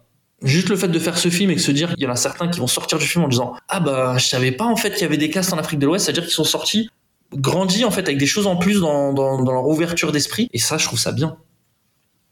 Juste 0.43 0.69
le 0.69 0.75
fait 0.75 0.89
de 0.89 0.99
faire 0.99 1.17
ce 1.17 1.29
film 1.29 1.51
et 1.51 1.55
de 1.55 1.59
se 1.59 1.71
dire 1.71 1.89
qu'il 1.93 2.03
y 2.03 2.07
en 2.07 2.11
a 2.11 2.17
certains 2.17 2.49
qui 2.49 2.59
vont 2.59 2.67
sortir 2.67 2.97
du 2.97 3.05
film 3.05 3.23
en 3.23 3.27
disant 3.29 3.53
ah 3.69 3.79
bah 3.79 4.17
je 4.17 4.25
savais 4.25 4.51
pas 4.51 4.65
en 4.65 4.75
fait 4.75 4.91
qu'il 4.91 5.01
y 5.01 5.05
avait 5.05 5.17
des 5.17 5.29
castes 5.29 5.53
en 5.53 5.57
Afrique 5.57 5.79
de 5.79 5.85
l'Ouest, 5.85 6.05
c'est-à-dire 6.05 6.23
qu'ils 6.23 6.33
sont 6.33 6.43
sortis 6.43 6.89
grandis 7.33 7.85
en 7.85 7.91
fait 7.91 8.01
avec 8.01 8.17
des 8.17 8.27
choses 8.27 8.45
en 8.45 8.57
plus 8.57 8.81
dans, 8.81 9.13
dans, 9.13 9.41
dans 9.41 9.51
leur 9.53 9.67
ouverture 9.67 10.11
d'esprit 10.11 10.49
et 10.53 10.59
ça 10.59 10.77
je 10.77 10.85
trouve 10.85 10.99
ça 10.99 11.11
bien. 11.11 11.37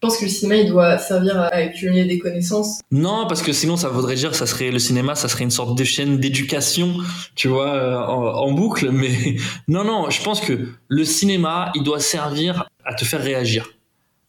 Je 0.02 0.08
pense 0.08 0.18
que 0.18 0.26
le 0.26 0.32
cinéma, 0.32 0.56
il 0.56 0.68
doit 0.68 0.98
servir 0.98 1.40
à 1.40 1.54
accumuler 1.54 2.06
des 2.06 2.18
connaissances. 2.18 2.80
Non, 2.90 3.28
parce 3.28 3.44
que 3.44 3.54
sinon, 3.54 3.78
ça 3.78 3.88
voudrait 3.88 4.16
dire, 4.16 4.34
ça 4.34 4.48
serait 4.48 4.72
le 4.72 4.80
cinéma, 4.80 5.14
ça 5.14 5.28
serait 5.28 5.44
une 5.44 5.52
sorte 5.52 5.78
de 5.78 5.84
chaîne 5.84 6.18
d'éducation, 6.18 6.96
tu 7.36 7.50
vois, 7.50 7.76
euh, 7.76 7.98
en, 8.00 8.48
en, 8.48 8.52
boucle. 8.52 8.90
Mais 8.90 9.12
non, 9.68 9.84
non, 9.84 10.10
je 10.10 10.20
pense 10.24 10.42
que 10.42 10.70
le 10.88 11.06
cinéma, 11.06 11.72
il 11.76 11.84
doit 11.84 12.00
servir 12.00 12.68
à 12.84 12.96
te 12.96 13.06
faire 13.06 13.22
réagir 13.22 13.70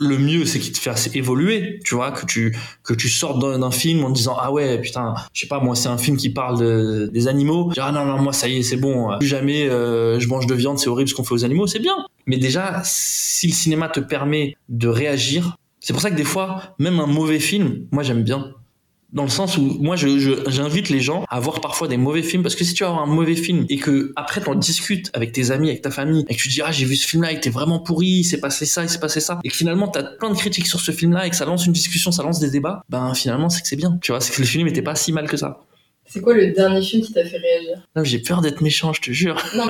le 0.03 0.19
mieux 0.19 0.45
c'est 0.45 0.59
qu'il 0.59 0.73
te 0.73 0.79
fasse 0.79 1.15
évoluer 1.15 1.81
tu 1.85 1.95
vois 1.95 2.11
que 2.11 2.27
tu 2.27 2.57
que 2.85 2.95
tu 2.95 3.09
sortes 3.09 3.41
d'un 3.41 3.71
film 3.71 4.05
en 4.05 4.11
disant 4.11 4.37
ah 4.39 4.53
ouais 4.53 4.81
putain 4.81 5.15
je 5.33 5.41
sais 5.41 5.47
pas 5.47 5.61
moi 5.61 5.75
c'est 5.75 5.89
un 5.89 5.99
film 5.99 6.17
qui 6.17 6.31
parle 6.31 7.11
des 7.11 7.29
animaux. 7.29 7.73
Ah 7.79 7.93
non 7.93 8.05
non 8.05 8.21
moi 8.21 8.33
ça 8.33 8.49
y 8.49 8.59
est 8.59 8.63
c'est 8.63 8.77
bon 8.77 9.17
plus 9.19 9.29
jamais 9.29 9.69
euh, 9.69 10.19
je 10.19 10.29
mange 10.29 10.47
de 10.47 10.55
viande 10.55 10.79
c'est 10.79 10.89
horrible 10.89 11.09
ce 11.09 11.15
qu'on 11.15 11.25
fait 11.25 11.35
aux 11.35 11.45
animaux 11.45 11.67
c'est 11.67 11.79
bien. 11.79 12.07
Mais 12.27 12.37
déjà 12.37 12.83
si 12.85 13.47
le 13.47 13.53
cinéma 13.53 13.89
te 13.89 14.01
permet 14.01 14.57
de 14.69 14.89
réagir 14.89 15.57
c'est 15.81 15.93
pour 15.93 16.03
ça 16.03 16.11
que 16.11 16.17
des 16.17 16.25
fois 16.25 16.75
même 16.79 17.01
un 17.01 17.07
mauvais 17.07 17.41
film 17.41 17.87
moi 17.91 18.03
j'aime 18.03 18.23
bien 18.23 18.53
dans 19.13 19.25
le 19.25 19.29
sens 19.29 19.59
où 19.59 19.63
moi 19.81 19.97
j'invite 19.97 20.89
les 20.89 21.01
gens 21.01 21.25
à 21.29 21.41
voir 21.41 21.61
parfois 21.61 21.89
des 21.89 21.97
mauvais 21.97 22.23
films 22.23 22.43
parce 22.43 22.55
que 22.55 22.65
si 22.65 22.75
tu 22.75 22.85
as 22.85 22.89
un 22.89 23.07
mauvais 23.07 23.37
film 23.37 23.67
et 23.69 23.77
que 23.77 24.13
après 24.17 24.41
t'en 24.41 24.55
discutes 24.55 25.11
avec 25.13 25.33
tes 25.33 25.51
amis 25.51 25.69
avec 25.69 25.83
ta 25.83 25.91
famille 25.91 26.25
et 26.29 26.35
que 26.35 26.41
tu 26.41 26.49
dis 26.49 26.63
ah 26.63 26.73
j'ai 26.73 26.87
vu 26.87 26.97
ce 26.97 27.07
film 27.07 27.23
là 27.23 27.33
il 27.33 27.37
était 27.37 27.51
vraiment 27.51 27.79
pourri 27.79 28.07
il 28.07 28.25
s'est 28.25 28.41
passé 28.41 28.65
ça 28.65 28.83
il 28.83 28.89
s'est 28.89 29.01
passé 29.01 29.21
ça 29.21 29.41
et 29.45 29.49
que 29.49 29.55
finalement 29.55 29.89
t'as 29.89 30.03
plein 30.03 30.31
de 30.31 30.37
critiques 30.37 30.67
sur 30.67 30.81
ce 30.81 30.93
film 30.93 31.13
là 31.13 31.27
et 31.27 31.31
que 31.31 31.37
ça 31.37 31.45
lance 31.45 31.67
une 31.67 31.73
discussion 31.73 32.11
ça 32.11 32.23
lance 32.23 32.41
des 32.41 32.51
débats 32.51 32.83
ben 32.89 33.13
finalement 33.15 33.49
c'est 33.49 33.63
que 33.63 33.69
c'est 33.69 33.77
bien 33.77 33.99
tu 34.03 34.13
vois 34.13 34.21
c'est 34.21 34.35
que 34.35 34.41
le 34.41 34.47
film 34.47 34.67
était 34.67 34.83
pas 34.83 34.95
si 34.95 35.13
mal 35.13 35.29
que 35.29 35.37
ça 35.37 35.61
c'est 36.07 36.21
quoi 36.21 36.35
le 36.35 36.53
dernier 36.53 36.83
film 36.83 37.03
qui 37.03 37.13
t'a 37.13 37.25
fait 37.25 37.39
réagir? 37.39 37.87
J'ai 38.03 38.19
peur 38.19 38.43
d'être 38.43 38.61
méchant, 38.61 38.93
je 38.93 39.01
te 39.01 39.13
jure. 39.13 39.37
Non, 39.57 39.67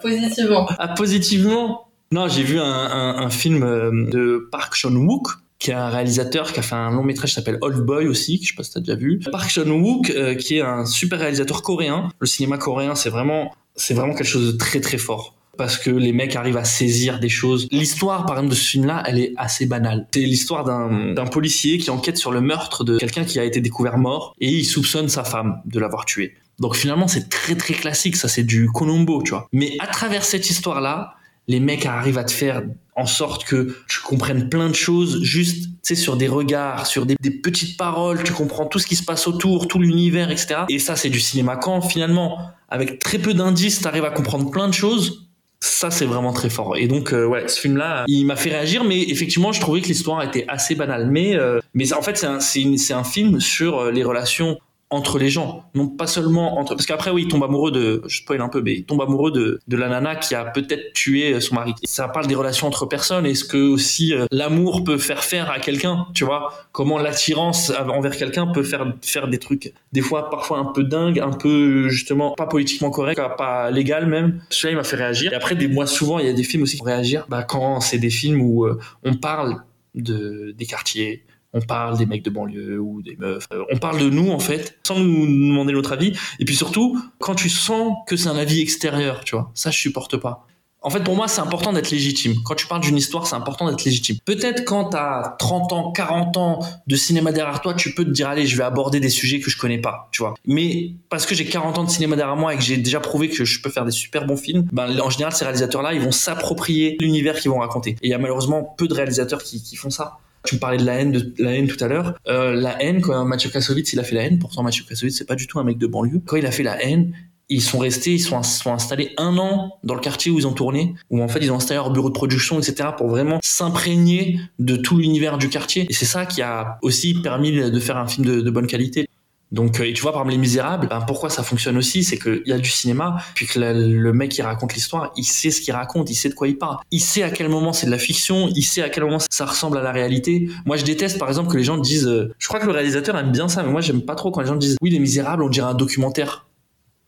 positivement. 0.00 0.68
ah, 0.78 0.88
positivement? 0.88 1.88
Non, 2.12 2.28
j'ai 2.28 2.44
vu 2.44 2.60
un, 2.60 2.64
un, 2.64 3.16
un, 3.18 3.30
film 3.30 3.62
euh, 3.64 3.90
de 4.10 4.48
Park 4.52 4.74
Chan-wook 4.74 5.28
qui 5.60 5.70
est 5.70 5.74
un 5.74 5.90
réalisateur 5.90 6.52
qui 6.52 6.58
a 6.58 6.62
fait 6.62 6.74
un 6.74 6.90
long 6.90 7.04
métrage 7.04 7.30
qui 7.30 7.34
s'appelle 7.36 7.58
Old 7.60 7.84
Boy 7.84 8.08
aussi, 8.08 8.40
que 8.40 8.44
je 8.44 8.50
sais 8.50 8.56
pas 8.56 8.64
si 8.64 8.72
t'as 8.72 8.80
déjà 8.80 8.96
vu. 8.96 9.20
Park 9.30 9.50
Chan-wook, 9.50 10.10
euh, 10.10 10.34
qui 10.34 10.56
est 10.56 10.62
un 10.62 10.86
super 10.86 11.20
réalisateur 11.20 11.62
coréen. 11.62 12.08
Le 12.18 12.26
cinéma 12.26 12.56
coréen, 12.58 12.94
c'est 12.94 13.10
vraiment, 13.10 13.54
c'est 13.76 13.94
vraiment 13.94 14.14
quelque 14.14 14.26
chose 14.26 14.52
de 14.52 14.58
très 14.58 14.80
très 14.80 14.98
fort 14.98 15.36
parce 15.58 15.76
que 15.76 15.90
les 15.90 16.12
mecs 16.12 16.36
arrivent 16.36 16.56
à 16.56 16.64
saisir 16.64 17.20
des 17.20 17.28
choses. 17.28 17.68
L'histoire, 17.70 18.24
par 18.24 18.36
exemple, 18.36 18.52
de 18.52 18.54
ce 18.54 18.70
film-là, 18.70 19.02
elle 19.06 19.18
est 19.18 19.34
assez 19.36 19.66
banale. 19.66 20.06
C'est 20.14 20.20
l'histoire 20.20 20.64
d'un 20.64 21.26
policier 21.26 21.76
qui 21.76 21.90
enquête 21.90 22.16
sur 22.16 22.30
le 22.30 22.40
meurtre 22.40 22.82
de 22.82 22.96
quelqu'un 22.96 23.24
qui 23.24 23.38
a 23.38 23.44
été 23.44 23.60
découvert 23.60 23.98
mort 23.98 24.34
et 24.40 24.48
il 24.48 24.64
soupçonne 24.64 25.10
sa 25.10 25.22
femme 25.22 25.60
de 25.66 25.78
l'avoir 25.78 26.06
tué. 26.06 26.34
Donc 26.60 26.76
finalement, 26.76 27.08
c'est 27.08 27.28
très 27.28 27.56
très 27.56 27.74
classique, 27.74 28.16
ça 28.16 28.28
c'est 28.28 28.42
du 28.42 28.70
Colombo, 28.70 29.22
tu 29.22 29.32
vois. 29.32 29.48
Mais 29.52 29.76
à 29.80 29.86
travers 29.86 30.24
cette 30.24 30.48
histoire-là, 30.48 31.14
les 31.50 31.60
mecs 31.60 31.86
arrivent 31.86 32.18
à 32.18 32.24
te 32.24 32.32
faire 32.32 32.62
en 32.96 33.06
sorte 33.06 33.44
que 33.44 33.76
tu 33.88 34.00
comprennes 34.00 34.48
plein 34.48 34.68
de 34.68 34.74
choses 34.74 35.22
juste 35.22 35.64
tu 35.64 35.70
sais 35.82 35.94
sur 35.94 36.16
des 36.16 36.28
regards 36.28 36.86
sur 36.86 37.06
des, 37.06 37.16
petites 37.16 37.76
paroles 37.76 38.22
tu 38.22 38.32
comprends 38.32 38.66
tout 38.66 38.78
ce 38.78 38.86
qui 38.86 38.96
se 38.96 39.04
passe 39.04 39.26
autour 39.26 39.68
tout 39.68 39.78
l'univers 39.78 40.30
etc 40.30 40.62
et 40.68 40.78
ça 40.78 40.96
c'est 40.96 41.10
du 41.10 41.20
cinéma 41.20 41.56
quand 41.56 41.80
finalement 41.80 42.38
avec 42.70 43.00
très 43.00 43.18
peu 43.18 43.34
d'indices 43.34 43.80
tu 43.80 43.86
arrives 43.86 44.04
à 44.04 44.10
comprendre 44.10 44.50
plein 44.50 44.68
de 44.68 44.74
choses. 44.74 45.26
Ça 45.62 45.90
c'est 45.90 46.06
vraiment 46.06 46.32
très 46.32 46.48
fort. 46.48 46.76
Et 46.78 46.86
donc 46.86 47.12
euh, 47.12 47.26
ouais 47.26 47.46
ce 47.48 47.60
film 47.60 47.76
là 47.76 48.04
il 48.06 48.24
m'a 48.24 48.36
fait 48.36 48.50
réagir 48.50 48.82
mais 48.84 49.02
effectivement 49.02 49.52
je 49.52 49.60
trouvais 49.60 49.82
que 49.82 49.88
l'histoire 49.88 50.22
était 50.22 50.46
assez 50.48 50.74
banale. 50.74 51.10
Mais 51.10 51.36
euh, 51.36 51.60
mais 51.74 51.92
en 51.92 52.00
fait 52.00 52.16
c'est 52.16 52.26
un, 52.26 52.98
un 52.98 53.04
film 53.04 53.40
sur 53.40 53.78
euh, 53.78 53.90
les 53.90 54.02
relations 54.02 54.58
entre 54.90 55.18
les 55.18 55.30
gens, 55.30 55.64
non 55.74 55.88
pas 55.88 56.06
seulement 56.06 56.58
entre 56.58 56.74
parce 56.74 56.86
qu'après 56.86 57.10
oui, 57.10 57.22
il 57.22 57.28
tombe 57.28 57.44
amoureux 57.44 57.70
de 57.70 58.02
je 58.06 58.18
spoil 58.18 58.40
un 58.40 58.48
peu 58.48 58.60
mais 58.60 58.74
il 58.74 58.84
tombe 58.84 59.00
amoureux 59.00 59.30
de 59.30 59.60
de 59.66 59.76
la 59.76 59.88
nana 59.88 60.16
qui 60.16 60.34
a 60.34 60.44
peut-être 60.44 60.92
tué 60.92 61.40
son 61.40 61.54
mari. 61.54 61.74
Ça 61.84 62.08
parle 62.08 62.26
des 62.26 62.34
relations 62.34 62.66
entre 62.66 62.86
personnes 62.86 63.24
et 63.24 63.34
ce 63.34 63.44
que 63.44 63.56
aussi 63.56 64.14
euh, 64.14 64.26
l'amour 64.32 64.82
peut 64.82 64.98
faire 64.98 65.22
faire 65.22 65.50
à 65.50 65.60
quelqu'un, 65.60 66.06
tu 66.14 66.24
vois, 66.24 66.52
comment 66.72 66.98
l'attirance 66.98 67.70
envers 67.70 68.16
quelqu'un 68.16 68.48
peut 68.48 68.64
faire 68.64 68.92
faire 69.02 69.28
des 69.28 69.38
trucs 69.38 69.72
des 69.92 70.00
fois 70.00 70.28
parfois 70.28 70.58
un 70.58 70.66
peu 70.66 70.82
dingue, 70.82 71.20
un 71.20 71.32
peu 71.32 71.88
justement 71.88 72.32
pas 72.32 72.46
politiquement 72.46 72.90
correct, 72.90 73.20
pas 73.38 73.70
légal 73.70 74.06
même. 74.06 74.40
Celui-là 74.50 74.72
il 74.72 74.76
m'a 74.76 74.84
fait 74.84 74.96
réagir. 74.96 75.32
Et 75.32 75.36
après 75.36 75.54
des 75.54 75.68
mois 75.68 75.86
souvent, 75.86 76.18
il 76.18 76.26
y 76.26 76.28
a 76.28 76.32
des 76.32 76.42
films 76.42 76.64
aussi 76.64 76.76
qui 76.76 76.78
font 76.78 76.84
réagir 76.86 77.26
bah 77.28 77.44
quand 77.44 77.80
c'est 77.80 77.98
des 77.98 78.10
films 78.10 78.40
où 78.40 78.64
euh, 78.64 78.78
on 79.04 79.14
parle 79.14 79.62
de 79.94 80.54
des 80.56 80.66
quartiers, 80.66 81.24
on 81.52 81.60
parle 81.60 81.98
des 81.98 82.06
mecs 82.06 82.24
de 82.24 82.30
banlieue 82.30 82.78
ou 82.78 83.02
des 83.02 83.16
meufs. 83.16 83.46
Euh, 83.52 83.64
on 83.70 83.78
parle 83.78 84.00
de 84.00 84.10
nous 84.10 84.30
en 84.30 84.38
fait, 84.38 84.78
sans 84.86 84.98
nous 84.98 85.26
demander 85.26 85.72
notre 85.72 85.92
avis. 85.92 86.16
Et 86.38 86.44
puis 86.44 86.56
surtout, 86.56 87.00
quand 87.18 87.34
tu 87.34 87.48
sens 87.48 87.94
que 88.06 88.16
c'est 88.16 88.28
un 88.28 88.36
avis 88.36 88.60
extérieur, 88.60 89.24
tu 89.24 89.34
vois, 89.36 89.50
ça 89.54 89.70
je 89.70 89.78
supporte 89.78 90.16
pas. 90.16 90.46
En 90.82 90.88
fait, 90.88 91.00
pour 91.00 91.14
moi, 91.14 91.28
c'est 91.28 91.42
important 91.42 91.74
d'être 91.74 91.90
légitime. 91.90 92.36
Quand 92.42 92.54
tu 92.54 92.66
parles 92.66 92.80
d'une 92.80 92.96
histoire, 92.96 93.26
c'est 93.26 93.34
important 93.34 93.68
d'être 93.68 93.84
légitime. 93.84 94.16
Peut-être 94.24 94.64
quand 94.64 94.90
tu 94.90 94.96
as 94.96 95.36
30 95.38 95.72
ans, 95.74 95.92
40 95.92 96.36
ans 96.38 96.60
de 96.86 96.96
cinéma 96.96 97.32
derrière 97.32 97.60
toi, 97.60 97.74
tu 97.74 97.92
peux 97.92 98.04
te 98.04 98.10
dire, 98.10 98.28
allez, 98.28 98.46
je 98.46 98.56
vais 98.56 98.62
aborder 98.62 98.98
des 98.98 99.10
sujets 99.10 99.40
que 99.40 99.50
je 99.50 99.58
connais 99.58 99.78
pas, 99.78 100.08
tu 100.10 100.22
vois. 100.22 100.34
Mais 100.46 100.92
parce 101.10 101.26
que 101.26 101.34
j'ai 101.34 101.44
40 101.44 101.76
ans 101.76 101.84
de 101.84 101.90
cinéma 101.90 102.16
derrière 102.16 102.36
moi 102.36 102.54
et 102.54 102.56
que 102.56 102.62
j'ai 102.62 102.78
déjà 102.78 102.98
prouvé 102.98 103.28
que 103.28 103.44
je 103.44 103.60
peux 103.60 103.68
faire 103.68 103.84
des 103.84 103.90
super 103.90 104.26
bons 104.26 104.38
films, 104.38 104.68
ben, 104.72 104.98
en 105.00 105.10
général, 105.10 105.34
ces 105.34 105.44
réalisateurs-là, 105.44 105.92
ils 105.92 106.00
vont 106.00 106.12
s'approprier 106.12 106.96
l'univers 106.98 107.38
qu'ils 107.38 107.50
vont 107.50 107.58
raconter. 107.58 107.90
Et 108.00 108.06
il 108.06 108.10
y 108.10 108.14
a 108.14 108.18
malheureusement 108.18 108.74
peu 108.78 108.88
de 108.88 108.94
réalisateurs 108.94 109.42
qui, 109.42 109.62
qui 109.62 109.76
font 109.76 109.90
ça. 109.90 110.18
Tu 110.44 110.54
me 110.54 110.60
parlais 110.60 110.78
de 110.78 110.84
la 110.84 110.94
haine, 110.94 111.12
de 111.12 111.34
la 111.38 111.54
haine 111.54 111.66
tout 111.66 111.82
à 111.82 111.88
l'heure. 111.88 112.14
Euh, 112.28 112.54
la 112.54 112.82
haine, 112.82 113.00
quand 113.00 113.24
Mathieu 113.24 113.50
Kassovitz, 113.50 113.92
il 113.92 114.00
a 114.00 114.04
fait 114.04 114.14
la 114.14 114.22
haine, 114.24 114.38
pourtant 114.38 114.62
Mathieu 114.62 114.84
Kassovitz, 114.88 115.16
c'est 115.16 115.26
pas 115.26 115.34
du 115.34 115.46
tout 115.46 115.58
un 115.58 115.64
mec 115.64 115.78
de 115.78 115.86
banlieue. 115.86 116.20
Quand 116.24 116.36
il 116.36 116.46
a 116.46 116.50
fait 116.50 116.62
la 116.62 116.82
haine, 116.82 117.14
ils 117.50 117.62
sont 117.62 117.78
restés, 117.78 118.12
ils 118.12 118.20
sont, 118.20 118.42
sont, 118.42 118.72
installés 118.72 119.12
un 119.18 119.36
an 119.36 119.78
dans 119.82 119.94
le 119.94 120.00
quartier 120.00 120.30
où 120.30 120.38
ils 120.38 120.46
ont 120.46 120.52
tourné, 120.52 120.94
où 121.10 121.20
en 121.20 121.28
fait 121.28 121.40
ils 121.42 121.50
ont 121.50 121.56
installé 121.56 121.76
leur 121.76 121.90
bureau 121.90 122.08
de 122.08 122.14
production, 122.14 122.60
etc., 122.60 122.90
pour 122.96 123.08
vraiment 123.08 123.40
s'imprégner 123.42 124.38
de 124.60 124.76
tout 124.76 124.96
l'univers 124.96 125.36
du 125.36 125.48
quartier. 125.48 125.86
Et 125.90 125.92
c'est 125.92 126.06
ça 126.06 126.26
qui 126.26 126.42
a 126.42 126.78
aussi 126.82 127.20
permis 127.20 127.50
de 127.50 127.80
faire 127.80 127.96
un 127.96 128.06
film 128.06 128.24
de, 128.24 128.40
de 128.40 128.50
bonne 128.50 128.68
qualité. 128.68 129.08
Donc, 129.52 129.80
euh, 129.80 129.84
et 129.84 129.92
tu 129.92 130.02
vois, 130.02 130.12
par 130.12 130.22
exemple, 130.22 130.32
Les 130.32 130.38
Misérables, 130.38 130.88
ben, 130.88 131.00
pourquoi 131.00 131.30
ça 131.30 131.42
fonctionne 131.42 131.76
aussi, 131.76 132.04
c'est 132.04 132.18
qu'il 132.18 132.42
y 132.46 132.52
a 132.52 132.58
du 132.58 132.70
cinéma, 132.70 133.16
puis 133.34 133.46
que 133.46 133.58
le 133.58 134.12
mec 134.12 134.30
qui 134.30 134.42
raconte 134.42 134.74
l'histoire, 134.74 135.12
il 135.16 135.24
sait 135.24 135.50
ce 135.50 135.60
qu'il 135.60 135.74
raconte, 135.74 136.10
il 136.10 136.14
sait 136.14 136.28
de 136.28 136.34
quoi 136.34 136.48
il 136.48 136.56
parle. 136.56 136.78
Il 136.90 137.00
sait 137.00 137.22
à 137.22 137.30
quel 137.30 137.48
moment 137.48 137.72
c'est 137.72 137.86
de 137.86 137.90
la 137.90 137.98
fiction, 137.98 138.48
il 138.54 138.62
sait 138.62 138.82
à 138.82 138.88
quel 138.88 139.04
moment 139.04 139.18
ça 139.30 139.46
ressemble 139.46 139.78
à 139.78 139.82
la 139.82 139.92
réalité. 139.92 140.48
Moi, 140.64 140.76
je 140.76 140.84
déteste, 140.84 141.18
par 141.18 141.28
exemple, 141.28 141.50
que 141.50 141.56
les 141.56 141.64
gens 141.64 141.78
disent, 141.78 142.06
euh, 142.06 142.32
je 142.38 142.48
crois 142.48 142.60
que 142.60 142.66
le 142.66 142.72
réalisateur 142.72 143.16
aime 143.16 143.32
bien 143.32 143.48
ça, 143.48 143.62
mais 143.62 143.70
moi, 143.72 143.80
j'aime 143.80 144.02
pas 144.02 144.14
trop 144.14 144.30
quand 144.30 144.40
les 144.40 144.46
gens 144.46 144.56
disent, 144.56 144.76
oui, 144.82 144.90
Les 144.90 144.98
Misérables, 144.98 145.42
on 145.42 145.48
dirait 145.48 145.68
un 145.68 145.74
documentaire. 145.74 146.46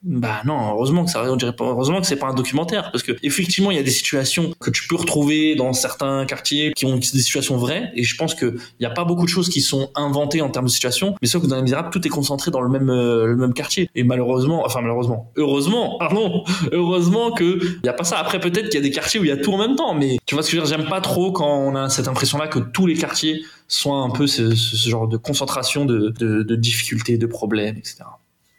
Bah 0.04 0.40
non, 0.44 0.72
heureusement 0.72 1.04
que 1.04 1.12
ça, 1.12 1.22
on 1.30 1.36
dirait 1.36 1.54
pas, 1.54 1.64
heureusement 1.64 2.00
que 2.00 2.08
c'est 2.08 2.16
pas 2.16 2.26
un 2.26 2.34
documentaire, 2.34 2.90
parce 2.90 3.04
que 3.04 3.12
effectivement 3.22 3.70
il 3.70 3.76
y 3.76 3.80
a 3.80 3.84
des 3.84 3.90
situations 3.90 4.52
que 4.58 4.70
tu 4.70 4.88
peux 4.88 4.96
retrouver 4.96 5.54
dans 5.54 5.72
certains 5.72 6.26
quartiers 6.26 6.72
qui 6.72 6.86
ont 6.86 6.96
des 6.96 7.02
situations 7.02 7.56
vraies, 7.56 7.92
et 7.94 8.02
je 8.02 8.16
pense 8.16 8.34
que 8.34 8.56
il 8.80 8.82
y 8.82 8.86
a 8.86 8.90
pas 8.90 9.04
beaucoup 9.04 9.24
de 9.24 9.30
choses 9.30 9.48
qui 9.48 9.60
sont 9.60 9.90
inventées 9.94 10.42
en 10.42 10.50
termes 10.50 10.66
de 10.66 10.70
situation, 10.70 11.14
mais 11.22 11.28
sauf 11.28 11.42
que 11.42 11.46
dans 11.46 11.54
les 11.54 11.62
Misérables 11.62 11.90
tout 11.90 12.04
est 12.04 12.10
concentré 12.10 12.50
dans 12.50 12.62
le 12.62 12.68
même 12.68 12.90
euh, 12.90 13.26
le 13.26 13.36
même 13.36 13.54
quartier, 13.54 13.90
et 13.94 14.02
malheureusement, 14.02 14.64
enfin 14.66 14.80
malheureusement, 14.80 15.30
heureusement, 15.36 15.98
pardon, 16.00 16.42
heureusement 16.72 17.30
que 17.30 17.60
il 17.62 17.86
y 17.86 17.88
a 17.88 17.92
pas 17.92 18.02
ça. 18.02 18.18
Après 18.18 18.40
peut-être 18.40 18.70
qu'il 18.70 18.74
y 18.74 18.78
a 18.78 18.88
des 18.88 18.90
quartiers 18.90 19.20
où 19.20 19.24
il 19.24 19.28
y 19.28 19.32
a 19.32 19.36
tout 19.36 19.52
en 19.52 19.58
même 19.58 19.76
temps, 19.76 19.94
mais 19.94 20.18
tu 20.26 20.34
vois 20.34 20.42
ce 20.42 20.50
que 20.50 20.56
je 20.56 20.62
veux 20.62 20.66
dire, 20.66 20.78
j'aime 20.78 20.88
pas 20.88 21.00
trop 21.00 21.30
quand 21.30 21.58
on 21.58 21.76
a 21.76 21.88
cette 21.88 22.08
impression 22.08 22.38
là 22.38 22.48
que 22.48 22.58
tous 22.58 22.88
les 22.88 22.94
quartiers 22.94 23.44
soient 23.68 23.98
un 23.98 24.10
peu 24.10 24.26
ce, 24.26 24.52
ce 24.56 24.88
genre 24.88 25.06
de 25.06 25.16
concentration 25.16 25.84
de, 25.84 26.12
de, 26.18 26.42
de 26.42 26.56
difficultés, 26.56 27.18
de 27.18 27.26
problèmes, 27.26 27.76
etc. 27.76 28.02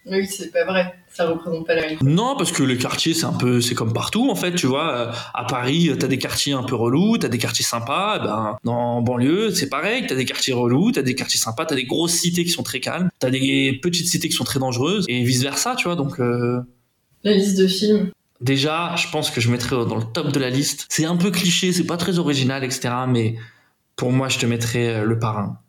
Oui, 0.06 0.28
c'est 0.28 0.52
pas 0.52 0.66
vrai. 0.66 0.96
Ça 1.14 1.28
représente 1.28 1.66
pas 1.66 1.76
la 1.76 1.82
réalité. 1.82 2.04
Non, 2.06 2.36
parce 2.38 2.52
que 2.52 2.64
les 2.64 2.78
quartiers, 2.78 3.14
c'est 3.14 3.26
un 3.26 3.34
peu, 3.34 3.62
c'est 3.62 3.76
comme 3.76 3.94
partout, 3.94 4.30
en 4.30 4.36
fait, 4.36 4.54
tu 4.54 4.68
vois. 4.68 4.94
Euh, 4.96 5.12
à 5.34 5.46
Paris, 5.46 5.92
t'as 5.98 6.08
des 6.08 6.18
quartiers 6.18 6.54
un 6.54 6.64
peu 6.64 6.76
relous, 6.76 7.18
t'as 7.18 7.30
des 7.30 7.38
quartiers 7.38 7.64
sympas. 7.64 8.18
Eh 8.20 8.24
ben, 8.24 8.58
dans 8.64 9.02
banlieue, 9.02 9.52
c'est 9.52 9.70
pareil. 9.70 10.06
T'as 10.08 10.16
des 10.16 10.26
quartiers 10.26 10.54
relous, 10.54 10.92
t'as 10.92 11.04
des 11.04 11.16
quartiers 11.16 11.40
sympas, 11.40 11.66
t'as 11.66 11.76
des 11.76 11.86
grosses 11.86 12.14
cités 12.14 12.44
qui 12.44 12.50
sont 12.50 12.64
très 12.64 12.82
calmes, 12.82 13.10
t'as 13.20 13.30
des 13.30 13.80
petites 13.82 14.08
cités 14.08 14.28
qui 14.28 14.36
sont 14.36 14.44
très 14.44 14.60
dangereuses, 14.60 15.06
et 15.08 15.24
vice 15.24 15.42
versa, 15.42 15.76
tu 15.78 15.86
vois. 15.86 15.96
Donc, 15.96 16.20
euh... 16.20 16.60
la 17.24 17.34
liste 17.34 17.58
de 17.58 17.68
films. 17.68 18.12
Déjà, 18.42 18.96
je 18.98 19.08
pense 19.10 19.32
que 19.32 19.40
je 19.40 19.50
mettrais 19.50 19.78
dans 19.86 19.96
le 19.96 20.04
top 20.04 20.34
de 20.34 20.40
la 20.40 20.50
liste. 20.50 20.86
C'est 20.90 21.06
un 21.06 21.16
peu 21.16 21.32
cliché, 21.32 21.72
c'est 21.72 21.86
pas 21.86 21.96
très 21.96 22.20
original, 22.20 22.66
etc. 22.66 22.94
Mais 23.08 23.36
pour 23.96 24.12
moi, 24.12 24.28
je 24.28 24.38
te 24.38 24.46
mettrais 24.46 24.96
euh, 24.96 25.06
le 25.06 25.18
parrain. 25.18 25.60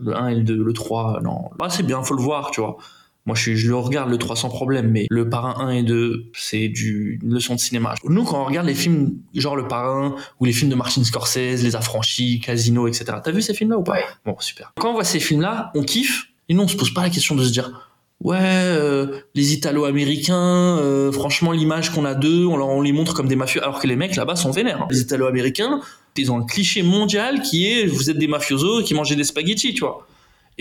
Le 0.00 0.16
1 0.16 0.28
et 0.28 0.34
le 0.34 0.42
2, 0.42 0.64
le 0.64 0.72
3, 0.72 1.20
non. 1.22 1.50
Bah, 1.58 1.68
c'est 1.70 1.84
bien, 1.84 2.02
faut 2.02 2.16
le 2.16 2.22
voir, 2.22 2.50
tu 2.50 2.60
vois. 2.60 2.78
Moi, 3.26 3.36
je, 3.36 3.54
je, 3.54 3.68
le 3.68 3.76
regarde 3.76 4.10
le 4.10 4.18
300 4.18 4.48
problèmes, 4.48 4.90
mais 4.90 5.06
le 5.08 5.28
Parrain 5.28 5.54
1 5.66 5.70
et 5.70 5.82
2, 5.84 6.30
c'est 6.34 6.68
du 6.68 7.20
une 7.22 7.34
leçon 7.34 7.54
de 7.54 7.60
cinéma. 7.60 7.94
Nous, 8.04 8.24
quand 8.24 8.42
on 8.42 8.44
regarde 8.44 8.66
les 8.66 8.74
films 8.74 9.12
genre 9.34 9.54
le 9.54 9.68
Parrain 9.68 10.16
ou 10.40 10.44
les 10.44 10.52
films 10.52 10.70
de 10.70 10.74
Martin 10.74 11.04
Scorsese, 11.04 11.62
Les 11.62 11.76
Affranchis, 11.76 12.40
Casino, 12.40 12.88
etc. 12.88 13.18
T'as 13.22 13.30
vu 13.30 13.40
ces 13.40 13.54
films-là 13.54 13.78
ou 13.78 13.84
pas? 13.84 13.92
Ouais. 13.92 14.04
Bon, 14.24 14.36
super. 14.40 14.72
Quand 14.80 14.90
on 14.90 14.94
voit 14.94 15.04
ces 15.04 15.20
films-là, 15.20 15.70
on 15.74 15.84
kiffe 15.84 16.32
et 16.48 16.54
nous, 16.54 16.62
on 16.62 16.68
se 16.68 16.76
pose 16.76 16.92
pas 16.92 17.02
la 17.02 17.10
question 17.10 17.36
de 17.36 17.44
se 17.44 17.52
dire 17.52 17.92
ouais, 18.22 18.38
euh, 18.40 19.20
les 19.34 19.52
Italo-Américains, 19.52 20.78
euh, 20.78 21.12
franchement, 21.12 21.52
l'image 21.52 21.90
qu'on 21.90 22.04
a 22.04 22.14
d'eux, 22.14 22.46
on, 22.46 22.56
leur, 22.56 22.68
on 22.68 22.80
les 22.80 22.92
montre 22.92 23.14
comme 23.14 23.28
des 23.28 23.36
mafieux, 23.36 23.62
alors 23.62 23.80
que 23.80 23.86
les 23.86 23.96
mecs 23.96 24.16
là-bas 24.16 24.36
sont 24.36 24.50
vénères. 24.50 24.82
Hein. 24.82 24.88
Les 24.90 25.00
Italo-Américains, 25.00 25.80
ils 26.16 26.30
ont 26.30 26.38
un 26.38 26.46
cliché 26.46 26.82
mondial 26.82 27.42
qui 27.42 27.66
est 27.66 27.86
vous 27.86 28.10
êtes 28.10 28.18
des 28.18 28.28
mafiosos 28.28 28.82
qui 28.82 28.94
mangent 28.94 29.14
des 29.14 29.24
spaghettis, 29.24 29.74
tu 29.74 29.80
vois 29.80 30.06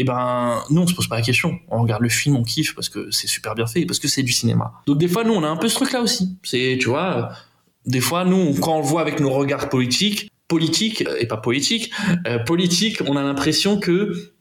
et 0.02 0.04
ben 0.04 0.64
nous 0.72 0.82
on 0.82 0.88
se 0.88 0.96
pose 0.96 1.08
pas 1.08 1.18
la 1.18 1.22
question. 1.22 1.60
On 1.70 1.84
regarde 1.84 2.02
le 2.02 2.10
film 2.10 2.36
on 2.36 2.44
kiffe 2.44 2.74
parce 2.74 2.90
que 2.90 3.12
c'est 3.12 3.28
super 3.28 3.54
bien 3.54 3.68
fait 3.68 3.86
parce 3.86 4.00
que 4.00 4.08
c'est 4.08 4.24
du 4.24 4.32
cinéma. 4.32 4.74
Donc 4.88 4.98
des 4.98 5.08
fois 5.08 5.24
nous 5.24 5.34
on 5.34 5.44
a 5.44 5.48
un 5.48 5.58
peu 5.58 5.70
ce 5.70 5.76
truc 5.76 5.92
là 5.92 6.02
aussi. 6.02 6.40
C'est 6.42 6.80
tu 6.82 6.90
vois 6.90 7.30
des 7.86 8.02
fois 8.02 8.26
nous 8.26 8.56
quand 8.56 8.78
on 8.78 8.80
le 8.80 8.86
voit 8.86 9.02
avec 9.02 9.20
nos 9.20 9.30
regards 9.30 9.70
politiques 9.70 10.32
politiques 10.48 11.04
et 11.20 11.28
pas 11.28 11.38
poétiques 11.38 11.92
euh, 12.28 12.40
politiques 12.40 13.02
on 13.06 13.16
a 13.16 13.22
l'impression 13.22 13.80
que 13.80 14.34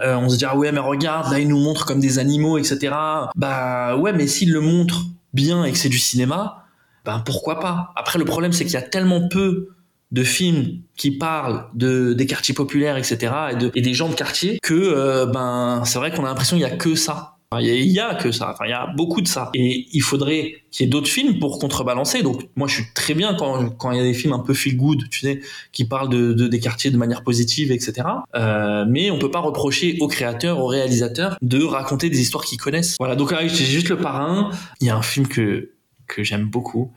euh, 0.00 0.16
on 0.16 0.28
se 0.28 0.36
dit 0.36 0.44
ah 0.44 0.56
ouais 0.56 0.72
mais 0.72 0.80
regarde 0.80 1.30
là 1.30 1.38
il 1.38 1.46
nous 1.46 1.60
montre 1.60 1.86
comme 1.86 2.00
des 2.00 2.18
animaux 2.18 2.58
etc 2.58 2.92
bah 3.36 3.96
ouais 3.96 4.12
mais 4.12 4.26
s'il 4.26 4.52
le 4.52 4.60
montre 4.60 5.04
bien 5.32 5.64
et 5.64 5.70
que 5.70 5.78
c'est 5.78 5.88
du 5.88 5.98
cinéma 5.98 6.66
ben 7.04 7.20
pourquoi 7.24 7.60
pas? 7.60 7.92
Après 7.94 8.18
le 8.18 8.24
problème 8.24 8.52
c'est 8.52 8.64
qu'il 8.64 8.74
y 8.74 8.78
a 8.78 8.82
tellement 8.82 9.28
peu 9.28 9.68
de 10.10 10.22
films 10.22 10.80
qui 10.96 11.10
parlent 11.10 11.66
de 11.74 12.12
des 12.12 12.26
quartiers 12.26 12.54
populaires, 12.54 12.96
etc. 12.96 13.32
et, 13.52 13.56
de, 13.56 13.70
et 13.74 13.82
des 13.82 13.94
gens 13.94 14.08
de 14.08 14.14
quartier 14.14 14.58
que 14.62 14.74
euh, 14.74 15.26
ben 15.26 15.82
c'est 15.84 15.98
vrai 15.98 16.12
qu'on 16.12 16.24
a 16.24 16.28
l'impression 16.28 16.56
qu'il 16.56 16.62
y 16.62 16.70
a 16.70 16.76
que 16.76 16.94
ça. 16.94 17.34
Il 17.60 17.92
y, 17.92 18.00
a, 18.00 18.14
que 18.16 18.32
ça, 18.32 18.56
il 18.64 18.70
y 18.70 18.72
a 18.72 18.88
beaucoup 18.96 19.20
de 19.20 19.28
ça. 19.28 19.50
Et 19.54 19.86
il 19.92 20.02
faudrait 20.02 20.64
qu'il 20.70 20.84
y 20.84 20.88
ait 20.88 20.90
d'autres 20.90 21.08
films 21.08 21.38
pour 21.38 21.58
contrebalancer. 21.60 22.22
Donc 22.22 22.48
moi 22.56 22.66
je 22.66 22.74
suis 22.74 22.84
très 22.94 23.14
bien 23.14 23.34
quand 23.34 23.70
quand 23.70 23.92
il 23.92 23.98
y 23.98 24.00
a 24.00 24.02
des 24.02 24.14
films 24.14 24.32
un 24.32 24.40
peu 24.40 24.54
feel 24.54 24.76
good, 24.76 25.08
tu 25.08 25.20
sais, 25.20 25.40
qui 25.70 25.84
parlent 25.84 26.08
de, 26.08 26.32
de 26.32 26.48
des 26.48 26.58
quartiers 26.58 26.90
de 26.90 26.96
manière 26.96 27.22
positive, 27.22 27.70
etc. 27.70 28.08
Euh, 28.34 28.84
mais 28.88 29.10
on 29.10 29.18
peut 29.18 29.30
pas 29.30 29.38
reprocher 29.38 29.96
aux 30.00 30.08
créateurs, 30.08 30.58
aux 30.58 30.66
réalisateurs 30.66 31.36
de 31.42 31.62
raconter 31.62 32.10
des 32.10 32.20
histoires 32.20 32.44
qu'ils 32.44 32.58
connaissent. 32.58 32.96
Voilà. 32.98 33.14
Donc 33.14 33.32
c'est 33.32 33.64
juste 33.64 33.88
le 33.88 33.98
parrain. 33.98 34.50
Il 34.80 34.88
y 34.88 34.90
a 34.90 34.96
un 34.96 35.02
film 35.02 35.28
que 35.28 35.70
que 36.06 36.22
j'aime 36.24 36.46
beaucoup 36.46 36.92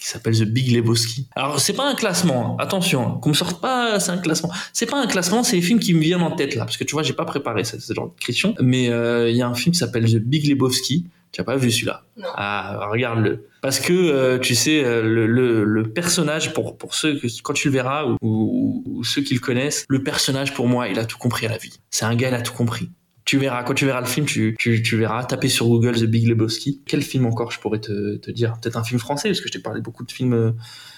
qui 0.00 0.06
s'appelle 0.06 0.36
The 0.36 0.44
Big 0.44 0.74
Lebowski. 0.74 1.28
Alors 1.36 1.60
c'est 1.60 1.74
pas 1.74 1.88
un 1.88 1.94
classement, 1.94 2.56
attention, 2.56 3.06
hein. 3.06 3.18
qu'on 3.20 3.28
me 3.28 3.34
sorte 3.34 3.60
pas, 3.60 4.00
c'est 4.00 4.10
un 4.10 4.18
classement. 4.18 4.50
C'est 4.72 4.86
pas 4.86 5.00
un 5.00 5.06
classement, 5.06 5.42
c'est 5.42 5.56
les 5.56 5.62
films 5.62 5.78
qui 5.78 5.92
me 5.92 6.00
viennent 6.00 6.22
en 6.22 6.34
tête 6.34 6.54
là, 6.54 6.64
parce 6.64 6.78
que 6.78 6.84
tu 6.84 6.92
vois, 6.92 7.02
j'ai 7.02 7.12
pas 7.12 7.26
préparé 7.26 7.64
ce, 7.64 7.78
ce 7.78 7.92
genre 7.92 8.06
de 8.08 8.24
question. 8.24 8.54
Mais 8.60 8.84
il 8.84 8.92
euh, 8.92 9.30
y 9.30 9.42
a 9.42 9.48
un 9.48 9.54
film 9.54 9.72
qui 9.72 9.78
s'appelle 9.78 10.10
The 10.10 10.16
Big 10.16 10.48
Lebowski. 10.48 11.06
Tu 11.32 11.40
as 11.40 11.44
pas 11.44 11.56
vu 11.56 11.70
celui-là? 11.70 12.02
Ah, 12.34 12.88
regarde-le. 12.90 13.46
Parce 13.62 13.78
que 13.78 13.92
euh, 13.92 14.38
tu 14.38 14.56
sais, 14.56 14.82
euh, 14.82 15.02
le, 15.02 15.26
le, 15.28 15.64
le, 15.64 15.92
personnage 15.92 16.52
pour 16.54 16.76
pour 16.76 16.94
ceux 16.94 17.20
que 17.20 17.28
quand 17.42 17.52
tu 17.52 17.68
le 17.68 17.74
verras 17.74 18.04
ou, 18.04 18.16
ou, 18.20 18.82
ou 18.84 19.04
ceux 19.04 19.22
qui 19.22 19.34
le 19.34 19.40
connaissent, 19.40 19.84
le 19.88 20.02
personnage 20.02 20.54
pour 20.54 20.66
moi, 20.66 20.88
il 20.88 20.98
a 20.98 21.04
tout 21.04 21.18
compris 21.18 21.46
à 21.46 21.50
la 21.50 21.58
vie. 21.58 21.78
C'est 21.90 22.04
un 22.04 22.16
gars, 22.16 22.30
il 22.30 22.34
a 22.34 22.42
tout 22.42 22.54
compris 22.54 22.90
tu 23.30 23.38
verras 23.38 23.62
quand 23.62 23.74
tu 23.74 23.86
verras 23.86 24.00
le 24.00 24.08
film 24.08 24.26
tu, 24.26 24.56
tu, 24.58 24.82
tu 24.82 24.96
verras 24.96 25.22
taper 25.22 25.48
sur 25.48 25.68
Google 25.68 25.94
The 25.94 26.02
Big 26.02 26.26
Lebowski 26.26 26.82
quel 26.84 27.00
film 27.00 27.26
encore 27.26 27.52
je 27.52 27.60
pourrais 27.60 27.78
te, 27.78 28.16
te 28.16 28.32
dire? 28.32 28.58
Peut-être 28.60 28.76
un 28.76 28.82
film 28.82 28.98
français 28.98 29.28
parce 29.28 29.40
que 29.40 29.46
je 29.46 29.52
t'ai 29.52 29.60
parlé 29.60 29.80
beaucoup 29.80 30.04
de 30.04 30.10
films 30.10 30.32
euh, 30.32 30.50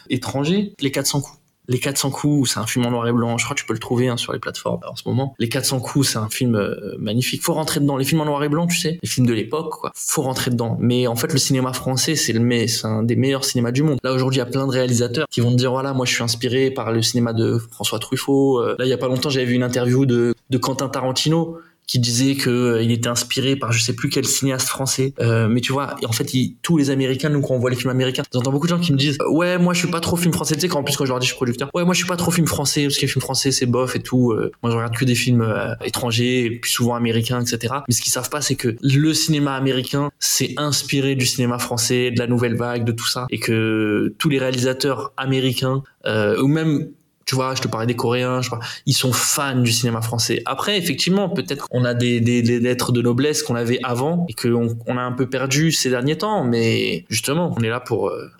étrangers 0.08 0.72
les 0.80 0.90
400 0.90 1.20
coups 1.20 1.38
les 1.68 1.78
400 1.78 2.10
coups, 2.10 2.50
c'est 2.50 2.58
un 2.58 2.66
film 2.66 2.86
en 2.86 2.90
noir 2.90 3.06
et 3.06 3.12
blanc. 3.12 3.38
Je 3.38 3.44
crois 3.44 3.54
que 3.54 3.60
tu 3.60 3.66
peux 3.66 3.72
le 3.72 3.78
trouver 3.78 4.08
hein, 4.08 4.16
sur 4.16 4.32
les 4.32 4.40
plateformes 4.40 4.80
en 4.84 4.96
ce 4.96 5.04
moment. 5.06 5.32
Les 5.38 5.48
400 5.48 5.78
coups, 5.78 6.08
c'est 6.08 6.18
un 6.18 6.28
film 6.28 6.56
euh, 6.56 6.96
magnifique. 6.98 7.40
Faut 7.40 7.52
rentrer 7.52 7.78
dedans. 7.78 7.96
Les 7.96 8.04
films 8.04 8.20
en 8.20 8.24
noir 8.24 8.42
et 8.42 8.48
blanc, 8.48 8.66
tu 8.66 8.76
sais, 8.76 8.98
les 9.00 9.08
films 9.08 9.28
de 9.28 9.32
l'époque, 9.32 9.70
quoi. 9.70 9.92
Faut 9.94 10.22
rentrer 10.22 10.50
dedans. 10.50 10.76
Mais 10.80 11.06
en 11.06 11.14
fait, 11.14 11.32
le 11.32 11.38
cinéma 11.38 11.72
français, 11.72 12.16
c'est 12.16 12.32
le 12.32 12.66
c'est 12.66 12.86
un 12.86 13.04
des 13.04 13.14
meilleurs 13.14 13.44
cinémas 13.44 13.70
du 13.70 13.84
monde. 13.84 13.98
Là 14.02 14.12
aujourd'hui, 14.12 14.38
il 14.38 14.44
y 14.44 14.48
a 14.48 14.50
plein 14.50 14.66
de 14.66 14.72
réalisateurs 14.72 15.28
qui 15.30 15.40
vont 15.40 15.52
te 15.52 15.56
dire 15.56 15.70
voilà, 15.70 15.92
moi, 15.92 16.04
je 16.04 16.12
suis 16.12 16.24
inspiré 16.24 16.72
par 16.72 16.90
le 16.90 17.00
cinéma 17.00 17.32
de 17.32 17.58
François 17.70 18.00
Truffaut. 18.00 18.58
Euh, 18.58 18.74
là, 18.80 18.84
il 18.84 18.88
y 18.88 18.92
a 18.92 18.98
pas 18.98 19.06
longtemps, 19.06 19.30
j'avais 19.30 19.46
vu 19.46 19.54
une 19.54 19.62
interview 19.62 20.04
de, 20.04 20.34
de 20.50 20.58
Quentin 20.58 20.88
Tarantino 20.88 21.58
qui 21.86 21.98
disait 21.98 22.36
que 22.36 22.50
euh, 22.50 22.82
il 22.82 22.90
était 22.90 23.08
inspiré 23.08 23.56
par 23.56 23.72
je 23.72 23.82
sais 23.82 23.94
plus 23.94 24.08
quel 24.08 24.24
cinéaste 24.24 24.68
français. 24.68 25.14
Euh, 25.20 25.48
mais 25.48 25.60
tu 25.60 25.72
vois 25.72 25.96
en 26.06 26.12
fait 26.12 26.34
il, 26.34 26.56
tous 26.62 26.76
les 26.76 26.90
américains 26.90 27.28
nous 27.28 27.40
quand 27.40 27.54
on 27.54 27.58
voit 27.58 27.70
les 27.70 27.76
films 27.76 27.90
américains. 27.90 28.22
J'entends 28.32 28.52
beaucoup 28.52 28.66
de 28.66 28.70
gens 28.70 28.80
qui 28.80 28.92
me 28.92 28.98
disent 28.98 29.18
ouais 29.28 29.58
moi 29.58 29.74
je 29.74 29.80
suis 29.80 29.90
pas 29.90 30.00
trop 30.00 30.16
film 30.16 30.32
français 30.32 30.54
tu 30.54 30.62
sais 30.62 30.68
quand 30.68 30.82
plus 30.82 30.96
quand 30.96 31.04
je 31.04 31.10
leur 31.10 31.18
dis 31.18 31.26
je 31.26 31.32
suis 31.32 31.36
producteur 31.36 31.70
ouais 31.74 31.84
moi 31.84 31.94
je 31.94 31.98
suis 31.98 32.08
pas 32.08 32.16
trop 32.16 32.30
film 32.30 32.46
français 32.46 32.84
parce 32.84 32.96
que 32.96 33.02
les 33.02 33.08
films 33.08 33.22
français 33.22 33.52
c'est 33.52 33.66
bof 33.66 33.96
et 33.96 34.02
tout. 34.02 34.32
Euh, 34.32 34.52
moi 34.62 34.70
je 34.70 34.76
regarde 34.76 34.96
que 34.96 35.04
des 35.04 35.14
films 35.14 35.42
euh, 35.42 35.74
étrangers 35.84 36.58
puis 36.62 36.70
souvent 36.70 36.94
américains 36.94 37.40
etc 37.40 37.74
mais 37.88 37.94
ce 37.94 38.00
qu'ils 38.00 38.12
savent 38.12 38.30
pas 38.30 38.40
c'est 38.40 38.56
que 38.56 38.76
le 38.82 39.14
cinéma 39.14 39.54
américain 39.54 40.10
c'est 40.18 40.54
inspiré 40.56 41.14
du 41.14 41.26
cinéma 41.26 41.58
français 41.58 42.10
de 42.10 42.18
la 42.18 42.26
nouvelle 42.26 42.56
vague 42.56 42.84
de 42.84 42.92
tout 42.92 43.06
ça. 43.06 43.26
Et 43.30 43.38
que 43.38 44.14
tous 44.18 44.28
les 44.28 44.38
réalisateurs 44.38 45.12
américains 45.16 45.82
euh, 46.06 46.40
ou 46.40 46.48
même 46.48 46.88
tu 47.24 47.34
vois, 47.34 47.54
je 47.54 47.62
te 47.62 47.68
parlais 47.68 47.86
des 47.86 47.96
Coréens, 47.96 48.40
ils 48.86 48.94
sont 48.94 49.12
fans 49.12 49.60
du 49.60 49.72
cinéma 49.72 50.00
français. 50.02 50.42
Après, 50.46 50.78
effectivement, 50.78 51.28
peut-être 51.28 51.68
qu'on 51.68 51.84
a 51.84 51.94
des, 51.94 52.20
lettres 52.20 52.92
de 52.92 53.02
noblesse 53.02 53.42
qu'on 53.42 53.54
avait 53.54 53.78
avant 53.82 54.26
et 54.28 54.34
qu'on 54.34 54.76
on 54.86 54.96
a 54.96 55.02
un 55.02 55.12
peu 55.12 55.28
perdu 55.28 55.72
ces 55.72 55.90
derniers 55.90 56.18
temps, 56.18 56.44
mais 56.44 57.04
justement, 57.08 57.54
on 57.56 57.62
est 57.62 57.68
là 57.68 57.80
pour, 57.80 58.08
euh, 58.08 58.30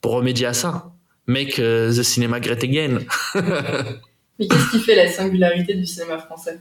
pour 0.00 0.12
remédier 0.12 0.46
à 0.46 0.54
ça. 0.54 0.92
Make 1.26 1.58
uh, 1.58 1.90
the 1.96 2.02
cinema 2.02 2.40
great 2.40 2.64
again. 2.64 3.00
mais 3.34 4.48
qu'est-ce 4.48 4.70
qui 4.72 4.80
fait 4.80 4.96
la 4.96 5.08
singularité 5.08 5.74
du 5.74 5.86
cinéma 5.86 6.18
français? 6.18 6.58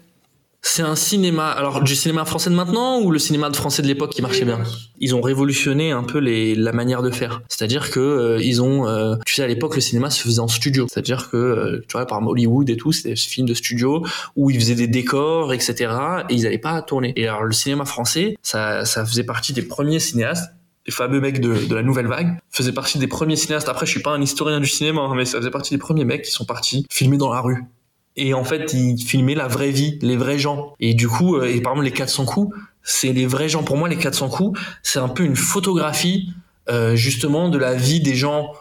C'est 0.64 0.84
un 0.84 0.96
cinéma, 0.96 1.50
alors 1.50 1.82
du 1.82 1.96
cinéma 1.96 2.24
français 2.24 2.50
de 2.52 2.56
maintenant 2.56 3.02
ou 3.02 3.10
le 3.10 3.18
cinéma 3.18 3.50
de 3.50 3.56
français 3.56 3.82
de 3.82 3.88
l'époque 3.88 4.12
qui 4.12 4.22
marchait 4.22 4.46
bien? 4.46 4.62
Ils 5.00 5.16
ont 5.16 5.22
révolutionné 5.22 5.92
un 5.92 6.04
peu 6.04 6.20
les, 6.20 6.54
la 6.54 6.72
manière 6.72 7.02
de 7.02 7.10
faire. 7.10 7.42
C'est-à-dire 7.50 7.90
que 7.90 8.00
euh, 8.00 8.40
ils 8.44 8.62
ont, 8.62 8.88
euh, 8.88 9.16
tu 9.26 9.34
sais, 9.34 9.44
à 9.44 9.48
l'époque 9.48 9.74
le 9.76 9.82
cinéma 9.82 10.12
se 10.12 10.22
faisait 10.22 10.40
en 10.40 10.48
studio. 10.48 10.86
C'est-à-dire 10.88 11.32
que, 11.32 11.38
euh, 11.38 11.82
tu 11.88 11.94
vois, 11.94 12.06
par 12.06 12.26
Hollywood 12.26 12.70
et 12.70 12.78
tout, 12.78 12.92
c'était 12.92 13.10
des 13.10 13.16
films 13.16 13.48
de 13.48 13.56
studio 13.56 14.06
où 14.36 14.52
ils 14.52 14.60
faisaient 14.60 14.76
des 14.76 14.88
décors, 14.88 15.52
etc. 15.52 15.94
Et 16.30 16.36
ils 16.36 16.44
n'allaient 16.44 16.60
pas 16.60 16.82
tourner. 16.84 17.12
Et 17.16 17.28
alors 17.28 17.44
le 17.44 17.54
cinéma 17.54 17.86
français, 17.86 18.38
ça, 18.44 18.86
ça 18.86 19.04
faisait 19.04 19.24
partie 19.24 19.54
des 19.54 19.64
premiers 19.64 20.00
cinéastes 20.00 20.52
les 20.88 20.92
fameux 20.92 21.22
mecs 21.22 21.40
de, 21.40 21.68
de, 21.68 21.76
la 21.76 21.84
nouvelle 21.84 22.08
vague 22.08 22.40
faisaient 22.50 22.72
partie 22.72 22.98
des 22.98 23.08
premiers 23.08 23.36
cinéastes. 23.36 23.70
Après, 23.70 23.86
je 23.86 23.92
suis 23.92 24.02
pas 24.02 24.12
un 24.12 24.22
historien 24.22 24.60
du 24.60 24.66
cinéma, 24.68 25.02
hein, 25.02 25.14
mais 25.16 25.26
ça 25.26 25.38
faisait 25.38 25.52
partie 25.52 25.74
des 25.76 25.78
premiers 25.78 26.06
mecs 26.06 26.24
qui 26.24 26.32
sont 26.32 26.46
partis 26.46 26.88
filmer 26.90 27.18
dans 27.18 27.32
la 27.32 27.42
rue. 27.42 27.64
Et 28.18 28.34
en 28.34 28.44
fait, 28.44 28.74
ils 28.74 29.02
filmaient 29.02 29.36
la 29.36 29.48
vraie 29.48 29.72
vie, 29.72 29.98
les 30.02 30.18
vrais 30.18 30.38
gens. 30.38 30.74
Et 30.80 30.94
du 30.94 31.08
coup, 31.08 31.38
euh, 31.38 31.46
et 31.46 31.62
par 31.62 31.74
exemple, 31.74 31.86
les 31.86 31.92
400 31.92 32.26
coups, 32.26 32.56
c'est 32.84 33.14
les 33.14 33.26
vrais 33.26 33.50
gens. 33.50 33.64
Pour 33.64 33.78
moi, 33.78 33.88
les 33.88 33.98
400 33.98 34.30
coups, 34.30 34.60
c'est 34.84 35.00
un 35.00 35.08
peu 35.08 35.24
une 35.24 35.36
photographie, 35.36 36.30
euh, 36.70 36.96
justement, 36.96 37.50
de 37.50 37.58
la 37.58 37.74
vie 37.74 38.02
des 38.02 38.16
gens 38.16 38.52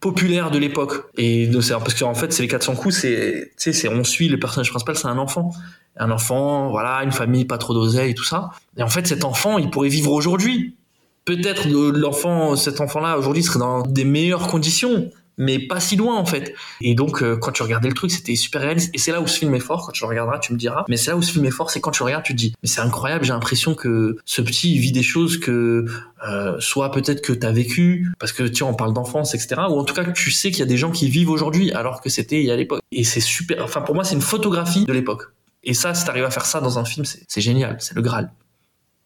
populaires 0.00 0.50
de 0.50 0.58
l'époque. 0.58 1.04
Et 1.16 1.50
c'est 1.60 1.72
parce 1.74 1.94
qu'en 1.94 2.14
fait, 2.14 2.32
c'est 2.32 2.42
les 2.42 2.48
400 2.48 2.74
coups, 2.74 2.94
c'est, 2.94 3.50
tu 3.50 3.52
sais, 3.56 3.72
c'est 3.72 3.88
on 3.88 4.04
suit 4.04 4.28
le 4.28 4.38
personnage 4.38 4.70
principal, 4.70 4.96
c'est 4.96 5.06
un 5.06 5.18
enfant, 5.18 5.52
un 5.96 6.10
enfant, 6.10 6.70
voilà, 6.70 7.02
une 7.04 7.12
famille 7.12 7.44
pas 7.44 7.58
trop 7.58 7.72
d'oseille 7.72 8.10
et 8.10 8.14
tout 8.14 8.24
ça. 8.24 8.50
Et 8.76 8.82
en 8.82 8.88
fait, 8.88 9.06
cet 9.06 9.24
enfant, 9.24 9.58
il 9.58 9.70
pourrait 9.70 9.88
vivre 9.88 10.12
aujourd'hui. 10.12 10.76
Peut-être 11.24 11.68
l'enfant, 11.68 12.56
cet 12.56 12.80
enfant-là 12.80 13.16
aujourd'hui 13.16 13.44
serait 13.44 13.60
dans 13.60 13.82
des 13.82 14.04
meilleures 14.04 14.48
conditions 14.48 15.08
mais 15.42 15.58
pas 15.58 15.80
si 15.80 15.96
loin 15.96 16.16
en 16.16 16.24
fait. 16.24 16.54
Et 16.80 16.94
donc 16.94 17.22
euh, 17.22 17.36
quand 17.36 17.52
tu 17.52 17.62
regardais 17.62 17.88
le 17.88 17.94
truc, 17.94 18.10
c'était 18.10 18.36
super 18.36 18.62
réaliste. 18.62 18.90
Et 18.94 18.98
c'est 18.98 19.12
là 19.12 19.20
où 19.20 19.26
ce 19.26 19.38
film 19.38 19.54
est 19.54 19.60
fort. 19.60 19.86
Quand 19.86 19.92
tu 19.92 20.04
le 20.04 20.08
regarderas, 20.08 20.38
tu 20.38 20.52
me 20.52 20.58
diras. 20.58 20.84
Mais 20.88 20.96
c'est 20.96 21.10
là 21.10 21.16
où 21.16 21.22
ce 21.22 21.32
film 21.32 21.44
est 21.44 21.50
fort, 21.50 21.70
c'est 21.70 21.80
quand 21.80 21.90
tu 21.90 22.02
regardes, 22.02 22.24
tu 22.24 22.32
te 22.32 22.38
dis, 22.38 22.54
mais 22.62 22.68
c'est 22.68 22.80
incroyable. 22.80 23.24
J'ai 23.24 23.32
l'impression 23.32 23.74
que 23.74 24.16
ce 24.24 24.40
petit 24.40 24.78
vit 24.78 24.92
des 24.92 25.02
choses 25.02 25.38
que 25.38 25.84
euh, 26.28 26.56
soit 26.60 26.92
peut-être 26.92 27.22
que 27.22 27.32
tu 27.32 27.44
as 27.44 27.52
vécu, 27.52 28.12
parce 28.18 28.32
que 28.32 28.42
vois, 28.42 28.68
on 28.68 28.74
parle 28.74 28.92
d'enfance, 28.92 29.34
etc. 29.34 29.62
Ou 29.68 29.78
en 29.78 29.84
tout 29.84 29.94
cas 29.94 30.04
tu 30.04 30.30
sais 30.30 30.50
qu'il 30.50 30.60
y 30.60 30.62
a 30.62 30.66
des 30.66 30.76
gens 30.76 30.90
qui 30.90 31.08
vivent 31.08 31.30
aujourd'hui 31.30 31.72
alors 31.72 32.00
que 32.00 32.08
c'était 32.08 32.40
il 32.40 32.46
y 32.46 32.50
a 32.50 32.56
l'époque. 32.56 32.80
Et 32.92 33.04
c'est 33.04 33.20
super. 33.20 33.64
Enfin 33.64 33.80
pour 33.80 33.94
moi, 33.94 34.04
c'est 34.04 34.14
une 34.14 34.20
photographie 34.20 34.84
de 34.84 34.92
l'époque. 34.92 35.24
Et 35.64 35.74
ça, 35.74 35.94
si 35.94 36.04
t'arrives 36.04 36.24
à 36.24 36.30
faire 36.30 36.46
ça 36.46 36.60
dans 36.60 36.78
un 36.78 36.84
film, 36.84 37.04
c'est 37.04 37.40
génial, 37.40 37.76
c'est 37.80 37.94
le 37.94 38.02
Graal. 38.02 38.30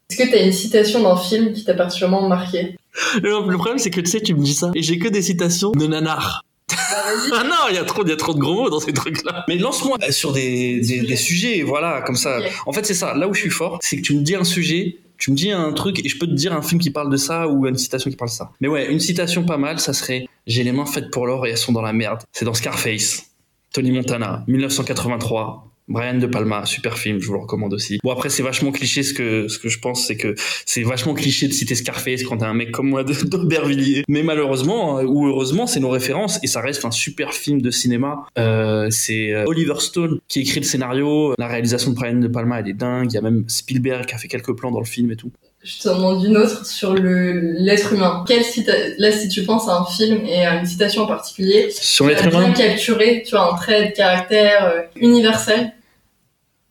Est-ce 0.09 0.23
que 0.23 0.29
tu 0.29 0.35
as 0.35 0.43
une 0.43 0.53
citation 0.53 1.03
d'un 1.03 1.17
film 1.17 1.53
qui 1.53 1.65
t'a 1.65 1.75
particulièrement 1.75 2.29
marqué? 2.29 2.77
Le, 3.23 3.57
problème, 3.57 3.79
c'est 3.79 3.91
que 3.91 4.01
tu 4.01 4.11
sais, 4.11 4.21
tu 4.21 4.35
me 4.35 4.43
dis 4.43 4.55
ça, 4.55 4.71
et 4.75 4.83
j'ai 4.83 4.99
que 4.99 5.09
des 5.09 5.23
citations 5.23 5.73
de 5.73 5.87
nanar. 5.87 6.43
Bah, 6.69 6.77
ah 7.35 7.45
non, 7.45 7.69
il 7.71 7.75
y 7.75 7.79
a 7.79 7.85
trop, 7.85 8.03
il 8.05 8.09
y 8.09 8.13
a 8.13 8.17
trop 8.17 8.35
de 8.35 8.39
gros 8.39 8.55
mots 8.55 8.71
dans 8.71 8.81
ces 8.81 8.93
trucs-là. 8.93 9.45
Mais 9.49 9.57
lance-moi 9.57 9.99
sur 10.11 10.33
des, 10.33 10.81
des, 10.81 11.17
sujets, 11.17 11.63
voilà, 11.63 12.03
comme 12.03 12.17
ça. 12.17 12.41
En 12.67 12.73
fait, 12.73 12.85
c'est 12.85 12.95
ça. 12.95 13.15
Là 13.15 13.29
où 13.29 13.35
je 13.35 13.41
suis 13.41 13.51
fort, 13.51 13.79
c'est 13.81 13.97
que 13.97 14.03
tu 14.03 14.15
me 14.15 14.23
dis 14.23 14.35
un 14.35 14.45
sujet, 14.45 14.99
tu 15.19 15.31
me 15.31 15.37
dis 15.37 15.51
un 15.53 15.73
truc, 15.73 16.05
et 16.05 16.09
je 16.09 16.19
peux 16.19 16.27
te 16.27 16.33
dire 16.33 16.53
un 16.53 16.63
film 16.63 16.81
qui 16.81 16.91
parle 16.91 17.11
de 17.11 17.17
ça 17.17 17.49
ou 17.49 17.67
une 17.67 17.79
citation 17.79 18.11
qui 18.11 18.17
parle 18.17 18.31
de 18.31 18.35
ça. 18.35 18.51
Mais 18.61 18.69
ouais, 18.69 18.91
une 18.91 19.01
citation 19.01 19.45
pas 19.45 19.59
mal, 19.59 19.79
ça 19.79 19.93
serait 19.93 20.27
J'ai 20.47 20.65
les 20.65 20.73
mains 20.73 20.87
faites 20.87 21.11
pour 21.11 21.27
l'or 21.27 21.47
et 21.47 21.51
elles 21.51 21.59
sont 21.59 21.73
dans 21.73 21.83
la 21.83 21.93
merde. 21.93 22.23
C'est 22.33 22.45
dans 22.45 22.55
Scarface. 22.55 23.27
Tony 23.73 23.93
Montana, 23.93 24.43
1983. 24.49 25.66
Brian 25.89 26.19
De 26.19 26.27
Palma, 26.27 26.67
super 26.67 26.99
film, 26.99 27.21
je 27.21 27.29
vous 27.29 27.35
le 27.35 27.39
recommande 27.41 27.73
aussi. 27.73 27.99
Bon 28.03 28.11
après 28.11 28.29
c'est 28.29 28.43
vachement 28.43 28.73
cliché 28.73 29.05
ce 29.05 29.15
que 29.15 29.47
ce 29.47 29.59
que 29.59 29.69
je 29.69 29.79
pense, 29.79 30.07
c'est 30.07 30.17
que 30.17 30.35
c'est 30.65 30.83
vachement 30.83 31.15
cliché 31.15 31.47
de 31.47 31.53
citer 31.53 31.77
Scarface 31.77 32.25
quand 32.25 32.39
t'as 32.39 32.49
un 32.49 32.55
mec 32.55 32.73
comme 32.73 32.89
moi 32.89 33.05
d'Aubervilliers. 33.25 34.03
Mais 34.09 34.25
malheureusement 34.25 34.99
euh, 34.99 35.05
ou 35.05 35.27
heureusement 35.29 35.69
c'est 35.69 35.79
nos 35.79 35.91
références 35.91 36.41
et 36.43 36.49
ça 36.49 36.61
reste 36.61 36.85
un 36.85 36.91
super 36.91 37.33
film 37.33 37.63
de 37.63 37.71
cinéma. 37.71 38.25
Euh, 38.37 38.89
c'est 38.91 39.33
euh, 39.33 39.45
Oliver 39.47 39.79
Stone 39.79 40.19
qui 40.27 40.41
écrit 40.41 40.61
le 40.61 40.67
scénario, 40.67 41.35
la 41.39 41.47
réalisation 41.47 41.93
de 41.93 41.97
Brian 41.97 42.19
De 42.19 42.29
Palma 42.29 42.59
elle 42.59 42.69
est 42.69 42.75
dingue. 42.75 43.13
Il 43.13 43.15
y 43.15 43.19
a 43.19 43.23
même 43.23 43.45
Spielberg 43.47 44.07
qui 44.07 44.15
a 44.15 44.19
fait 44.19 44.29
quelques 44.29 44.57
plans 44.57 44.73
dans 44.73 44.81
le 44.81 44.87
film 44.87 45.13
et 45.13 45.17
tout. 45.17 45.31
Je 45.63 45.81
te 45.81 45.89
demande 45.89 46.25
une 46.25 46.37
autre 46.37 46.67
sur 46.67 46.95
le 46.95 47.55
l'être 47.59 47.93
humain. 47.93 48.25
Quelle 48.27 48.45
cita... 48.45 48.73
Là, 48.99 49.11
si 49.11 49.29
tu 49.29 49.43
penses 49.43 49.69
à 49.69 49.79
un 49.79 49.85
film 49.85 50.25
et 50.25 50.47
à 50.47 50.61
une 50.61 50.67
citation 50.67 51.03
en 51.03 51.07
particulier, 51.09 51.71
sur 51.73 52.07
l'être 52.07 52.25
humain, 52.25 52.53
capturé, 52.53 53.25
tu 53.27 53.35
as 53.35 53.43
un 53.43 53.55
trait 53.57 53.89
de 53.89 53.97
caractère 53.97 54.85
universel 54.95 55.73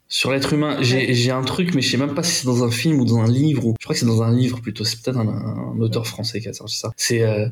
sur 0.08 0.32
l'être 0.32 0.54
humain, 0.54 0.78
j'ai 0.82 1.32
un 1.32 1.42
truc, 1.42 1.74
mais 1.74 1.82
je 1.82 1.90
sais 1.90 1.98
même 1.98 2.14
pas 2.14 2.24
si 2.24 2.34
c'est 2.34 2.46
dans 2.46 2.64
un 2.64 2.70
film 2.70 3.00
ou 3.00 3.06
dans 3.06 3.20
un 3.20 3.28
livre. 3.28 3.66
Ou... 3.66 3.76
Je 3.80 3.86
crois 3.86 3.96
que 3.96 4.00
c'est 4.00 4.06
dans 4.06 4.22
un 4.22 4.34
livre 4.34 4.62
plutôt. 4.62 4.84
C'est 4.84 5.02
peut-être 5.02 5.18
un, 5.18 5.80
auteur 5.80 6.06
français 6.06 6.40
qui 6.40 6.48
a 6.48 6.54
sorti 6.54 6.78
ça. 6.78 6.92
C'est 6.96 7.24
euh, 7.24 7.48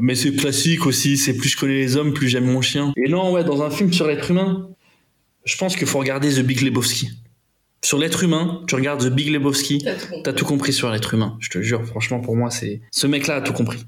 mais 0.00 0.14
c'est 0.14 0.34
classique 0.34 0.86
aussi. 0.86 1.16
C'est 1.16 1.36
plus 1.36 1.50
je 1.50 1.56
connais 1.56 1.74
les 1.74 1.96
hommes, 1.96 2.12
plus 2.12 2.28
j'aime 2.28 2.46
mon 2.46 2.62
chien. 2.62 2.92
Et 2.96 3.08
non, 3.08 3.32
ouais, 3.32 3.44
dans 3.44 3.62
un 3.62 3.70
film 3.70 3.92
sur 3.92 4.06
l'être 4.06 4.30
humain, 4.30 4.68
je 5.44 5.56
pense 5.56 5.76
qu'il 5.76 5.86
faut 5.86 5.98
regarder 5.98 6.32
The 6.32 6.40
Big 6.40 6.62
Lebowski. 6.62 7.10
Sur 7.84 7.98
l'être 7.98 8.24
humain, 8.24 8.62
tu 8.66 8.74
regardes 8.74 9.04
The 9.04 9.12
Big 9.12 9.28
Lebowski, 9.28 9.84
t'as 10.24 10.32
tout, 10.32 10.46
compris 10.46 10.72
sur 10.72 10.90
l'être 10.90 11.12
humain. 11.12 11.36
Je 11.38 11.50
te 11.50 11.60
jure, 11.60 11.84
franchement, 11.84 12.20
pour 12.20 12.34
moi, 12.34 12.50
c'est 12.50 12.80
ce 12.90 13.06
mec-là 13.06 13.36
a 13.36 13.40
tout 13.42 13.52
compris. 13.52 13.84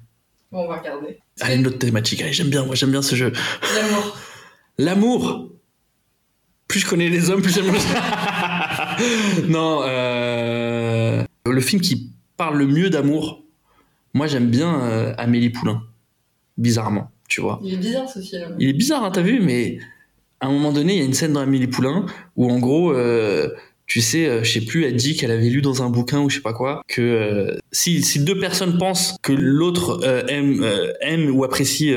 Bon, 0.53 0.65
on 0.65 0.69
va 0.69 0.79
regarder. 0.79 1.19
Allez, 1.41 1.57
une 1.57 1.67
autre 1.67 1.79
thématique. 1.79 2.21
Allez, 2.21 2.35
j'aime 2.35 2.51
bien, 2.51 2.65
moi, 2.67 2.75
j'aime 2.75 2.91
bien 2.91 3.03
ce 3.03 3.17
jeu. 3.17 3.33
L'amour. 3.75 4.19
L'amour 4.79 5.56
plus 6.69 6.81
je 6.81 6.87
connais 6.87 7.09
les 7.09 7.31
hommes, 7.31 7.43
plus 7.43 7.55
j'aime 7.55 7.67
non, 9.49 9.81
euh... 9.83 11.25
le 11.47 11.61
film 11.61 11.81
qui 11.81 12.11
parle 12.37 12.59
le 12.59 12.67
mieux 12.67 12.91
d'amour, 12.91 13.45
moi 14.15 14.27
j'aime 14.27 14.49
bien 14.49 14.83
euh, 14.83 15.15
Amélie 15.19 15.51
Poulain, 15.51 15.83
bizarrement, 16.59 17.11
tu 17.29 17.41
vois. 17.41 17.61
Il 17.63 17.75
est 17.75 17.79
bizarre 17.79 18.09
ce 18.09 18.21
film. 18.21 18.57
Il 18.59 18.69
est 18.69 18.75
bizarre, 18.75 19.05
hein, 19.05 19.11
t'as 19.11 19.23
vu, 19.23 19.41
mais 19.41 19.79
à 20.41 20.47
un 20.47 20.53
moment 20.53 20.73
donné, 20.73 20.95
il 20.95 20.99
y 20.99 21.03
a 21.03 21.05
une 21.05 21.15
scène 21.15 21.33
dans 21.33 21.41
Amélie 21.41 21.67
Poulain 21.67 22.07
où 22.37 22.51
en 22.51 22.59
gros, 22.59 22.93
euh, 22.93 23.49
tu 23.87 24.01
sais, 24.01 24.27
euh, 24.27 24.45
je 24.45 24.53
sais 24.53 24.65
plus, 24.65 24.85
elle 24.85 24.97
dit 24.97 25.17
qu'elle 25.17 25.31
avait 25.31 25.49
lu 25.49 25.63
dans 25.63 25.83
un 25.83 25.91
bouquin 25.91 26.21
ou 26.21 26.29
je 26.29 26.37
sais 26.37 26.43
pas 26.43 26.53
quoi 26.53 26.83
que 26.89 27.01
euh, 27.01 27.59
si, 27.73 28.03
si 28.03 28.21
deux 28.21 28.39
personnes 28.39 28.79
pensent 28.79 29.17
que 29.23 29.33
l'autre 29.33 30.05
aime, 30.29 30.65
aime 31.01 31.31
ou 31.35 31.45
apprécie, 31.45 31.95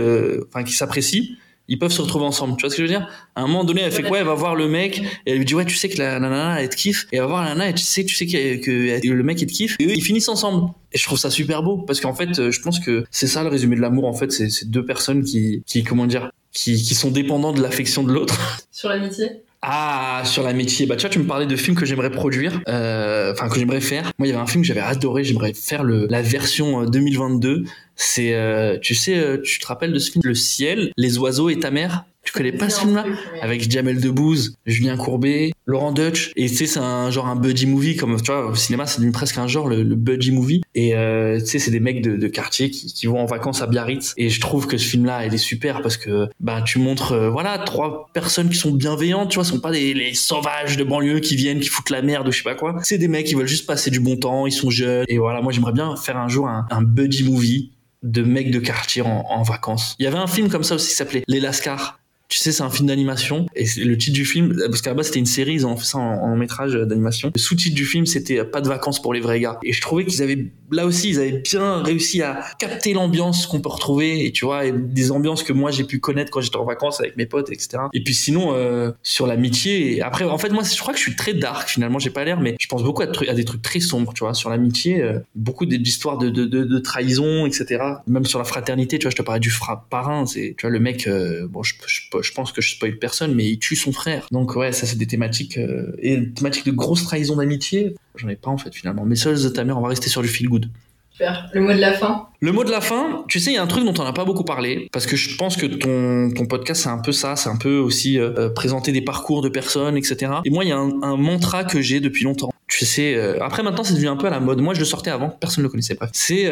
enfin 0.48 0.64
qui 0.64 0.74
s'apprécie, 0.74 1.38
ils 1.70 1.80
peuvent 1.80 1.92
se 1.92 2.02
retrouver 2.02 2.26
ensemble. 2.26 2.58
Tu 2.58 2.64
vois 2.64 2.72
ce 2.72 2.76
que 2.76 2.86
je 2.86 2.92
veux 2.92 3.00
dire? 3.00 3.08
À 3.36 3.44
un 3.44 3.48
moment 3.48 3.64
donné, 3.64 3.82
elle 3.82 3.92
fait 3.92 4.04
quoi? 4.04 4.18
Elle 4.18 4.26
va 4.26 4.34
voir 4.34 4.56
le 4.56 4.68
mec 4.68 5.00
et 5.26 5.32
elle 5.32 5.38
lui 5.38 5.46
dit 5.46 5.56
ouais, 5.56 5.66
tu 5.66 5.76
sais 5.76 5.88
que 5.88 5.98
la, 5.98 6.20
nana 6.20 6.62
elle 6.62 6.70
te 6.70 6.76
kiffe. 6.76 7.08
Et 7.12 7.18
elle 7.18 7.22
va 7.22 7.28
voir 7.28 7.44
la 7.44 7.50
nana 7.50 7.70
et 7.70 7.74
tu 7.74 7.84
sais, 7.84 8.04
tu 8.04 8.16
sais 8.16 8.26
que, 8.26 9.08
le 9.08 9.24
mec 9.24 9.42
il 9.42 9.48
te 9.48 9.54
kiffe. 9.54 9.76
Et 9.80 9.86
eux, 9.86 9.94
ils 9.96 10.04
finissent 10.04 10.30
ensemble. 10.30 10.72
Et 10.92 10.98
je 10.98 11.04
trouve 11.04 11.20
ça 11.20 11.30
super 11.30 11.64
beau 11.64 11.78
parce 11.78 12.02
qu'en 12.02 12.14
fait, 12.14 12.40
euh, 12.40 12.52
je 12.52 12.62
pense 12.62 12.80
que 12.80 13.06
c'est 13.12 13.28
ça 13.28 13.44
le 13.44 13.50
résumé 13.50 13.76
de 13.76 13.82
l'amour. 13.82 14.06
En 14.06 14.14
fait, 14.14 14.32
c'est 14.32 14.70
deux 14.70 14.84
personnes 14.84 15.24
qui, 15.24 15.64
qui 15.66 15.84
comment 15.84 16.08
dire, 16.08 16.32
qui, 16.52 16.82
qui 16.82 16.96
sont 16.96 17.12
dépendants 17.12 17.54
de 17.54 17.62
l'affection 17.62 18.04
de 18.04 18.12
l'autre. 18.12 18.68
Sur 18.72 18.90
l'amitié? 18.90 19.44
Ah, 19.62 20.22
sur 20.26 20.44
l'amitié. 20.44 20.86
Bah, 20.86 20.96
tu 20.96 21.02
vois, 21.02 21.10
tu 21.10 21.20
me 21.20 21.26
parlais 21.26 21.46
de 21.46 21.56
films 21.58 21.76
que 21.76 21.86
j'aimerais 21.86 22.12
produire, 22.12 22.62
euh, 22.70 23.34
enfin, 23.34 23.50
que 23.50 23.60
j'aimerais 23.60 23.82
faire. 23.82 24.12
Moi, 24.18 24.28
il 24.28 24.32
y 24.32 24.34
avait 24.34 24.42
un 24.42 24.48
film 24.48 24.64
que 24.64 24.68
j'avais 24.68 24.80
adoré, 24.80 25.24
j'aimerais 25.26 25.54
faire 25.54 25.84
le, 25.84 26.08
la 26.10 26.22
version 26.22 26.86
2022. 26.86 27.50
Euh, 27.50 27.64
c'est, 27.96 28.34
euh, 28.34 28.78
tu 28.80 28.96
sais, 28.96 29.40
tu 29.44 29.60
te 29.60 29.68
rappelles 29.68 29.92
de 29.92 30.00
ce 30.00 30.12
film? 30.12 30.22
Le 30.24 30.34
Ciel, 30.34 30.92
Les 30.96 31.18
oiseaux 31.18 31.50
et 31.50 31.60
ta 31.60 31.72
mère? 31.72 32.06
Tu 32.24 32.34
connais 32.34 32.52
pas 32.52 32.70
ce 32.70 32.82
film-là 32.82 33.06
Avec 33.42 33.70
Jamel 33.72 34.00
Debbouze, 34.00 34.56
Julien 34.66 34.98
Courbet, 34.98 35.52
Laurent 35.66 35.92
Deutsch. 35.92 36.32
Et 36.36 36.48
tu 36.48 36.56
sais, 36.56 36.68
c'est 36.68 36.80
un 36.80 37.10
genre 37.10 37.28
un 37.28 37.36
buddy 37.36 37.66
movie, 37.66 37.96
comme 37.96 38.22
tu 38.22 38.32
vois, 38.32 38.46
au 38.46 38.56
cinéma, 38.56 38.86
c'est 38.86 39.10
presque 39.12 39.38
un 39.38 39.48
genre, 39.48 39.68
le, 39.68 39.84
buddy 39.84 40.32
movie. 40.32 40.62
Et 40.76 40.96
euh, 40.96 41.40
tu 41.40 41.48
sais, 41.48 41.60
c'est 41.60 41.72
des 41.72 41.80
mecs 41.80 42.04
de, 42.04 42.18
de 42.18 42.28
quartier 42.28 42.70
qui, 42.70 42.94
qui, 42.94 43.08
vont 43.08 43.20
en 43.20 43.26
vacances 43.26 43.62
à 43.62 43.68
Biarritz. 43.68 44.14
Et 44.18 44.30
je 44.30 44.40
trouve 44.42 44.68
que 44.68 44.78
ce 44.78 44.88
film-là, 44.88 45.26
il 45.26 45.34
est 45.34 45.40
super 45.40 45.82
parce 45.82 45.98
que 45.98 46.28
bah 46.40 46.62
tu 46.62 46.78
montres, 46.78 47.14
euh, 47.14 47.30
voilà, 47.30 47.58
trois 47.58 48.10
personnes 48.14 48.50
qui 48.50 48.58
sont 48.58 48.72
bienveillantes, 48.72 49.30
tu 49.30 49.36
vois, 49.36 49.44
ce 49.44 49.52
sont 49.52 49.60
pas 49.60 49.72
des 49.72 49.94
les 49.94 50.14
sauvages 50.14 50.78
de 50.78 50.84
banlieue 50.84 51.22
qui 51.22 51.36
viennent, 51.36 51.60
qui 51.60 51.70
foutent 51.70 51.90
la 51.90 52.02
merde 52.02 52.28
ou 52.28 52.32
je 52.32 52.38
sais 52.38 52.44
pas 52.44 52.56
quoi. 52.56 52.76
C'est 52.84 52.98
des 52.98 53.08
mecs 53.08 53.26
qui 53.26 53.34
veulent 53.34 53.48
juste 53.48 53.66
passer 53.66 53.90
du 53.90 54.00
bon 54.00 54.18
temps, 54.18 54.46
ils 54.46 54.52
sont 54.52 54.70
jeunes. 54.70 55.06
Et 55.08 55.18
voilà, 55.18 55.42
moi 55.42 55.52
j'aimerais 55.52 55.74
bien 55.74 55.96
faire 55.96 56.18
un 56.18 56.28
jour 56.28 56.48
un, 56.48 56.68
un 56.70 56.82
buddy 56.84 57.24
movie 57.24 57.72
de 58.04 58.22
mecs 58.22 58.52
de 58.52 58.60
quartier 58.60 59.02
en, 59.02 59.26
en, 59.28 59.44
vacances. 59.44 59.96
Il 60.00 60.04
y 60.04 60.08
avait 60.08 60.18
un 60.18 60.28
film 60.28 60.50
comme 60.50 60.64
ça 60.64 60.76
aussi 60.76 60.90
qui 60.90 60.96
s'appelait 60.96 61.24
Les 61.28 61.40
Lascars 61.40 62.00
tu 62.30 62.38
sais, 62.38 62.52
c'est 62.52 62.62
un 62.62 62.70
film 62.70 62.88
d'animation. 62.88 63.48
Et 63.56 63.66
le 63.78 63.98
titre 63.98 64.14
du 64.14 64.24
film, 64.24 64.56
parce 64.68 64.84
qu'à 64.84 64.92
la 64.92 64.96
base, 64.96 65.08
c'était 65.08 65.20
une 65.20 65.26
série, 65.26 65.54
ils 65.54 65.66
ont 65.66 65.76
fait 65.76 65.86
ça 65.86 65.98
en, 65.98 66.36
métrage 66.36 66.74
d'animation. 66.74 67.32
Le 67.34 67.40
sous-titre 67.40 67.76
du 67.76 67.86
film, 67.86 68.06
c'était 68.06 68.46
Pas 68.46 68.62
de 68.62 68.70
vacances 68.70 69.02
pour 69.02 69.14
les 69.14 69.20
vrais 69.20 69.40
gars. 69.40 69.60
Et 69.64 69.74
je 69.74 69.82
trouvais 69.82 70.06
qu'ils 70.06 70.22
avaient, 70.22 70.46
là 70.72 70.86
aussi, 70.86 71.10
ils 71.10 71.20
avaient 71.20 71.40
bien 71.40 71.82
réussi 71.82 72.22
à 72.22 72.40
capter 72.60 72.94
l'ambiance 72.94 73.48
qu'on 73.48 73.62
peut 73.62 73.70
retrouver. 73.70 74.26
Et 74.26 74.32
tu 74.32 74.46
vois, 74.46 74.70
des 74.70 75.12
ambiances 75.12 75.42
que 75.42 75.54
moi, 75.54 75.72
j'ai 75.72 75.84
pu 75.84 76.00
connaître 76.00 76.32
quand 76.32 76.40
j'étais 76.40 76.58
en 76.58 76.66
vacances 76.66 77.00
avec 77.00 77.18
mes 77.18 77.26
potes, 77.26 77.52
etc. 77.52 77.84
Et 77.94 78.04
puis 78.04 78.14
sinon, 78.14 78.54
euh, 78.54 78.92
sur 79.02 79.26
l'amitié, 79.26 80.02
après, 80.04 80.24
en 80.26 80.38
fait, 80.38 80.50
moi, 80.50 80.62
je 80.64 80.80
crois 80.80 80.94
que 80.94 81.00
je 81.00 81.04
suis 81.04 81.16
très 81.16 81.34
dark, 81.34 81.68
finalement, 81.68 81.98
j'ai 81.98 82.12
pas 82.12 82.24
l'air, 82.24 82.40
mais 82.40 82.56
je 82.60 82.68
pense 82.68 82.84
beaucoup 82.84 83.02
à, 83.02 83.08
des 83.08 83.46
trucs 83.46 83.64
très 83.64 83.80
sombres, 83.80 84.14
tu 84.14 84.24
vois. 84.24 84.36
Sur 84.36 84.52
l'amitié, 84.52 85.02
euh, 85.02 85.20
beaucoup 85.34 85.66
d'histoires 85.66 86.20
de, 86.20 86.30
de, 86.30 86.80
trahison, 86.80 87.48
etc. 87.48 87.84
Même 88.06 88.26
sur 88.26 88.38
la 88.38 88.46
fraternité, 88.46 89.00
tu 89.00 89.06
vois, 89.06 89.12
je 89.12 89.16
te 89.16 89.24
parlais 89.24 89.40
du 89.40 89.52
parrain, 89.90 90.28
c'est, 90.28 90.56
tu 90.58 90.68
vois, 90.68 90.70
le 90.70 90.80
mec, 90.80 91.08
euh, 91.08 91.48
bon, 91.48 91.64
je, 91.64 91.74
je 91.88 92.10
je 92.22 92.32
pense 92.34 92.52
que 92.52 92.62
je 92.62 92.72
spoil 92.72 92.98
personne, 92.98 93.34
mais 93.34 93.46
il 93.46 93.60
tue 93.60 93.76
son 93.76 93.92
frère. 93.92 94.28
Donc 94.32 94.56
ouais, 94.56 94.72
ça 94.72 94.86
c'est 94.86 94.98
des 94.98 95.08
thématiques 95.08 95.58
euh, 95.58 95.96
et 96.00 96.32
thématiques 96.34 96.66
de 96.66 96.72
grosse 96.72 97.04
trahison 97.04 97.38
d'amitié. 97.38 97.96
J'en 98.16 98.30
ai 98.30 98.36
pas 98.36 98.50
en 98.50 98.58
fait 98.58 98.74
finalement. 98.74 99.06
Mais 99.06 99.16
Souls 99.16 99.54
ta 99.54 99.64
mère, 99.64 99.78
on 99.78 99.82
va 99.82 99.90
rester 99.90 100.10
sur 100.10 100.22
du 100.22 100.28
feel 100.28 100.50
good. 100.50 100.70
Super. 101.12 101.50
Le 101.54 101.62
mot 101.62 101.74
de 101.74 101.80
la 101.80 101.94
fin? 101.94 102.28
Le 102.40 102.52
mot 102.54 102.64
de 102.64 102.72
la 102.72 102.80
fin, 102.80 103.26
tu 103.28 103.42
sais, 103.42 103.52
il 103.52 103.56
y 103.56 103.58
a 103.58 103.64
un 103.64 103.68
truc 103.68 103.84
dont 103.84 103.94
on 104.00 104.06
n'a 104.06 104.14
pas 104.14 104.24
beaucoup 104.24 104.46
parlé, 104.46 104.88
parce 104.94 105.06
que 105.06 105.18
je 105.18 105.36
pense 105.36 105.58
que 105.58 105.66
ton, 105.66 106.34
ton 106.34 106.46
podcast, 106.46 106.84
c'est 106.84 106.90
un 106.90 107.00
peu 107.00 107.12
ça, 107.12 107.36
c'est 107.36 107.50
un 107.50 107.58
peu 107.58 107.78
aussi 107.78 108.18
euh, 108.18 108.32
euh, 108.38 108.50
présenter 108.50 108.94
des 108.94 109.02
parcours 109.02 109.42
de 109.42 109.50
personnes, 109.50 109.98
etc. 109.98 110.32
Et 110.46 110.50
moi, 110.50 110.64
il 110.64 110.70
y 110.70 110.72
a 110.72 110.78
un, 110.78 111.02
un 111.02 111.18
mantra 111.18 111.66
que 111.66 111.82
j'ai 111.82 112.00
depuis 112.00 112.24
longtemps. 112.24 112.54
Tu 112.68 112.86
sais, 112.86 113.16
euh, 113.16 113.44
après 113.44 113.64
maintenant, 113.64 113.84
c'est 113.84 113.96
devenu 113.96 114.08
un 114.08 114.16
peu 114.16 114.28
à 114.28 114.30
la 114.30 114.40
mode. 114.40 114.62
Moi, 114.62 114.74
je 114.74 114.80
le 114.80 114.86
sortais 114.86 115.10
avant, 115.10 115.30
personne 115.30 115.64
ne 115.64 115.68
le 115.68 115.72
connaissait. 115.72 115.96
Bref, 115.96 116.12
c'est, 116.14 116.50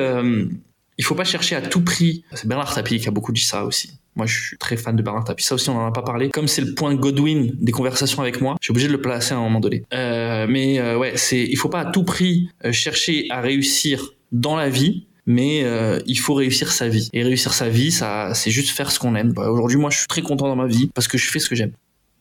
il 0.98 1.06
faut 1.06 1.16
pas 1.16 1.24
chercher 1.24 1.56
à 1.56 1.62
tout 1.62 1.82
prix. 1.82 2.24
C'est 2.34 2.48
Bernard 2.48 2.74
Tapie 2.74 3.00
qui 3.00 3.08
a 3.08 3.12
beaucoup 3.12 3.32
dit 3.32 3.42
ça 3.42 3.66
aussi. 3.66 3.92
Moi, 4.16 4.26
je 4.26 4.48
suis 4.48 4.58
très 4.58 4.78
fan 4.78 4.96
de 4.96 5.04
Bernard 5.04 5.26
Tapie. 5.26 5.44
Ça 5.44 5.56
aussi, 5.56 5.70
on 5.70 5.78
en 5.78 5.86
a 5.86 5.92
pas 5.92 6.02
parlé. 6.02 6.30
Comme 6.30 6.48
c'est 6.48 6.62
le 6.62 6.74
point 6.74 6.96
Godwin 6.96 7.52
des 7.54 7.72
conversations 7.72 8.22
avec 8.22 8.42
moi, 8.42 8.56
je 8.60 8.66
suis 8.66 8.72
obligé 8.72 8.88
de 8.88 8.94
le 8.94 9.02
placer 9.02 9.34
à 9.34 9.38
un 9.38 9.42
moment 9.42 9.60
donné. 9.60 9.84
Euh, 9.94 10.48
mais 10.50 10.80
euh, 10.80 10.98
ouais, 10.98 11.14
c'est, 11.16 11.44
il 11.44 11.56
faut 11.56 11.70
pas 11.70 11.82
à 11.82 11.86
tout 11.86 12.04
prix 12.04 12.50
euh, 12.66 12.72
chercher 12.72 13.28
à 13.30 13.42
réussir 13.42 14.14
dans 14.32 14.56
la 14.56 14.70
vie, 14.70 15.06
mais 15.28 15.64
euh, 15.64 16.00
il 16.08 16.18
faut 16.18 16.34
réussir 16.34 16.72
sa 16.72 16.88
vie. 16.88 17.10
Et 17.14 17.22
réussir 17.22 17.54
sa 17.54 17.70
vie, 17.70 17.92
ça, 17.92 18.34
c'est 18.34 18.50
juste 18.50 18.70
faire 18.70 18.92
ce 18.92 18.98
qu'on 18.98 19.14
aime. 19.14 19.34
Bah, 19.34 19.52
aujourd'hui, 19.52 19.78
moi, 19.78 19.92
je 19.92 20.00
suis 20.00 20.08
très 20.08 20.24
content 20.24 20.48
dans 20.48 20.56
ma 20.56 20.68
vie 20.68 20.90
parce 20.96 21.08
que 21.08 21.20
je 21.20 21.30
fais 21.30 21.40
ce 21.40 21.48
que 21.48 21.56
j'aime. 21.56 21.74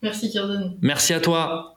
Merci 0.03 0.31
Kirden. 0.31 0.77
Merci 0.83 1.15
à 1.15 1.21
toi. 1.21 1.76